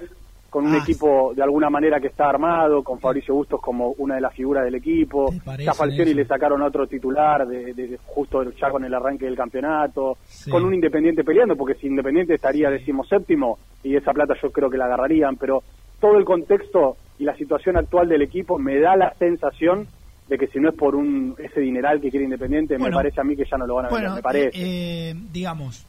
[0.52, 4.16] con un Ah, equipo de alguna manera que está armado, con Fabricio Bustos como una
[4.16, 5.32] de las figuras del equipo,
[5.74, 6.18] Falcioni eso?
[6.20, 10.50] le sacaron otro titular de, de- de- justo ya con el arranque del campeonato, Sí.
[10.50, 14.76] con un Independiente peleando, porque si Independiente estaría decimoséptimo y esa plata yo creo que
[14.76, 15.62] la agarrarían, pero
[15.98, 19.86] todo el contexto y la situación actual del equipo me da la sensación
[20.28, 22.90] de que si no es por un ese dineral que quiere Independiente, Bueno.
[22.98, 24.48] me parece a mí que ya no lo van a vender, Bueno, me parece.
[24.48, 25.86] eh, eh, digamos,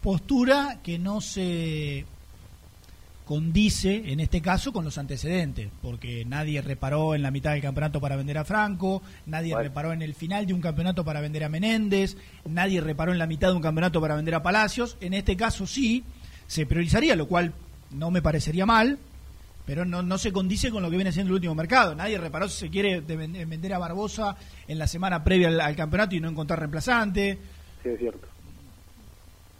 [0.00, 2.04] postura que no se
[3.24, 8.00] condice, en este caso, con los antecedentes, porque nadie reparó en la mitad del campeonato
[8.00, 11.48] para vender a Franco, nadie reparó en el final de un campeonato para vender a
[11.48, 14.96] Menéndez, nadie reparó en la mitad de un campeonato para vender a Palacios.
[15.00, 16.04] En este caso sí,
[16.46, 17.54] se priorizaría, lo cual
[17.92, 18.98] no me parecería mal,
[19.64, 21.94] pero no, no se condice con lo que viene siendo el último mercado.
[21.94, 24.36] Nadie reparó si se quiere de ven- vender a Barbosa
[24.68, 27.38] en la semana previa al, al campeonato y no encontrar reemplazante.
[27.82, 28.28] Sí, es cierto.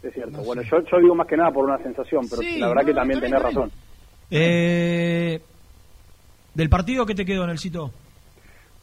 [0.05, 0.41] Es cierto.
[0.43, 2.85] bueno, yo, yo digo más que nada por una sensación, pero Sí, la verdad no,
[2.87, 3.71] que no, también tenés bien, razón.
[4.29, 5.39] Eh,
[6.53, 7.91] ¿Del partido qué te quedó en el sitio?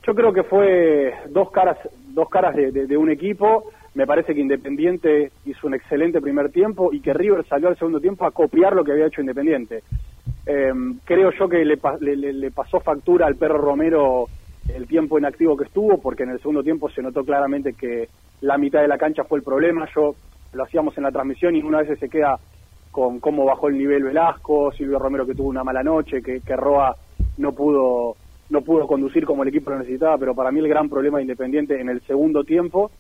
[0.07, 1.79] Yo creo que fue dos caras,
[2.09, 3.71] dos caras de, de- de un equipo.
[3.95, 8.01] Me parece que Independiente hizo un excelente primer tiempo y que River salió al segundo
[8.01, 9.85] tiempo a copiar lo que había hecho Independiente.
[10.45, 10.73] Eh,
[11.05, 11.79] creo yo que le-
[12.17, 14.29] le- le pasó factura al perro Romero
[14.69, 18.09] el tiempo inactivo que estuvo, porque en el segundo tiempo se notó claramente que
[18.41, 19.89] la mitad de la cancha fue el problema.
[19.95, 20.17] Yo
[20.53, 22.39] lo hacíamos en la transmisión y una vez se queda
[22.91, 26.57] con cómo bajó el nivel Velasco, Silvio Romero que tuvo una mala noche, que, que
[26.57, 26.95] Roa
[27.39, 28.17] no pudo
[28.51, 31.23] no pudo conducir como el equipo lo necesitaba, pero para mí el gran problema de
[31.23, 32.91] Independiente en el segundo tiempo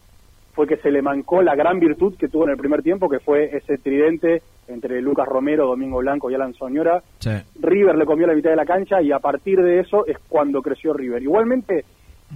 [0.55, 3.21] fue que se le mancó la gran virtud que tuvo en el primer tiempo, que
[3.21, 7.03] fue ese tridente entre Lucas Romero, Domingo Blanco y Alan Soñora.
[7.61, 10.63] River le comió la mitad de la cancha y a partir de eso es cuando
[10.63, 11.23] creció River.
[11.23, 11.85] Igualmente,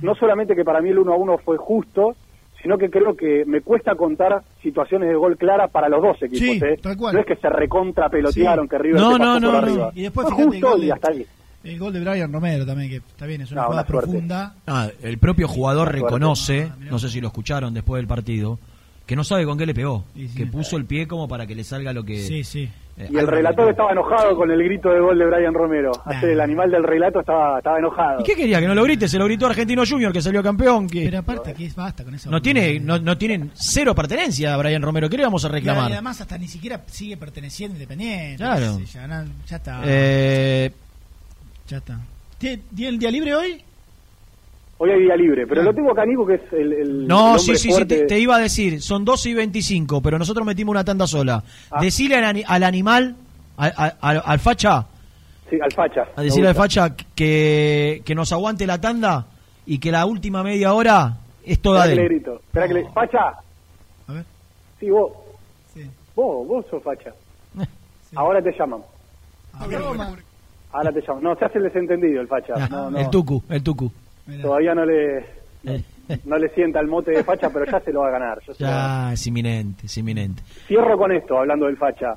[0.02, 2.16] no solamente que para mí el 1 a 1 fue justo,
[2.66, 6.38] sino que creo que me cuesta contar situaciones de gol clara para los dos equipos.
[6.40, 6.76] Sí, ¿eh?
[6.82, 7.14] tal cual.
[7.14, 8.68] No es que se recontra pelotearon, Sí.
[8.70, 9.66] que River No, se pasó no, no, por no.
[9.70, 9.92] arriba.
[9.94, 11.26] Y después fíjate el justo gol y de- hasta ahí.
[11.62, 14.54] El gol de Brian Romero también, que está bien, es una No, jugada una profunda.
[14.66, 18.58] Ah, el propio jugador reconoce, no sé si lo escucharon después del partido,
[19.06, 20.04] que no sabe con qué le pegó,
[20.36, 22.18] que puso el pie como para que le salga lo que...
[22.18, 22.68] Sí, sí.
[22.96, 25.92] eh, Y el relator estaba enojado con el grito de gol de Brian Romero.
[26.04, 28.20] Ayer el animal del relato estaba, estaba enojado.
[28.20, 28.58] ¿Y qué quería?
[28.60, 31.54] Que no lo grite, se lo gritó Argentino Junior que salió campeón, que Pero aparte,
[31.54, 32.28] que es basta con eso.
[32.30, 35.52] no tiene no, no tienen cero pertenencia a Brian Romero, ¿qué le vamos a Y
[35.52, 35.92] reclamar?
[35.92, 38.36] además hasta ni siquiera sigue perteneciendo a Independiente.
[38.38, 38.80] Claro.
[38.92, 39.82] Ya, no- ya está.
[39.84, 40.72] Eh,
[41.68, 42.00] Ya está.
[42.38, 43.62] ¿Tiene tiene el día libre hoy?
[44.78, 47.40] Hoy hay día libre, pero lo tengo acá, Nico, que es el, el no, el
[47.40, 48.00] sí, sí, sí, fuerte.
[48.00, 51.42] te, te iba a decir, son 12 y 25, pero nosotros metimos una tanda sola.
[51.70, 51.80] Ah.
[51.80, 53.16] Decile al, ani- al animal,
[53.56, 54.86] al, al- al- al facha,
[55.48, 56.02] Sí, al facha.
[56.14, 59.26] a decirle al facha que, que nos aguante la tanda
[59.64, 62.08] y que la última media hora es toda Esperá de que le él.
[62.22, 62.34] grito.
[62.46, 62.90] Esperá que le...
[62.92, 63.28] ¡Facha!
[64.08, 64.24] A ver.
[64.78, 65.10] Sí, vos.
[65.72, 65.90] Sí.
[66.14, 67.12] Vos, vos sos facha.
[68.14, 68.80] Ahora te llaman.
[69.54, 71.22] Ahora te llaman.
[71.22, 72.54] No, se hace el desentendido el facha.
[72.70, 72.98] No, no.
[72.98, 73.90] El tucu, el tucu.
[74.42, 75.24] Todavía no le,
[76.24, 78.38] no le sienta el mote de facha, pero ya se lo va a ganar.
[78.58, 79.08] ya a ganar.
[79.08, 80.42] Ya, es inminente, es inminente.
[80.66, 82.14] Cierro con esto, hablando del facha.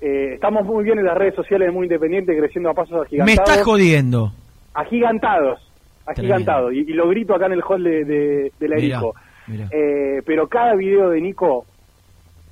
[0.00, 3.50] Eh, estamos muy bien en las redes sociales Muy Independiente, creciendo a pasos Me agigantados.
[3.50, 4.32] estás jodiendo.
[4.74, 5.60] Agigantados.
[6.06, 6.72] Agigantados.
[6.74, 8.76] Y, y lo grito acá en el hall de, de, de la
[9.46, 9.68] Mirá.
[9.70, 11.66] Eh, pero cada video de Nico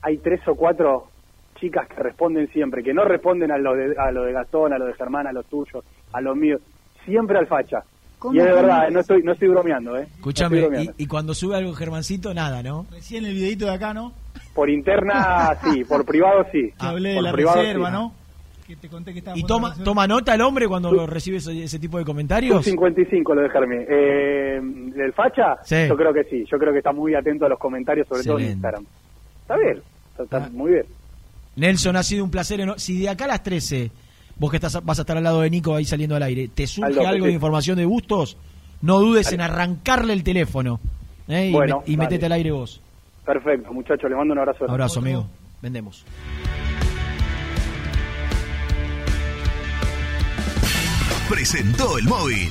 [0.03, 1.09] hay tres o cuatro
[1.57, 4.79] chicas que responden siempre, que no responden a lo de, a lo de Gastón, a
[4.79, 5.83] lo de Germán, a lo tuyo,
[6.13, 6.59] a lo mío,
[7.05, 7.83] siempre al facha.
[8.23, 10.07] ¿Cómo, Y es de verdad, eh, no estoy, no estoy bromeando, ¿eh?
[10.15, 10.93] Escúchame, y, bromeando.
[10.97, 12.87] y cuando sube algo Germancito, nada, ¿no?
[12.93, 14.13] Recién el videito de acá, ¿no?
[14.55, 16.73] Por interna, sí, por privado, sí.
[16.79, 17.93] Hablé de Por la privado, reserva, sí.
[17.95, 18.15] ¿no?
[18.65, 21.65] Que te conté que estaba ¿Y toma, toma nota el hombre cuando lo recibe ese,
[21.65, 22.65] ese tipo de comentarios?
[22.65, 23.85] 55 lo de Germán.
[23.89, 24.61] Eh,
[24.97, 25.57] ¿El facha?
[25.65, 25.89] Sí.
[25.89, 26.45] Yo creo que sí.
[26.49, 28.53] Yo creo que está muy atento a los comentarios, sobre todo en.
[28.53, 28.85] Instagram.
[29.43, 29.83] Está bien.
[30.13, 30.51] Está, está Ah.
[30.53, 30.85] muy bien.
[31.57, 32.61] Nelson, ha sido un placer.
[32.77, 33.91] Si de acá a las 13,
[34.37, 36.67] vos que estás, vas a estar al lado de Nico ahí saliendo al aire, te
[36.67, 37.35] surge algo de sí.
[37.35, 38.37] información de Bustos,
[38.81, 39.37] no dudes Dale.
[39.37, 40.81] en arrancarle el teléfono.
[41.29, 41.49] ¿eh?
[41.49, 42.81] Y, Bueno, me- y metete al aire vos.
[43.25, 44.11] Perfecto, muchachos.
[44.11, 44.69] Le mando un abrazo.
[44.69, 45.27] Abrazo, amigo.
[45.61, 46.05] Vendemos.
[51.29, 52.51] presentó el móvil.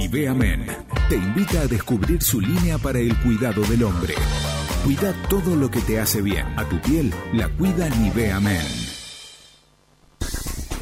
[0.00, 0.64] Nivea Men
[1.10, 4.14] te invita a descubrir su línea para el cuidado del hombre.
[4.82, 6.46] Cuida todo lo que te hace bien.
[6.56, 8.89] A tu piel la cuida Nivea Men.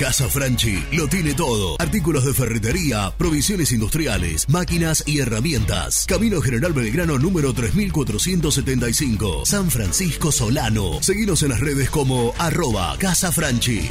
[0.00, 1.76] Casa Franchi lo tiene todo.
[1.78, 6.06] Artículos de ferretería, provisiones industriales, máquinas y herramientas.
[6.08, 9.44] Camino General Belgrano número 3475.
[9.44, 11.02] San Francisco Solano.
[11.02, 13.90] Seguinos en las redes como arroba Casa Franchi.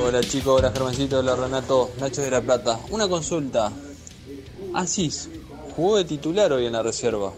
[0.00, 2.78] Hola chicos, hola Germancito, hola Renato, Nacho de la Plata.
[2.90, 3.72] Una consulta.
[4.74, 5.30] Asís,
[5.76, 7.32] jugó de titular hoy en la reserva.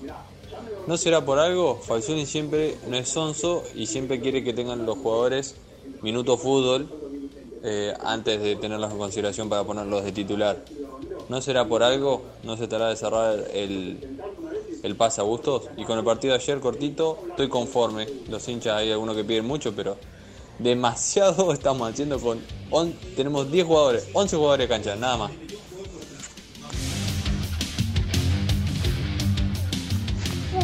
[0.86, 1.76] ¿No será por algo?
[1.80, 5.56] Falcioni siempre no es sonso y siempre quiere que tengan los jugadores
[6.02, 6.88] minuto fútbol
[7.62, 10.56] eh, antes de tenerlos en consideración para ponerlos de titular.
[11.28, 12.22] ¿No será por algo?
[12.44, 14.18] ¿No se estará de cerrar el,
[14.82, 15.64] el pase a gustos?
[15.76, 18.06] Y con el partido de ayer cortito, estoy conforme.
[18.28, 19.96] Los hinchas hay algunos que piden mucho, pero
[20.58, 22.40] demasiado estamos haciendo con...
[22.70, 25.30] on- tenemos 10 jugadores, 11 jugadores de cancha, nada más.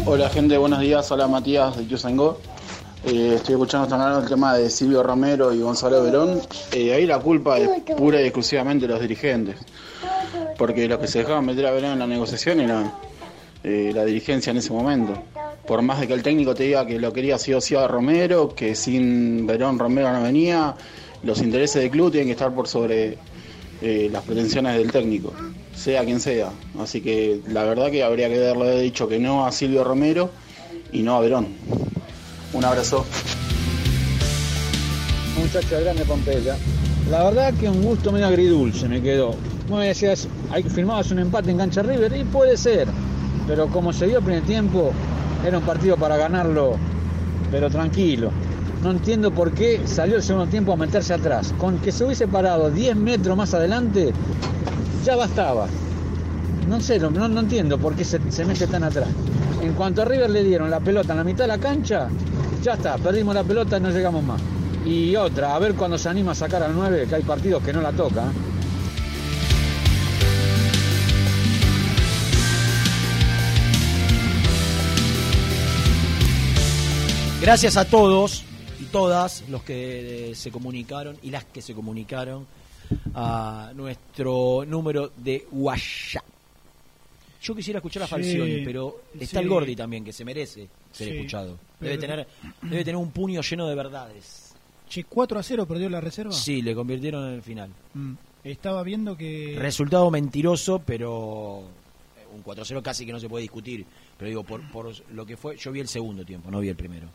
[0.05, 1.11] Hola gente, buenos días.
[1.13, 2.39] Hola Matías de Yusango.
[3.05, 6.41] Eh, estoy escuchando mañana el tema de Silvio Romero y Gonzalo Verón.
[6.71, 9.57] Eh, ahí la culpa es pura y exclusivamente de los dirigentes.
[10.57, 12.95] Porque los que se dejaban meter a Verón en la negociación era
[13.65, 15.21] eh, la dirigencia en ese momento.
[15.67, 17.89] Por más de que el técnico te diga que lo quería sí o sí a
[17.89, 20.77] Romero, que sin Verón Romero no venía,
[21.25, 23.19] los intereses del club tienen que estar por sobre
[23.81, 25.33] eh, las pretensiones del técnico,
[25.75, 26.51] sea quien sea.
[26.79, 30.31] Así que la verdad que habría que haberle dicho que no a Silvio Romero
[30.93, 31.49] y no a Verón.
[32.53, 33.07] Un abrazo.
[35.39, 36.57] muchacho de grande Pompeya.
[37.11, 39.35] La verdad que un gusto medio agridulce me quedó.
[39.69, 40.29] Vos me decías,
[40.69, 42.89] firmabas un empate en cancha River y puede ser,
[43.47, 44.93] pero como se dio el primer tiempo,
[45.47, 46.77] era un partido para ganarlo,
[47.51, 48.31] pero tranquilo.
[48.83, 51.55] No entiendo por qué salió el segundo tiempo a meterse atrás.
[51.57, 54.13] Con que se hubiese parado 10 metros más adelante,
[55.05, 55.69] ya bastaba.
[56.69, 59.09] No sé, no, no entiendo por qué se, se mete tan atrás.
[59.63, 62.09] En cuanto a River le dieron la pelota en la mitad de la cancha,
[62.63, 64.41] ya está, perdimos la pelota y no llegamos más.
[64.87, 67.73] Y otra, a ver cuando se anima a sacar al 9, que hay partidos que
[67.73, 68.25] no la toca.
[77.41, 78.45] Gracias a todos
[78.81, 82.47] y todas los que eh, se comunicaron y las que se comunicaron
[83.15, 86.23] a nuestro número de WhatsApp.
[87.43, 89.43] Yo quisiera escuchar a Sí, Falcioni, pero está sí.
[89.45, 91.59] el Gordi también, que se merece ser Sí, escuchado.
[91.81, 92.27] Debe tener,
[92.63, 94.55] debe tener un puño lleno de verdades.
[94.89, 96.33] Che, 4 a 0 perdió la reserva.
[96.33, 97.71] Sí, le convirtieron en el final.
[97.95, 98.13] Mm.
[98.45, 99.57] Estaba viendo que.
[99.59, 101.63] Resultado mentiroso, pero
[102.17, 103.85] eh, un 4-0 casi que no se puede discutir.
[104.19, 106.77] Pero digo, por, por lo que fue, yo vi el segundo tiempo, no vi el
[106.77, 107.09] primero.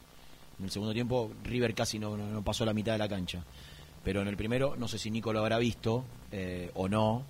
[0.59, 3.43] En el segundo tiempo River casi no, no, no pasó la mitad de la cancha.
[4.03, 7.23] Pero en el primero, no sé si Nico lo habrá visto eh, o no,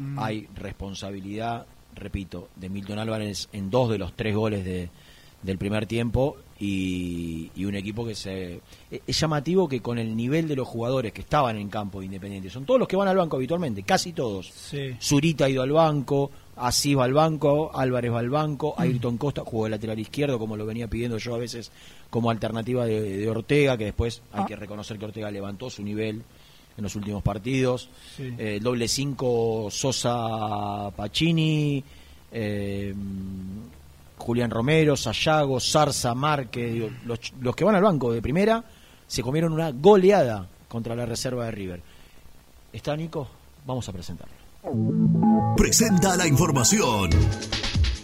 [0.00, 0.18] Mm.
[0.18, 4.88] hay responsabilidad, repito, de Milton Álvarez en dos de los tres goles de,
[5.42, 8.60] del primer tiempo y, y un equipo que se...
[8.90, 12.06] e- Es llamativo que con el nivel de los jugadores que estaban en campo de
[12.06, 14.48] Independiente, son todos los que van al banco habitualmente, casi todos.
[14.48, 14.96] Sí.
[15.00, 19.42] Zurita ha ido al banco, Asís va al banco, Álvarez va al banco, Ayrton Costa
[19.44, 21.72] jugó de lateral izquierdo, como lo venía pidiendo yo a veces
[22.10, 24.46] como alternativa de, de Ortega, que después hay Ah.
[24.46, 26.22] que reconocer que Ortega levantó su nivel
[26.80, 27.88] en los últimos partidos.
[28.16, 28.34] Sí.
[28.38, 31.82] Eh, el doble 5 Sosa Pacini,
[32.32, 32.94] eh,
[34.18, 38.64] Julián Romero, Sayago, Zarza, Márquez, los, los que van al banco de primera
[39.06, 41.82] se comieron una goleada contra la reserva de River.
[42.72, 43.28] ¿Está Nico?
[43.66, 44.34] Vamos a presentarlo.
[45.56, 47.10] Presenta la información.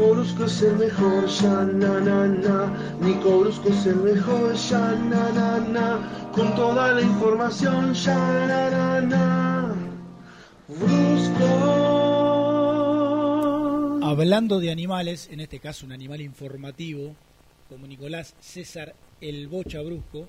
[0.00, 2.96] Nico Brusco es el mejor, ya na na na.
[3.02, 6.30] Nico Brusco es el mejor, ya na na na.
[6.32, 8.16] Con toda la información, ya
[8.46, 9.74] na na na.
[10.68, 11.44] Brusco.
[14.02, 17.14] Hablando de animales, en este caso un animal informativo,
[17.68, 20.26] como Nicolás César el Bocha Brusco.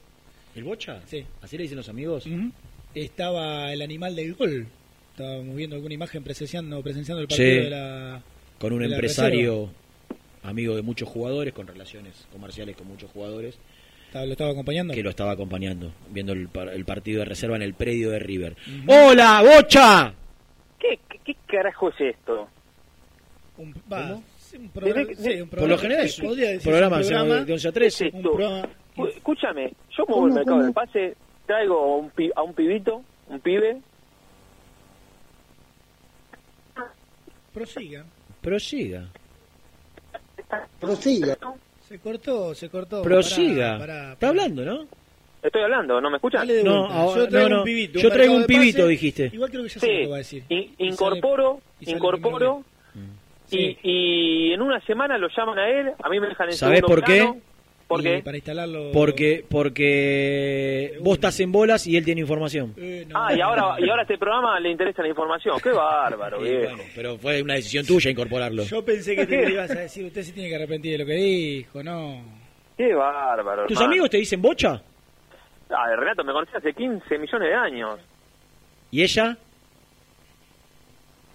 [0.53, 0.99] ¿El Bocha?
[1.07, 1.23] Sí.
[1.41, 2.26] ¿Así le dicen los amigos?
[2.93, 4.68] Estaba el animal del gol.
[5.11, 7.56] Estábamos viendo alguna imagen presenciando, presenciando el partido Sí.
[7.64, 8.22] de la.
[8.61, 9.69] Con un empresario
[10.09, 10.49] reserva.
[10.49, 13.57] amigo de muchos jugadores, con relaciones comerciales con muchos jugadores,
[14.07, 14.93] ¿Estaba- ¿Lo estaba acompañando?
[14.93, 18.19] que lo estaba acompañando, viendo el, par- el partido de reserva en el predio de
[18.19, 18.55] River.
[18.88, 20.13] ¡Hola, Bocha!
[20.79, 22.47] ¿Qué, qué, qué carajo es esto?
[23.57, 27.03] Un, va, sí, un programa, que- sí, un Por lo general es podría programa un
[27.07, 28.03] programa, de 11 a 13.
[28.03, 28.69] ¿Qué es un programa
[29.15, 31.15] Escúchame, yo muevo el mercado del pase,
[31.47, 33.79] traigo a un, pi- a un pibito, un pibe,
[37.53, 38.05] Prosiga.
[38.41, 39.07] Prosiga.
[40.80, 41.38] Prosiga.
[41.88, 43.01] Se cortó, se cortó.
[43.01, 43.77] Prosiga.
[43.77, 44.88] Pará, pará, Está hablando, ¿no?
[45.43, 46.19] estoy hablando, ¿no me
[46.53, 47.61] de No, ahora- yo traigo no, no.
[47.61, 47.99] un pibito.
[47.99, 48.89] Yo traigo un pibito, pase.
[48.89, 49.30] dijiste.
[49.34, 50.43] Igual creo que ya sé lo Sí, que va a decir.
[50.49, 52.63] in- incorporo, y sale incorporo,
[53.49, 56.77] y, y en una semana lo llaman a él, a mí me dejan en ¿Sabés
[56.80, 57.41] segundo por qué?
[57.91, 58.23] Plano, ¿Por Y qué?
[58.23, 58.91] Para instalarlo.
[58.91, 62.73] Porque, porque vos estás en bolas y él tiene información.
[63.13, 65.59] Ah, y ahora, y ahora a este programa le interesa la información.
[65.61, 66.76] Qué bárbaro, Sí, viejo.
[66.76, 68.63] bueno, pero fue una decisión tuya incorporarlo.
[68.63, 71.13] Yo pensé que te ibas a decir, usted se tiene que arrepentir de lo que
[71.15, 72.22] dijo, no.
[72.77, 73.68] Qué bárbaro.
[73.68, 73.91] ¿Tus hermano.
[73.91, 74.81] amigos te dicen bocha?
[75.69, 77.99] Ah, Renato, me conocí hace 15 millones de años.
[78.91, 79.38] ¿Y ella?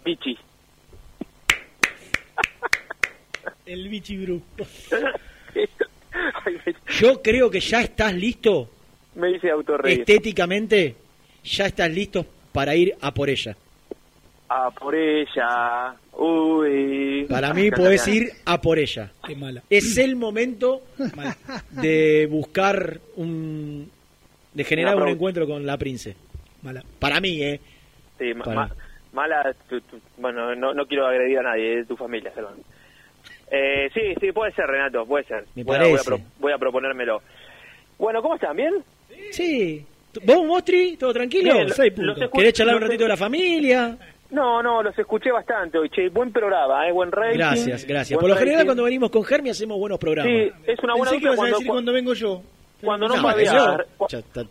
[0.05, 0.37] Pichi.
[3.65, 4.43] El bichi bru.
[7.01, 8.69] Yo creo que ya estás listo
[9.15, 10.01] me dice autorreír.
[10.01, 10.95] estéticamente,
[11.45, 13.57] ya estás listo para ir a por ella.
[14.49, 15.95] Ah, por ella.
[16.13, 17.27] Uy.
[17.29, 19.11] Para mí podés ir a por ella.
[19.27, 19.63] Qué mala.
[19.71, 20.83] Es el momento
[21.73, 23.91] de buscar un...
[24.55, 26.15] de generar un encuentro con la prince.
[26.63, 26.83] Mala.
[26.99, 27.61] Para mí, ¿eh?
[28.19, 28.77] Sí, ma- Para- ma-
[29.13, 29.55] mala.
[29.69, 32.55] tu- tu- bueno, no, no quiero agredir a nadie de tu familia, perdón.
[33.51, 35.45] Eh, sí, sí, puede ser, Renato, puede ser.
[35.55, 36.05] Me voy, a, voy, a parece.
[36.05, 37.23] pro- voy a proponérmelo.
[37.99, 38.57] Bueno, ¿cómo están?
[38.57, 38.75] ¿Bien?
[39.31, 39.85] Sí.
[40.25, 40.97] ¿Vos, Mostri?
[40.97, 41.55] ¿Todo tranquilo?
[41.55, 42.31] Bien, Seis puntos.
[42.33, 43.97] ¿Querés charlar un ratito de la familia?
[44.31, 46.09] No, no, los escuché bastante hoy, che.
[46.09, 46.93] Buen programa, ¿eh?
[46.93, 47.39] Buen rating.
[47.39, 48.19] Gracias, gracias.
[48.19, 48.67] Por lo general rating.
[48.67, 50.33] cuando venimos con Germi hacemos buenos programas.
[50.33, 52.43] Sí, es una buena Pensé que dupla ibas a cuando, decir cuando vengo yo.
[52.83, 53.23] cuando no, No,
[53.97, 54.07] Cu-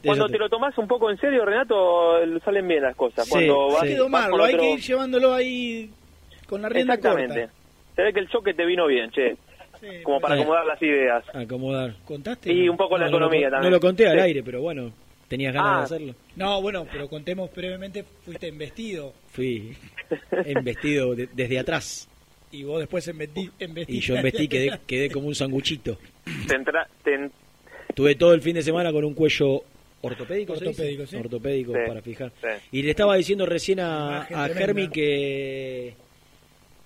[0.06, 3.26] Cuando te lo tomás un poco en serio, Renato, salen bien las cosas.
[3.26, 3.88] Sí, cuando vas, sí.
[3.88, 5.90] Hay que vas domarlo, por hay otro- que ir llevándolo ahí
[6.48, 7.42] con la rienda Exactamente.
[7.42, 7.65] corta.
[7.96, 9.36] Se ve que el choque te vino bien, che.
[10.04, 11.24] Como para acomodar las ideas.
[11.34, 11.96] Acomodar.
[12.06, 12.52] ¿Contaste?
[12.52, 13.72] Y un poco la No, no lo economía con- también.
[13.72, 14.24] No lo conté al Sí.
[14.24, 14.92] aire, pero bueno,
[15.28, 15.78] tenías ganas Ah.
[15.80, 16.16] de hacerlo.
[16.36, 19.76] No, bueno, pero contemos brevemente, fuiste embestido Fui
[20.46, 22.10] embestido de- desde atrás.
[22.52, 23.94] y vos después embesti, embestiste.
[23.98, 25.98] Y yo embestí, quedé, quedé como un sanguchito.
[26.48, 27.32] Te entra- te en-
[27.94, 29.62] Tuve todo el fin de semana con un cuello
[30.02, 30.54] ortopédico.
[30.54, 31.16] Ortopédico, sí.
[31.18, 32.32] Ortopédico, Sí, para fijar.
[32.42, 32.48] sí.
[32.72, 34.50] Y le estaba diciendo recién a, a.
[34.50, 35.94] Germi que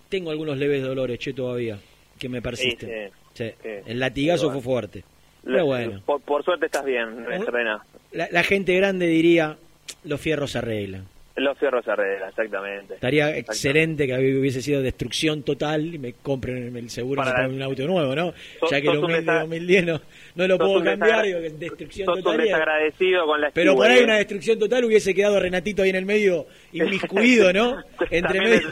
[0.09, 1.77] tengo algunos leves dolores, che, todavía,
[2.17, 2.89] que me persisten.
[2.89, 3.13] Sí,
[3.45, 3.69] Sí, sí.
[3.85, 5.03] El latigazo fue fuerte.
[5.45, 7.81] le- Pero bueno, por, por suerte estás bien, Rena.
[8.11, 9.55] la, la gente grande diría,
[10.03, 11.05] los fierros se arreglan.
[11.37, 12.95] Los fierros se arreglan, exactamente.
[12.95, 13.51] Estaría Exactamente.
[13.53, 18.13] excelente que hubiese sido destrucción total y me compren el seguro Para un auto nuevo,
[18.13, 18.33] ¿no?
[18.59, 20.01] Sos- ya que sos el un 2000 de desa- 2010 no,
[20.35, 22.41] no lo puedo cambiar, digo que es destrucción Sos total.
[22.41, 24.17] desagradecido con la Pero por ahí una ¿eh?
[24.19, 27.77] destrucción total hubiese quedado Renatito ahí en el medio, inmiscuido, ¿no?
[28.11, 28.67] Entre medio.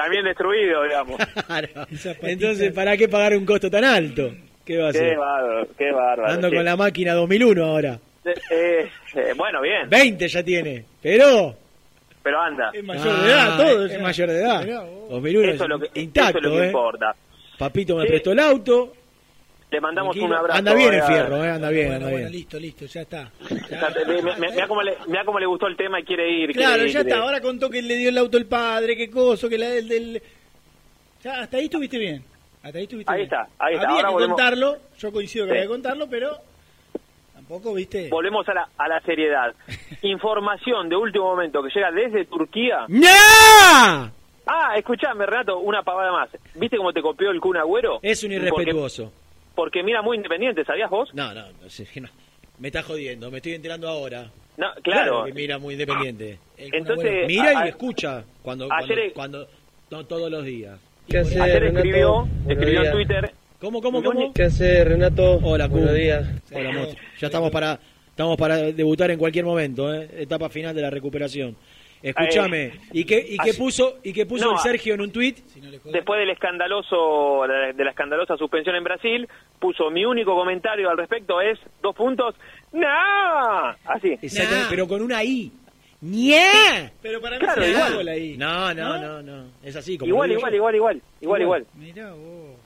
[0.00, 1.20] También destruido, digamos.
[1.46, 1.68] Claro.
[2.22, 4.30] Entonces, ¿para qué pagar un costo tan alto?
[4.64, 5.16] ¿Qué va a Qué hacer?
[5.18, 6.32] bárbaro, qué bárbaro.
[6.32, 6.54] Ando sí.
[6.56, 7.98] con la máquina 2001 ahora.
[8.24, 10.84] Eh, eh, eh, bueno, bien, 20 ya tiene.
[11.02, 11.54] Pero.
[12.22, 12.70] pero anda.
[12.72, 13.86] Es mayor de edad, todo.
[13.86, 13.98] Es ya.
[13.98, 14.64] mayor de edad.
[14.64, 15.10] Mirá vos.
[15.10, 16.66] 2001 Eso es lo que, intacto, eso es lo que ¿eh?
[16.66, 17.14] importa.
[17.58, 18.08] Papito me Sí.
[18.08, 18.92] prestó el auto.
[19.70, 20.34] Le mandamos Tranquilo.
[20.34, 20.58] un abrazo.
[20.58, 21.50] Anda bien el eh, fierro, ¿eh?
[21.50, 22.32] Anda bien, Bueno, anda bueno, bien.
[22.32, 23.30] listo, listo, ya está.
[24.50, 26.52] Mira cómo, le, mirá cómo le gustó el tema y quiere ir.
[26.52, 27.16] Claro, quiere ir, ya quiere está.
[27.16, 27.22] ir.
[27.22, 29.88] Ahora contó que le dio el auto el padre, qué coso, que la del...
[29.88, 30.22] del...
[31.22, 32.24] Ya, hasta ahí estuviste bien.
[32.62, 33.26] Hasta ahí estuviste Ahí bien.
[33.26, 33.86] está, ahí está.
[33.86, 35.56] Había Ahora que volvemos- contarlo, yo coincido que Sí.
[35.56, 36.36] había que contarlo, pero
[37.34, 38.08] tampoco, viste...
[38.10, 39.54] Volvemos a la, a la seriedad.
[40.02, 42.86] Información de último momento que llega desde Turquía.
[42.88, 43.06] ¡No!
[44.46, 46.28] Ah, escuchame, Renato, una pavada más.
[46.54, 48.00] ¿Viste cómo te copió el Kun Agüero?
[48.02, 49.04] Es un irrespetuoso.
[49.04, 49.19] Porque,
[49.60, 51.10] porque mira muy independiente, ¿sabías vos?
[51.12, 52.08] No, no, no sé, no.
[52.58, 54.30] Me está jodiendo, me estoy enterando ahora.
[54.56, 55.24] No, claro.
[55.26, 56.38] que mira muy independiente.
[56.56, 59.48] Entonces, mira a- y escucha cuando, ayer- cuando, cuando-
[59.90, 60.78] no todos los días.
[61.10, 63.30] Ayer escribió, escribió en Twitter.
[63.60, 64.32] ¿Cómo, cómo, cómo?
[64.32, 65.38] ¿Qué hace Renato?
[65.42, 65.66] Hola.
[65.68, 66.26] Buenos días.
[66.54, 66.96] Hola, Motri.
[67.18, 67.78] Ya estamos para
[68.08, 70.08] estamos para debutar en cualquier momento, ¿eh?
[70.20, 71.54] etapa final de la recuperación.
[72.02, 75.38] Escúchame, ¿y qué y qué puso y qué puso No, el Sergio en un tuit?
[75.84, 79.28] Después del escandaloso, de la escandalosa suspensión en Brasil,
[79.58, 82.34] puso mi único comentario al respecto es, dos puntos,
[82.72, 82.86] ¡No!
[83.84, 84.16] Así.
[84.70, 85.52] Pero con una I.
[86.02, 86.90] ¡Nie!
[87.02, 87.90] Pero para mí Claro, se igual.
[87.92, 88.36] igual ahí.
[88.38, 89.44] No, no, no, no.
[89.62, 90.56] Es así como Igual, igual, yo.
[90.56, 91.66] igual, igual, igual, igual.
[91.74, 92.56] Mirá vos.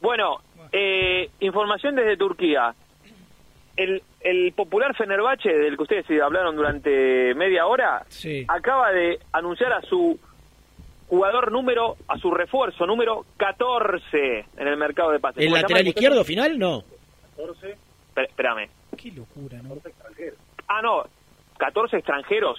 [0.00, 0.38] Bueno,
[0.72, 2.74] eh, información desde Turquía.
[3.76, 8.44] El, el popular Fenerbahce, del que ustedes hablaron durante media hora, Sí.
[8.48, 10.18] acaba de anunciar a su
[11.08, 15.38] jugador número, a su refuerzo, número 14 en el mercado de pases.
[15.42, 16.58] ¿El ¿Cómo se lateral izquierdo final?
[16.58, 16.82] No.
[17.36, 17.76] 14
[18.08, 18.68] Espera- Espérame.
[18.96, 19.74] Qué locura, ¿no?
[19.74, 20.38] extranjeros.
[20.68, 21.02] Ah, no,
[21.58, 22.56] 14 extranjeros.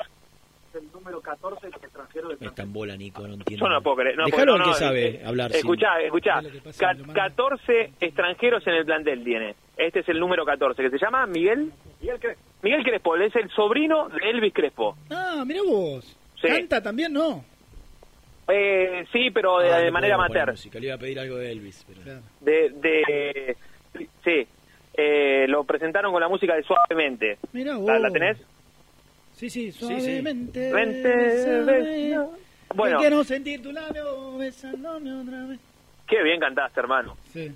[0.74, 3.66] Es el número 14 de los extranjeros de Está en bola, Nico, no entiendo.
[3.66, 4.18] Yo no puedo creer.
[4.18, 5.52] No, porque al no, que no, sabe eh, hablar.
[5.52, 6.42] sin- Escuchá, escuchá.
[6.78, 9.56] Ca- 14 extranjeros en el plantel tiene.
[9.77, 11.72] Este es el número 14, que se llama Miguel.
[12.02, 12.41] Miguel Crespo.
[12.61, 14.95] Miguel Crespo, él es el sobrino de Elvis Crespo.
[15.11, 16.18] Ah, mira vos.
[16.41, 16.47] Sí.
[16.47, 17.43] Canta también, ¿no?
[18.47, 20.52] Eh, sí, pero de, Ah, de manera amateur.
[20.52, 21.85] música, Le iba a pedir algo de Elvis.
[21.88, 23.57] pero- De, de,
[24.23, 24.47] sí,
[24.93, 27.38] eh, lo presentaron con la música de Suavemente.
[27.53, 27.88] Mira vos.
[27.88, 28.38] ¿La, la tenés?
[29.34, 29.80] Sí, sí, sí.
[29.85, 30.72] suavemente.
[30.72, 32.30] Besa-
[32.76, 32.99] Bueno.
[32.99, 35.60] Quiero sentir tu labio besándome otra vez.
[36.07, 37.15] Qué bien cantaste, hermano.
[37.34, 37.52] Sí.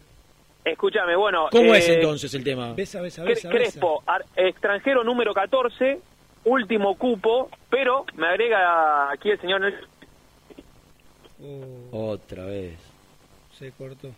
[0.63, 1.47] Escúchame, bueno.
[1.51, 2.73] ¿Cómo eh, es entonces el tema?
[2.73, 3.49] Besa, besa, besa.
[3.49, 5.99] Crespo, ar- extranjero número 14,
[6.45, 9.89] último cupo, pero me agrega aquí el señor Nelson.
[11.91, 12.77] Otra vez.
[13.57, 14.09] Se cortó.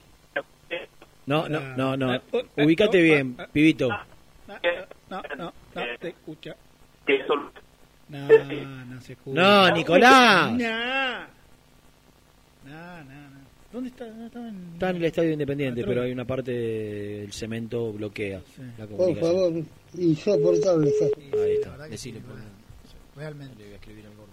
[1.25, 2.11] No, no, no, no.
[2.11, 3.87] Ah, ah, Ubícate ah, bien, ah, pibito.
[3.87, 4.59] No,
[5.09, 6.55] no, no, no, te escucha.
[8.09, 8.27] No,
[8.85, 9.39] no se escucha.
[9.41, 10.51] No, Nicolás.
[10.51, 11.19] No.
[12.63, 13.20] No, no, no.
[13.71, 14.05] ¿Dónde está?
[14.07, 15.93] No, estaba en- Está en el estadio independiente, Patrón.
[15.95, 18.41] pero hay una parte del cemento bloquea
[18.77, 19.53] la Por favor,
[19.97, 20.91] insoportable.
[21.33, 21.87] Ahí está.
[21.87, 22.35] Decile, por-
[23.15, 23.55] Realmente.
[23.57, 24.31] Le voy a escribir al gordo.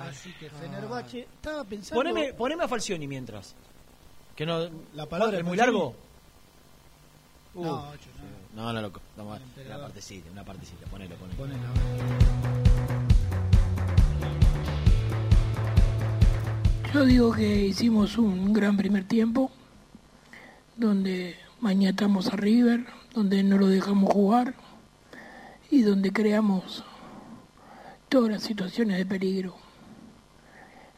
[0.00, 1.98] Así que Fenerbahce estaba pensando.
[2.02, 3.54] Poneme, poneme a Falcioni mientras.
[4.36, 5.94] Que no, La palabra ¿Es muy largo?
[7.54, 8.00] Uh, No, yo
[8.54, 9.00] no, no, loco.
[9.16, 10.86] Vamos a- una partecita, una partecita.
[10.86, 11.36] Ponelo, ponelo.
[11.36, 12.57] Ponelo.
[16.94, 19.50] Yo digo que hicimos un gran primer tiempo,
[20.74, 24.54] donde mañatamos a River, donde no lo dejamos jugar
[25.70, 26.82] y donde creamos
[28.08, 29.54] todas las situaciones de peligro.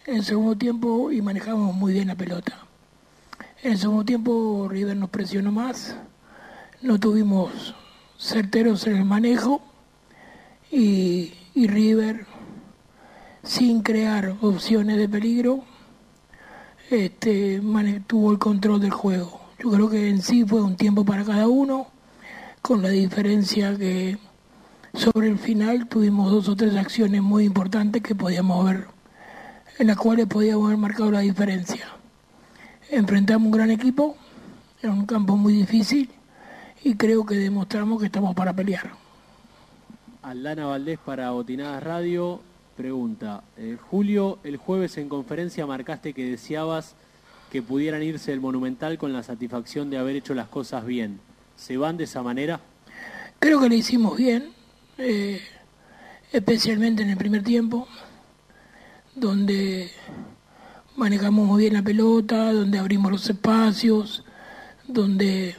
[0.06, 2.56] En segundo tiempo y manejamos muy bien la pelota.
[3.60, 5.96] En el segundo tiempo River nos presionó más,
[6.82, 7.74] no tuvimos
[8.16, 9.60] certeros en el manejo
[10.70, 12.26] y River
[13.42, 15.64] sin crear opciones de peligro
[16.90, 19.40] este, mane- tuvo el control del juego.
[19.58, 21.86] Yo creo que en sí fue un tiempo para cada uno,
[22.62, 24.18] con la diferencia que
[24.94, 28.86] sobre el final tuvimos dos o tres acciones muy importantes que podíamos ver,
[29.78, 31.86] en las cuales podíamos haber marcado la diferencia.
[32.90, 34.16] Enfrentamos un gran equipo,
[34.82, 36.10] en un campo muy difícil,
[36.82, 38.90] y creo que demostramos que estamos para pelear.
[40.22, 42.40] Aldana Valdés para Botinadas Radio
[42.80, 46.94] pregunta, eh, Julio, el jueves en conferencia marcaste que deseabas
[47.52, 51.20] que pudieran irse del Monumental con la satisfacción de haber hecho las cosas bien.
[51.56, 52.58] ¿Se van de esa manera?
[53.38, 54.52] Creo que lo hicimos bien,
[54.96, 55.42] eh,
[56.32, 57.86] especialmente en el primer tiempo,
[59.14, 59.90] donde
[60.96, 64.24] manejamos muy bien la pelota, donde abrimos los espacios,
[64.88, 65.54] donde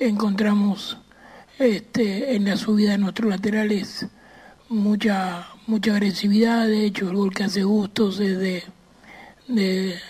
[0.00, 0.98] encontramos
[1.56, 4.08] este, en la subida de nuestros laterales
[4.68, 6.66] mucha mucha agresividad.
[6.66, 8.38] De hecho, el gol que hace Gustos es
[9.48, 10.00] de,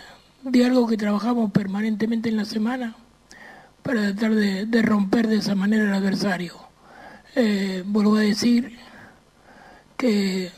[0.65, 2.97] algo que trabajamos permanentemente en la semana
[3.83, 6.55] para tratar de, de romper de esa manera al adversario.
[7.37, 8.79] Eh, vuelvo a decir
[9.97, 10.51] que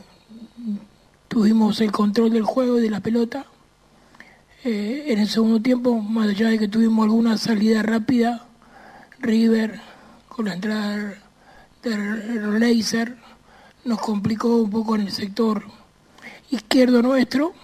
[1.28, 3.46] tuvimos el control del juego y de la pelota.
[4.64, 8.46] Eh, en el segundo tiempo, más allá de que tuvimos alguna salida rápida,
[9.20, 9.80] River
[10.28, 11.14] con la entrada
[11.82, 13.16] de Laser
[13.86, 15.64] nos complicó un poco en el sector
[16.50, 17.54] izquierdo nuestro,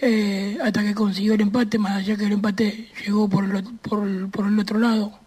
[0.00, 3.64] eh, hasta que consiguió el empate, más allá que el empate llegó por el,
[4.30, 5.18] por el, otro lado.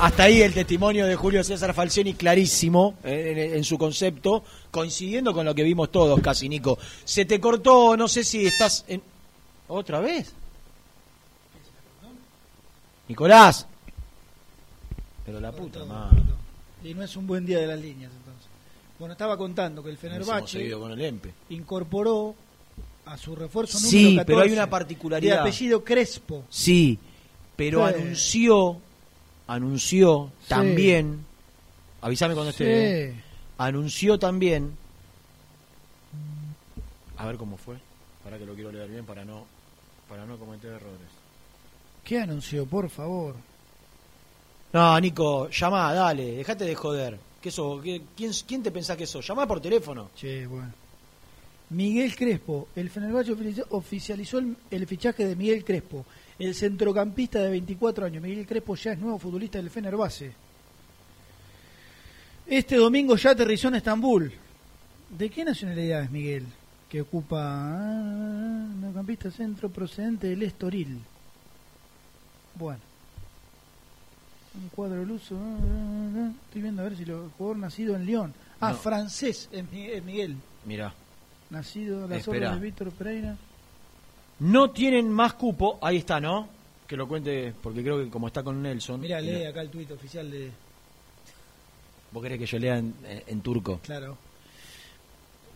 [0.00, 5.32] Hasta ahí el testimonio de Julio César Falcioni, clarísimo eh, en, en su concepto, coincidiendo
[5.32, 6.78] con lo que vimos todos casi, Nico.
[7.04, 9.02] Se te cortó, no sé si estás en...
[9.68, 10.32] ¿Otra vez?
[13.08, 13.67] Nicolás.
[15.28, 16.22] Pero la puta madre.
[16.82, 18.46] Y no es un buen día de las líneas, entonces.
[18.98, 21.34] Bueno, estaba contando que el Fenerbahce seguido con el EMPE.
[21.50, 22.34] incorporó
[23.04, 25.34] a su refuerzo número Sí, 14, pero hay una particularidad.
[25.34, 26.44] De apellido Crespo.
[26.48, 26.98] Sí,
[27.56, 27.94] pero Sí.
[27.94, 28.78] anunció,
[29.46, 30.48] anunció Sí.
[30.48, 31.26] también,
[32.00, 32.64] avísame cuando Sí.
[32.64, 33.14] esté, ¿eh?
[33.58, 34.76] anunció también,
[37.18, 37.76] a ver cómo fue,
[38.24, 39.44] para que lo quiero leer bien para no,
[40.08, 41.08] para no cometer errores.
[42.04, 43.34] ¿Qué anunció, por favor?
[44.72, 47.18] No, Nico, llamá, dale, dejate de joder.
[47.40, 47.82] ¿Qué sos?
[47.82, 49.26] ¿Qué- quién, ¿Quién te pensás que sos?
[49.26, 50.10] Llamá por teléfono.
[50.14, 50.72] Che, bueno.
[51.70, 52.68] Miguel Crespo.
[52.74, 56.04] El Fenerbahce ofici- oficializó el, fichaje de Miguel Crespo,
[56.38, 58.22] el centrocampista de 24 años.
[58.22, 60.32] Miguel Crespo ya es nuevo futbolista del Fenerbahce.
[62.46, 64.32] Este domingo ya aterrizó en Estambul.
[65.10, 66.46] ¿De qué nacionalidad es Miguel?
[66.88, 70.98] Que ocupa ah, mediocampista centro procedente del Estoril.
[72.54, 72.80] Bueno.
[74.60, 75.36] Un cuadro luso.
[76.46, 78.34] Estoy viendo a ver si lo jugador nacido en León.
[78.60, 78.76] Ah, No.
[78.78, 80.36] francés es Mi- es Miguel.
[80.64, 80.92] Mirá.
[81.50, 82.48] Nacido a las Espera.
[82.48, 83.36] órdenes de Víctor Pereira.
[84.40, 86.48] No tienen más cupo, ahí está, ¿no?
[86.86, 89.00] Que lo cuente, porque creo que como está con Nelson.
[89.00, 90.50] Mira, y lee no- acá el tuit oficial de.
[92.10, 93.80] Vos querés que yo lea en, en- en turco.
[93.82, 94.16] Claro.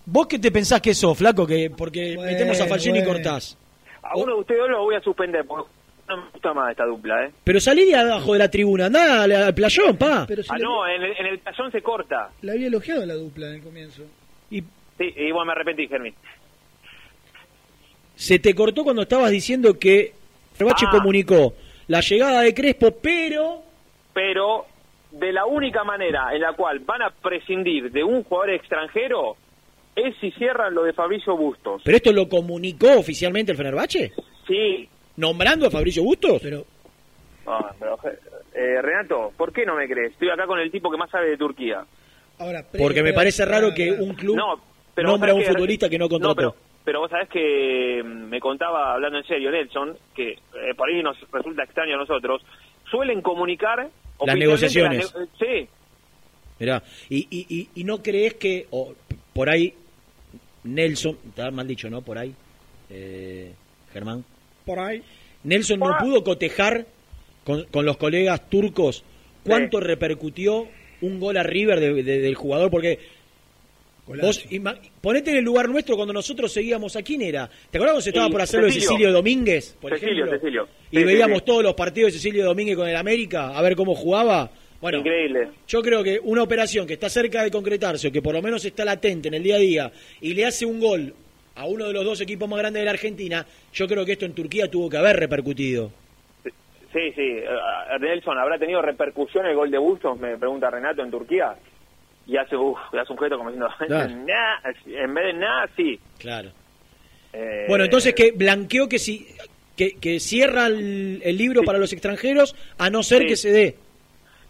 [0.06, 1.46] ¿Vos qué te pensás que sos, flaco?
[1.46, 3.14] que Porque Bueno, metemos a Falcioni y bueno.
[3.14, 3.56] Cortás.
[4.02, 5.70] A uno de ustedes lo voy a suspender porque
[6.08, 7.30] no me gusta más esta dupla, ¿eh?
[7.44, 10.26] Pero salí de abajo de la tribuna, andá al, al playón, pa.
[10.26, 12.30] Pero si Ah, no, en el, en el tallón se corta.
[12.42, 14.02] Le había elogiado la dupla en el comienzo.
[14.50, 14.62] Sí,
[15.16, 16.14] y bueno, me arrepentí, Germín.
[18.14, 20.12] Se te cortó cuando estabas diciendo que
[20.54, 20.90] Fenerbahce Ah.
[20.92, 21.54] comunicó
[21.88, 23.62] la llegada de Crespo, pero
[24.12, 24.66] Pero
[25.10, 29.36] de la única manera en la cual van a prescindir de un jugador extranjero
[29.96, 31.82] es si cierran lo de Fabricio Bustos.
[31.84, 34.12] pero esto lo comunicó oficialmente el Fenerbahce,
[34.46, 34.88] Sí.
[35.16, 36.40] Nombrando a Fabricio Bustos.
[36.42, 36.64] Pero
[37.46, 37.98] Ah, pero,
[38.54, 40.12] eh, Renato, ¿por qué no me crees?
[40.12, 41.84] Estoy acá con el tipo que más sabe de Turquía.
[42.38, 44.54] Ahora, porque me parece raro que un club No,
[44.94, 46.34] pero nombra a un que- futbolista que no contrató.
[46.36, 50.38] pero, pero vos sabés que mm, me contaba, hablando en serio, Nelson, que eh,
[50.76, 52.42] por ahí nos resulta extraño a nosotros,
[52.90, 53.88] suelen comunicar...
[54.36, 55.12] negociaciones.
[55.12, 55.28] las ne-
[55.64, 55.68] sí,
[56.60, 58.94] Mirá, y, y, y, y no crees que, o
[59.34, 59.74] por ahí,
[60.62, 62.02] Nelson, está mal dicho, ¿no?
[62.02, 62.32] Por ahí,
[62.88, 63.52] eh,
[63.92, 64.24] Germán.
[64.64, 65.02] Por ahí.
[65.44, 66.86] Nelson no pudo cotejar
[67.44, 69.04] con, con los colegas turcos
[69.44, 70.68] cuánto repercutió
[71.00, 72.98] un gol a River de- de- del jugador, porque
[74.06, 74.44] vos
[75.00, 77.48] ponete en el lugar nuestro cuando nosotros seguíamos a quién era.
[77.70, 78.88] ¿Te acordás cuando se estaba por hacerlo de Cecilio.
[78.90, 80.38] Cecilio Domínguez, por Cecilio, ejemplo?
[80.38, 80.68] Cecilio.
[80.90, 81.44] Y sí, veíamos sí.
[81.46, 84.50] todos los partidos de Cecilio Domínguez con el América, a ver cómo jugaba.
[84.80, 85.48] Bueno, Increíble.
[85.68, 88.64] yo creo que una operación que está cerca de concretarse, o que por lo menos
[88.64, 91.14] está latente en el día a día, y le hace un gol
[91.62, 94.24] a uno de los dos equipos más grandes de la Argentina, yo creo que esto
[94.26, 95.90] en Turquía tuvo que haber repercutido.
[96.44, 97.22] Sí, sí.
[97.38, 97.46] eh,
[98.00, 100.18] Nelson, ¿habrá tenido repercusión el gol de Bustos?
[100.18, 101.54] Me pregunta Renato en Turquía.
[102.26, 104.14] Y hace, uff, hace un gesto como diciendo, Claro.
[104.14, 105.98] "Nah", en vez de nada, sí.
[106.18, 106.50] Claro.
[107.32, 109.26] Eh, Bueno, entonces que blanqueó que si
[109.76, 113.26] que, que cierra el, el libro para los extranjeros a no ser Sí.
[113.28, 113.76] que se dé.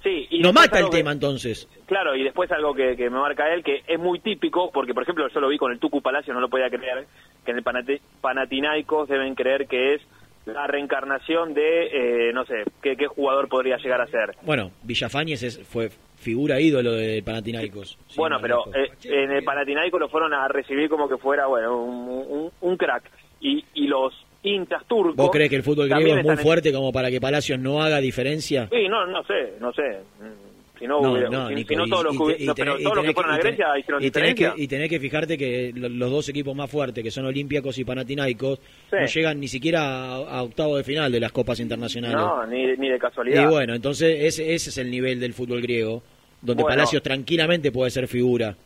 [0.03, 1.69] Sí, y No mata el que- tema entonces.
[1.87, 5.05] Claro, y después algo que, que me marca él, que es muy típico, porque por
[5.05, 7.07] ejemplo yo lo vi con el Tucu Palacio, no lo podía creer,
[7.45, 10.03] que en el Panate- Panathinaikos deben creer que es
[10.47, 14.35] la reencarnación de, eh, no sé, qué, qué jugador podría llegar a ser.
[14.43, 17.97] Bueno, Villafañez es- fue figura ídolo de Panathinaikos.
[18.17, 22.09] bueno, pero eh, en el Panathinaikos lo fueron a recibir como que fuera, bueno, un,
[22.29, 23.05] un- un crack.
[23.41, 24.13] Y, y los
[24.43, 25.17] hinchas turcos...
[25.17, 27.59] ¿Vos crees que el fútbol griego es muy están en- fuerte como para que Palacios
[27.59, 28.69] no haga diferencia?
[28.71, 29.83] Sí, no, no sé, no sé.
[30.21, 32.55] Mm, Si no, No, hubiera- no, si, Nico, si no todos los y y no,
[32.57, 34.99] pero y todos los que fueron a Grecia hicieron y tenés que, y tenés que
[34.99, 38.59] fijarte que lo- los dos equipos más fuertes, que son Olympiacos y Panathinaikos,
[38.91, 38.97] Sí.
[38.99, 42.17] no llegan ni siquiera a, a octavo de final de las copas internacionales.
[42.17, 43.45] No, ni, ni de casualidad.
[43.45, 46.03] Y bueno, entonces ese, ese es el nivel del fútbol griego,
[46.41, 46.75] donde Bueno.
[46.77, 48.57] Palacios tranquilamente puede ser figura.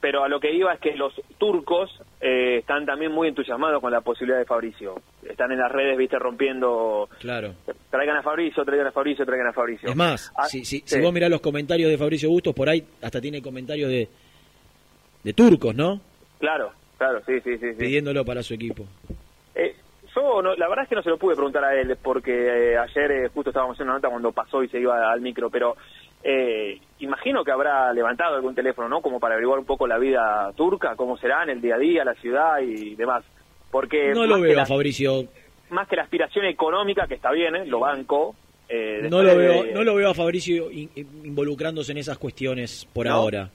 [0.00, 1.90] Pero a lo que iba es que los turcos
[2.20, 5.00] eh, están también muy entusiasmados con la posibilidad de Fabricio.
[5.28, 7.08] Están en las redes, viste, rompiendo.
[7.20, 7.54] Claro.
[7.90, 9.88] Traigan a Fabricio, traigan a Fabricio, traigan a Fabricio.
[9.88, 10.82] Es más, Ah, si, si, sí.
[10.86, 14.08] si vos mirás los comentarios de Fabricio Bustos, por ahí hasta tiene comentarios de,
[15.22, 16.00] de turcos, ¿no?
[16.40, 17.70] Claro, claro, sí, sí, sí.
[17.72, 17.78] sí.
[17.78, 18.84] Pidiéndolo para su equipo.
[19.54, 19.76] Eh,
[20.14, 22.32] yo, no- la verdad es que no se lo pude preguntar a él, porque
[22.72, 25.50] eh, ayer eh, justo estábamos haciendo una nota cuando pasó y se iba al micro,
[25.50, 25.76] pero
[26.24, 29.00] eh, imagino que habrá levantado algún teléfono, ¿no?
[29.00, 32.04] Como para averiguar un poco la vida turca, cómo será en el día a día,
[32.04, 33.24] la ciudad y demás.
[33.70, 35.24] Porque No lo veo la- a Fabricio,
[35.70, 37.66] más que la aspiración económica, que está bien, ¿eh?
[37.66, 38.34] lo banco.
[38.70, 42.18] eh, no lo de- veo, no lo veo a Fabricio in- in- involucrándose en esas
[42.18, 43.14] cuestiones por ¿No?
[43.14, 43.48] ahora.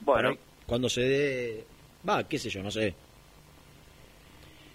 [0.00, 0.30] Bueno.
[0.30, 1.64] Para- cuando se dé,
[2.08, 2.94] va, qué sé yo, no sé.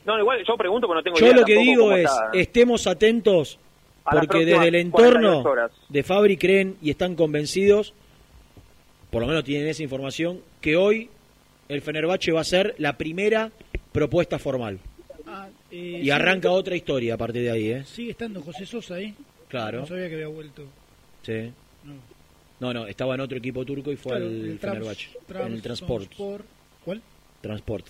[0.06, 2.30] No, igual yo pregunto porque no tengo Yo idea lo que digo es, está.
[2.34, 3.60] estemos atentos,
[4.04, 5.44] porque desde el 48 entorno
[5.90, 7.94] de Fabri creen y están convencidos,
[9.10, 11.10] por lo menos tienen esa información, que hoy
[11.68, 13.52] el Fenerbahce va a ser la primera
[13.92, 14.80] propuesta formal.
[15.28, 17.84] Ah, eh, Y arranca otra historia a partir de ahí, ¿eh?
[17.86, 19.14] Sigue estando José Sosa ahí.
[19.48, 19.82] Claro.
[19.82, 20.66] No sabía que había vuelto.
[21.24, 21.52] Sí.
[21.84, 21.94] No.
[22.60, 25.62] No, no, estaba en otro equipo turco y fue Claro, al el Fenerbahce, en el
[25.62, 26.12] Transport.
[26.84, 27.02] ¿Cuál?
[27.42, 27.88] Transport.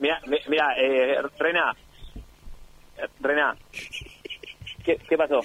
[0.00, 1.76] Mira, mira eh, Rená.
[3.20, 3.56] Rená.
[4.84, 5.40] ¿Qué, ¿Qué pasó?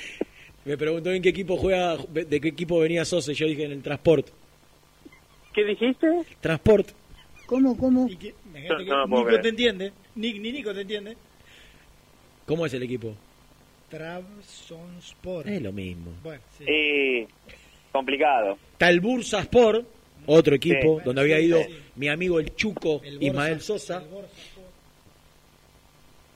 [0.66, 3.72] Me preguntó en qué equipo juega, de qué equipo venía Sosa y yo dije en
[3.74, 4.28] el Transport.
[5.54, 6.08] ¿Qué dijiste?
[6.40, 6.90] Transport.
[7.46, 8.08] ¿Cómo, cómo?
[8.10, 9.42] Y que, no que Nico creer.
[9.42, 9.94] te entiende.
[10.16, 11.18] Ni, ni Nico te entiende.
[12.46, 13.14] ¿Cómo es el equipo?
[13.90, 15.48] Trabzonspor.
[15.48, 16.12] Es lo mismo.
[16.24, 16.64] Bueno, sí.
[16.68, 17.28] Eh,
[17.92, 18.58] Complicado.
[18.72, 19.86] Está el Bursa Sport,
[20.26, 21.06] otro equipo, Sí.
[21.06, 21.76] donde había ido Sí.
[21.96, 24.04] mi amigo el Chuco Ismael Sosa,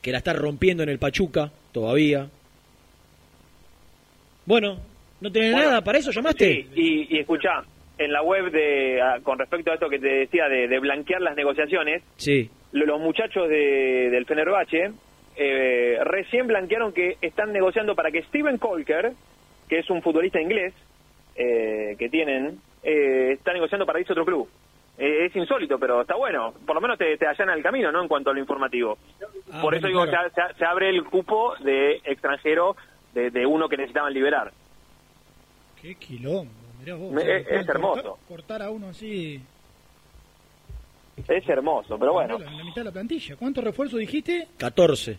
[0.02, 2.30] que la está rompiendo en el Pachuca todavía.
[4.48, 4.78] Bueno,
[5.22, 6.10] ¿no tenés Bueno, nada para eso?
[6.12, 6.46] ¿Llamaste?
[6.46, 7.64] Sí, y, y escuchá,
[8.00, 11.22] en la web de ah, con respecto a esto que te decía de, de blanquear
[11.22, 12.50] las negociaciones, Sí.
[12.72, 14.92] lo- los muchachos de, del Fenerbahce
[15.36, 19.12] eh, recién blanquearon que están negociando para que Steven Colker,
[19.70, 20.74] que es un futbolista inglés
[21.36, 24.50] eh, que tienen, eh, está negociando para irse a otro club.
[24.98, 26.54] Eh, es insólito, pero está bueno.
[26.66, 28.02] Por lo menos te, te allana el camino, ¿no?
[28.02, 28.98] En cuanto a lo informativo.
[29.52, 30.30] Ah, Por eso digo, claro.
[30.30, 32.76] se, se- se abre el cupo de extranjero
[33.18, 34.52] de, de uno que necesitaban liberar.
[35.82, 37.12] Qué quilombo, mirá vos.
[37.12, 38.02] Me- es- hermoso.
[38.04, 39.42] Cortar, cortar a uno así.
[41.28, 42.38] Es hermoso, pero bueno.
[42.38, 43.36] La, la mitad de la plantilla.
[43.36, 44.48] ¿Cuántos refuerzos dijiste?
[44.58, 45.18] 14.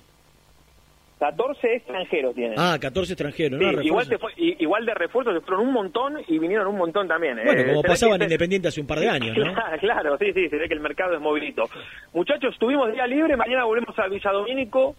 [1.19, 2.55] 14 extranjeros tienen.
[2.57, 3.83] Ah, 14 extranjeros, Sí, ¿no?
[3.83, 7.37] igual, se fue- igual de refuerzos se fueron un montón y vinieron un montón también.
[7.45, 9.53] Bueno, Eh, como se ve pasaba en Independiente hace un par de años, ¿no?
[9.55, 11.65] Claro, claro, sí, sí, se ve que el mercado es movilito.
[12.15, 14.95] Muchachos, tuvimos día libre, mañana volvemos a Villadomínico.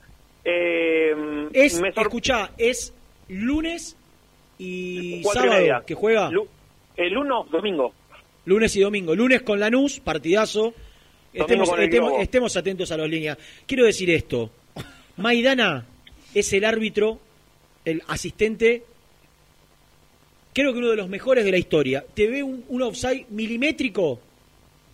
[0.45, 1.13] Eh,
[1.53, 2.93] Es, me escuchá, es
[3.27, 3.95] lunes
[4.57, 6.29] y sábado que juega.
[6.31, 6.47] Lu-
[6.97, 7.93] el 1, domingo.
[8.45, 9.15] Lunes y domingo.
[9.15, 10.73] Lunes con Lanús, partidazo.
[11.33, 11.69] Estemos,
[12.19, 13.37] estemos- atentos a las líneas.
[13.67, 14.49] Quiero decir esto.
[15.17, 15.85] Maidana
[16.33, 17.19] es el árbitro,
[17.85, 18.83] el asistente,
[20.53, 22.03] creo que uno de los mejores de la historia.
[22.13, 24.19] Te ve un, un offside milimétrico,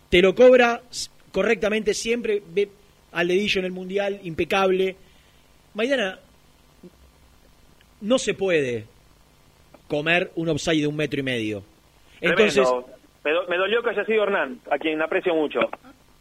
[0.09, 0.81] te lo cobra
[1.31, 2.69] correctamente siempre, ve
[3.11, 4.95] al dedillo en el Mundial, impecable.
[5.75, 6.19] Maidana,
[8.01, 8.85] no se puede
[9.87, 11.63] comer un offside de un metro y medio.
[12.21, 12.89] Entonces, Tremendo.
[13.23, 15.59] Me, do- me dolió que haya sido Hernán, a quien aprecio mucho.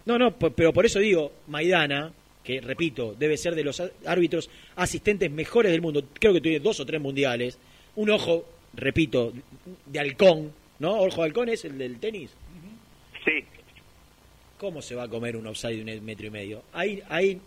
[0.06, 2.12] No, no, pero por eso digo, Maidana,
[2.42, 6.80] que repito, debe ser de los árbitros asistentes mejores del mundo, creo que tiene dos
[6.80, 7.58] o tres mundiales,
[7.96, 8.44] un ojo,
[8.74, 9.32] repito,
[9.86, 10.92] de halcón, ¿no?
[11.00, 12.34] Ojo de halcón es el del tenis.
[13.24, 13.44] Sí.
[14.58, 16.62] ¿Cómo se va a comer un offside de un metro y medio?
[16.72, 17.40] Ahí, ahí,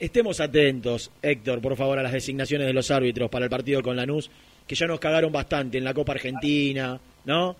[0.00, 3.96] estemos atentos, Héctor, por favor, a las designaciones de los árbitros para el partido con
[3.96, 4.30] Lanús,
[4.66, 7.56] que ya nos cagaron bastante en la Copa Argentina, ¿no?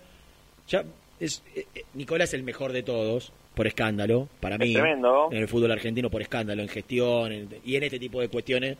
[0.67, 0.83] Ya
[1.19, 4.73] es, eh, eh, Nicolás es el mejor de todos, por escándalo, para Es mí.
[4.73, 5.29] tremendo.
[5.31, 8.77] En el fútbol argentino, por escándalo, en gestión en- y en este tipo de cuestiones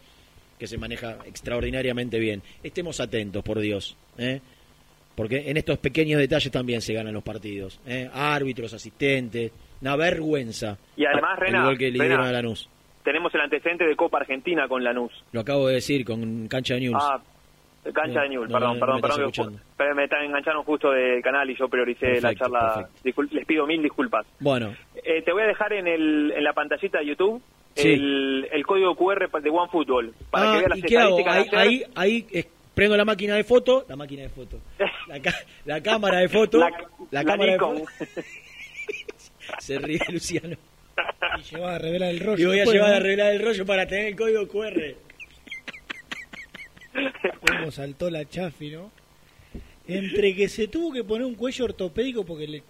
[0.57, 2.41] que se maneja extraordinariamente bien.
[2.64, 4.41] Estemos atentos, por Dios, ¿eh?
[5.15, 7.80] porque en estos pequeños detalles también se ganan los partidos.
[7.88, 8.10] ¿eh?
[8.14, 9.51] Árbitros, asistentes,
[9.81, 10.77] una vergüenza.
[10.95, 12.69] Y además, el Rená, gol que a Lanús.
[13.10, 15.11] Tenemos el antecedente de Copa Argentina con Lanús.
[15.31, 16.95] Lo acabo de decir con Cancha de News.
[16.95, 17.19] Ah,
[17.91, 19.61] cancha No, de no, perdón, no, perdón, me perdón.
[19.80, 22.88] que me engancharon justo del canal y yo prioricé la charla.
[23.03, 24.27] Discul- les pido mil disculpas.
[24.40, 27.41] Bueno, Eh, te voy a dejar en, el, en la pantallita de YouTube
[27.73, 27.94] Sí.
[27.94, 31.18] el, el código QR de OneFootball para Ah, que veas las ¿y qué hago?
[31.18, 31.60] estadísticas.
[31.61, 32.45] Ahí, de ahí, ahí,
[32.76, 34.57] prendo la máquina de foto, la máquina de foto,
[35.07, 35.19] la,
[35.65, 36.77] la cámara de foto, La- la,
[37.10, 37.76] la cámara Nikon.
[37.77, 38.22] de foto.
[39.60, 40.56] Se ríe Luciano.
[41.39, 42.41] Y llevaba a revelar el rollo.
[42.43, 44.95] Y voy a llevar a arreglar el rollo para tener el código QR.
[47.47, 48.91] Cómo saltó la chafi, ¿no?
[49.88, 52.63] Entre que se tuvo que poner un cuello ortopédico porque le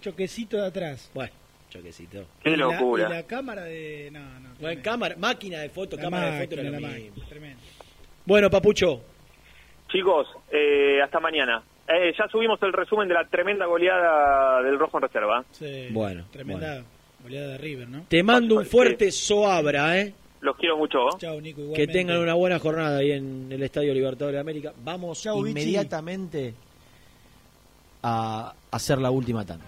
[0.00, 1.10] choquecito de atrás.
[1.14, 1.32] Bueno,
[1.70, 2.26] choquecito.
[2.42, 3.06] Qué Y la- locura.
[3.08, 4.10] y la cámara de.
[4.12, 4.50] No, no.
[4.60, 7.60] Bueno, cámara, máquina de foto, La cámara de foto era la máquina, tremendo.
[8.24, 9.02] Bueno, Papucho,
[9.88, 11.62] Chicos, eh, hasta mañana.
[11.86, 15.44] Eh, ya subimos el resumen de la tremenda goleada del Rojo en Reserva.
[15.52, 16.82] Sí, Bueno, Tremenda
[17.24, 18.04] goleada de River, ¿no?
[18.08, 20.14] te mando un fuerte soabra, ¿eh?
[20.42, 20.98] Los quiero mucho.
[21.18, 21.56] Chao, Nico.
[21.56, 21.92] Que igualmente.
[21.92, 24.74] tengan una buena jornada ahí en el Estadio Libertadores de América.
[24.84, 25.50] Vamos Chau, Vichy.
[25.62, 26.52] inmediatamente
[28.02, 29.64] a hacer la última tanda.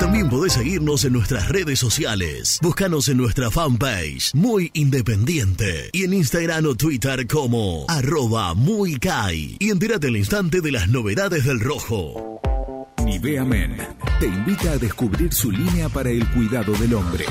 [0.00, 2.58] También podés seguirnos en nuestras redes sociales.
[2.62, 5.90] Búscanos en nuestra fanpage, Muy Independiente.
[5.92, 9.56] Y en Instagram o Twitter como arroba muy Kai.
[9.60, 12.35] Y entérate al instante de las novedades del rojo.
[13.26, 13.76] Nivea Men
[14.20, 17.24] te invita a descubrir su línea para el cuidado del hombre.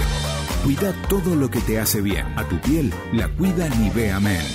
[0.61, 2.25] Cuida todo lo que te hace bien.
[2.35, 4.45] A tu piel la cuida Nivea Men.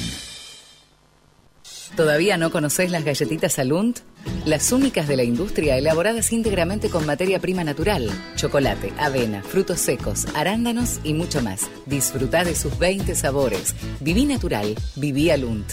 [1.96, 4.00] ¿Todavía no conocés las galletitas Alunt?
[4.44, 10.26] Las únicas de la industria elaboradas íntegramente con materia prima natural, chocolate, avena, frutos secos,
[10.34, 11.70] arándanos y mucho más.
[11.86, 13.74] Disfruta de sus 20 sabores.
[14.00, 15.72] Viví natural, viví Alunt.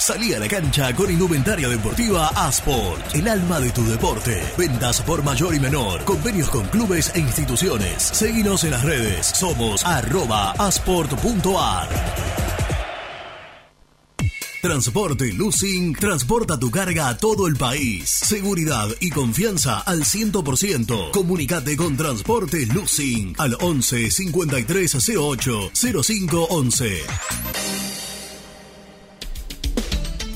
[0.00, 4.42] Salí a la cancha con indumentaria deportiva Asport, el alma de tu deporte.
[4.56, 8.02] Ventas por mayor y menor, convenios con clubes e instituciones.
[8.04, 11.88] Seguinos en las redes, somos arroba asport.ar.
[14.62, 18.08] Transporte Lucing transporta tu carga a todo el país.
[18.08, 21.10] Seguridad y confianza al 100%.
[21.10, 25.70] Comunicate con Transporte Lucing al 11 5308
[26.02, 27.89] 0511.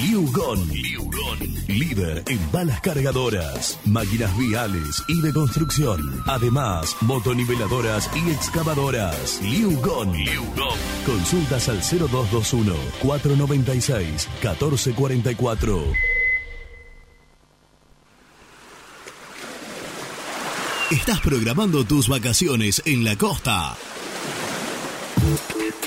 [0.00, 0.68] Liugon.
[1.66, 6.22] Líder en balas cargadoras, máquinas viales y de construcción.
[6.26, 9.40] Además, motoniveladoras y excavadoras.
[9.42, 10.12] Liugon.
[11.04, 15.82] Consultas al 0221 496 1444.
[20.90, 23.76] ¿Estás programando tus vacaciones en la costa?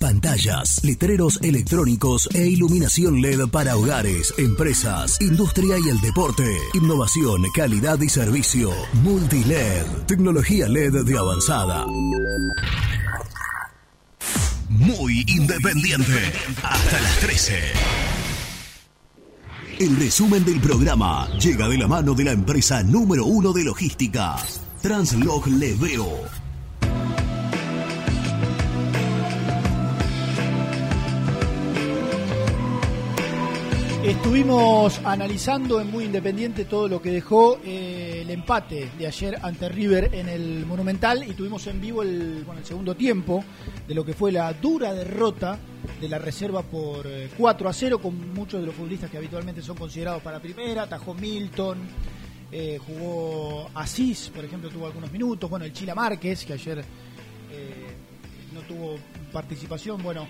[0.00, 6.56] Pantallas, letreros electrónicos e iluminación LED para hogares, empresas, industria y el deporte.
[6.72, 8.70] Innovación, calidad y servicio.
[9.02, 9.84] Multiled.
[10.06, 11.84] Tecnología LED de avanzada.
[14.70, 16.32] Muy independiente.
[16.62, 17.58] Hasta las 13.
[19.80, 24.36] El resumen del programa llega de la mano de la empresa número uno de logística,
[24.80, 26.39] Translog Leveo.
[34.10, 39.68] Estuvimos analizando en Muy Independiente todo lo que dejó eh, el empate de ayer ante
[39.68, 43.44] River en el Monumental y tuvimos en vivo el, bueno, el segundo tiempo
[43.86, 45.60] de lo que fue la dura derrota
[46.00, 47.06] de la reserva por
[47.38, 50.88] 4 eh, a 0 con muchos de los futbolistas que habitualmente son considerados para primera,
[50.88, 51.78] tajó Milton,
[52.50, 56.84] eh, jugó Asís, por ejemplo, tuvo algunos minutos, bueno, el Chila Márquez, que ayer
[58.52, 58.96] no tuvo
[59.32, 60.26] participación, bueno,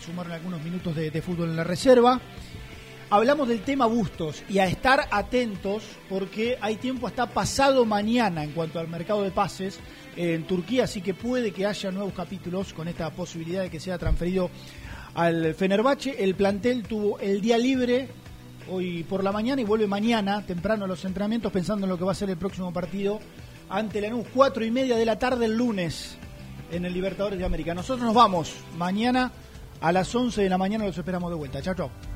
[0.00, 2.20] sumaron algunos minutos de fútbol en la reserva.
[3.14, 8.50] Hablamos del tema Bustos y a estar atentos porque hay tiempo hasta pasado mañana en
[8.50, 9.78] cuanto al mercado de pases
[10.16, 13.98] en Turquía, así que puede que haya nuevos capítulos con esta posibilidad de que sea
[13.98, 14.50] transferido
[15.14, 16.24] al Fenerbahce.
[16.24, 18.08] El plantel tuvo el día libre
[18.68, 22.04] hoy por la mañana y vuelve mañana temprano a los entrenamientos pensando en lo que
[22.04, 23.20] va a ser el próximo partido
[23.70, 26.16] ante Lanús, cuatro y media de la tarde el lunes
[26.72, 27.74] en el Libertadores de América.
[27.74, 29.30] Nosotros nos vamos mañana
[29.80, 31.62] a las 11 de la mañana, los esperamos de vuelta.
[31.62, 32.13] Chao, chao.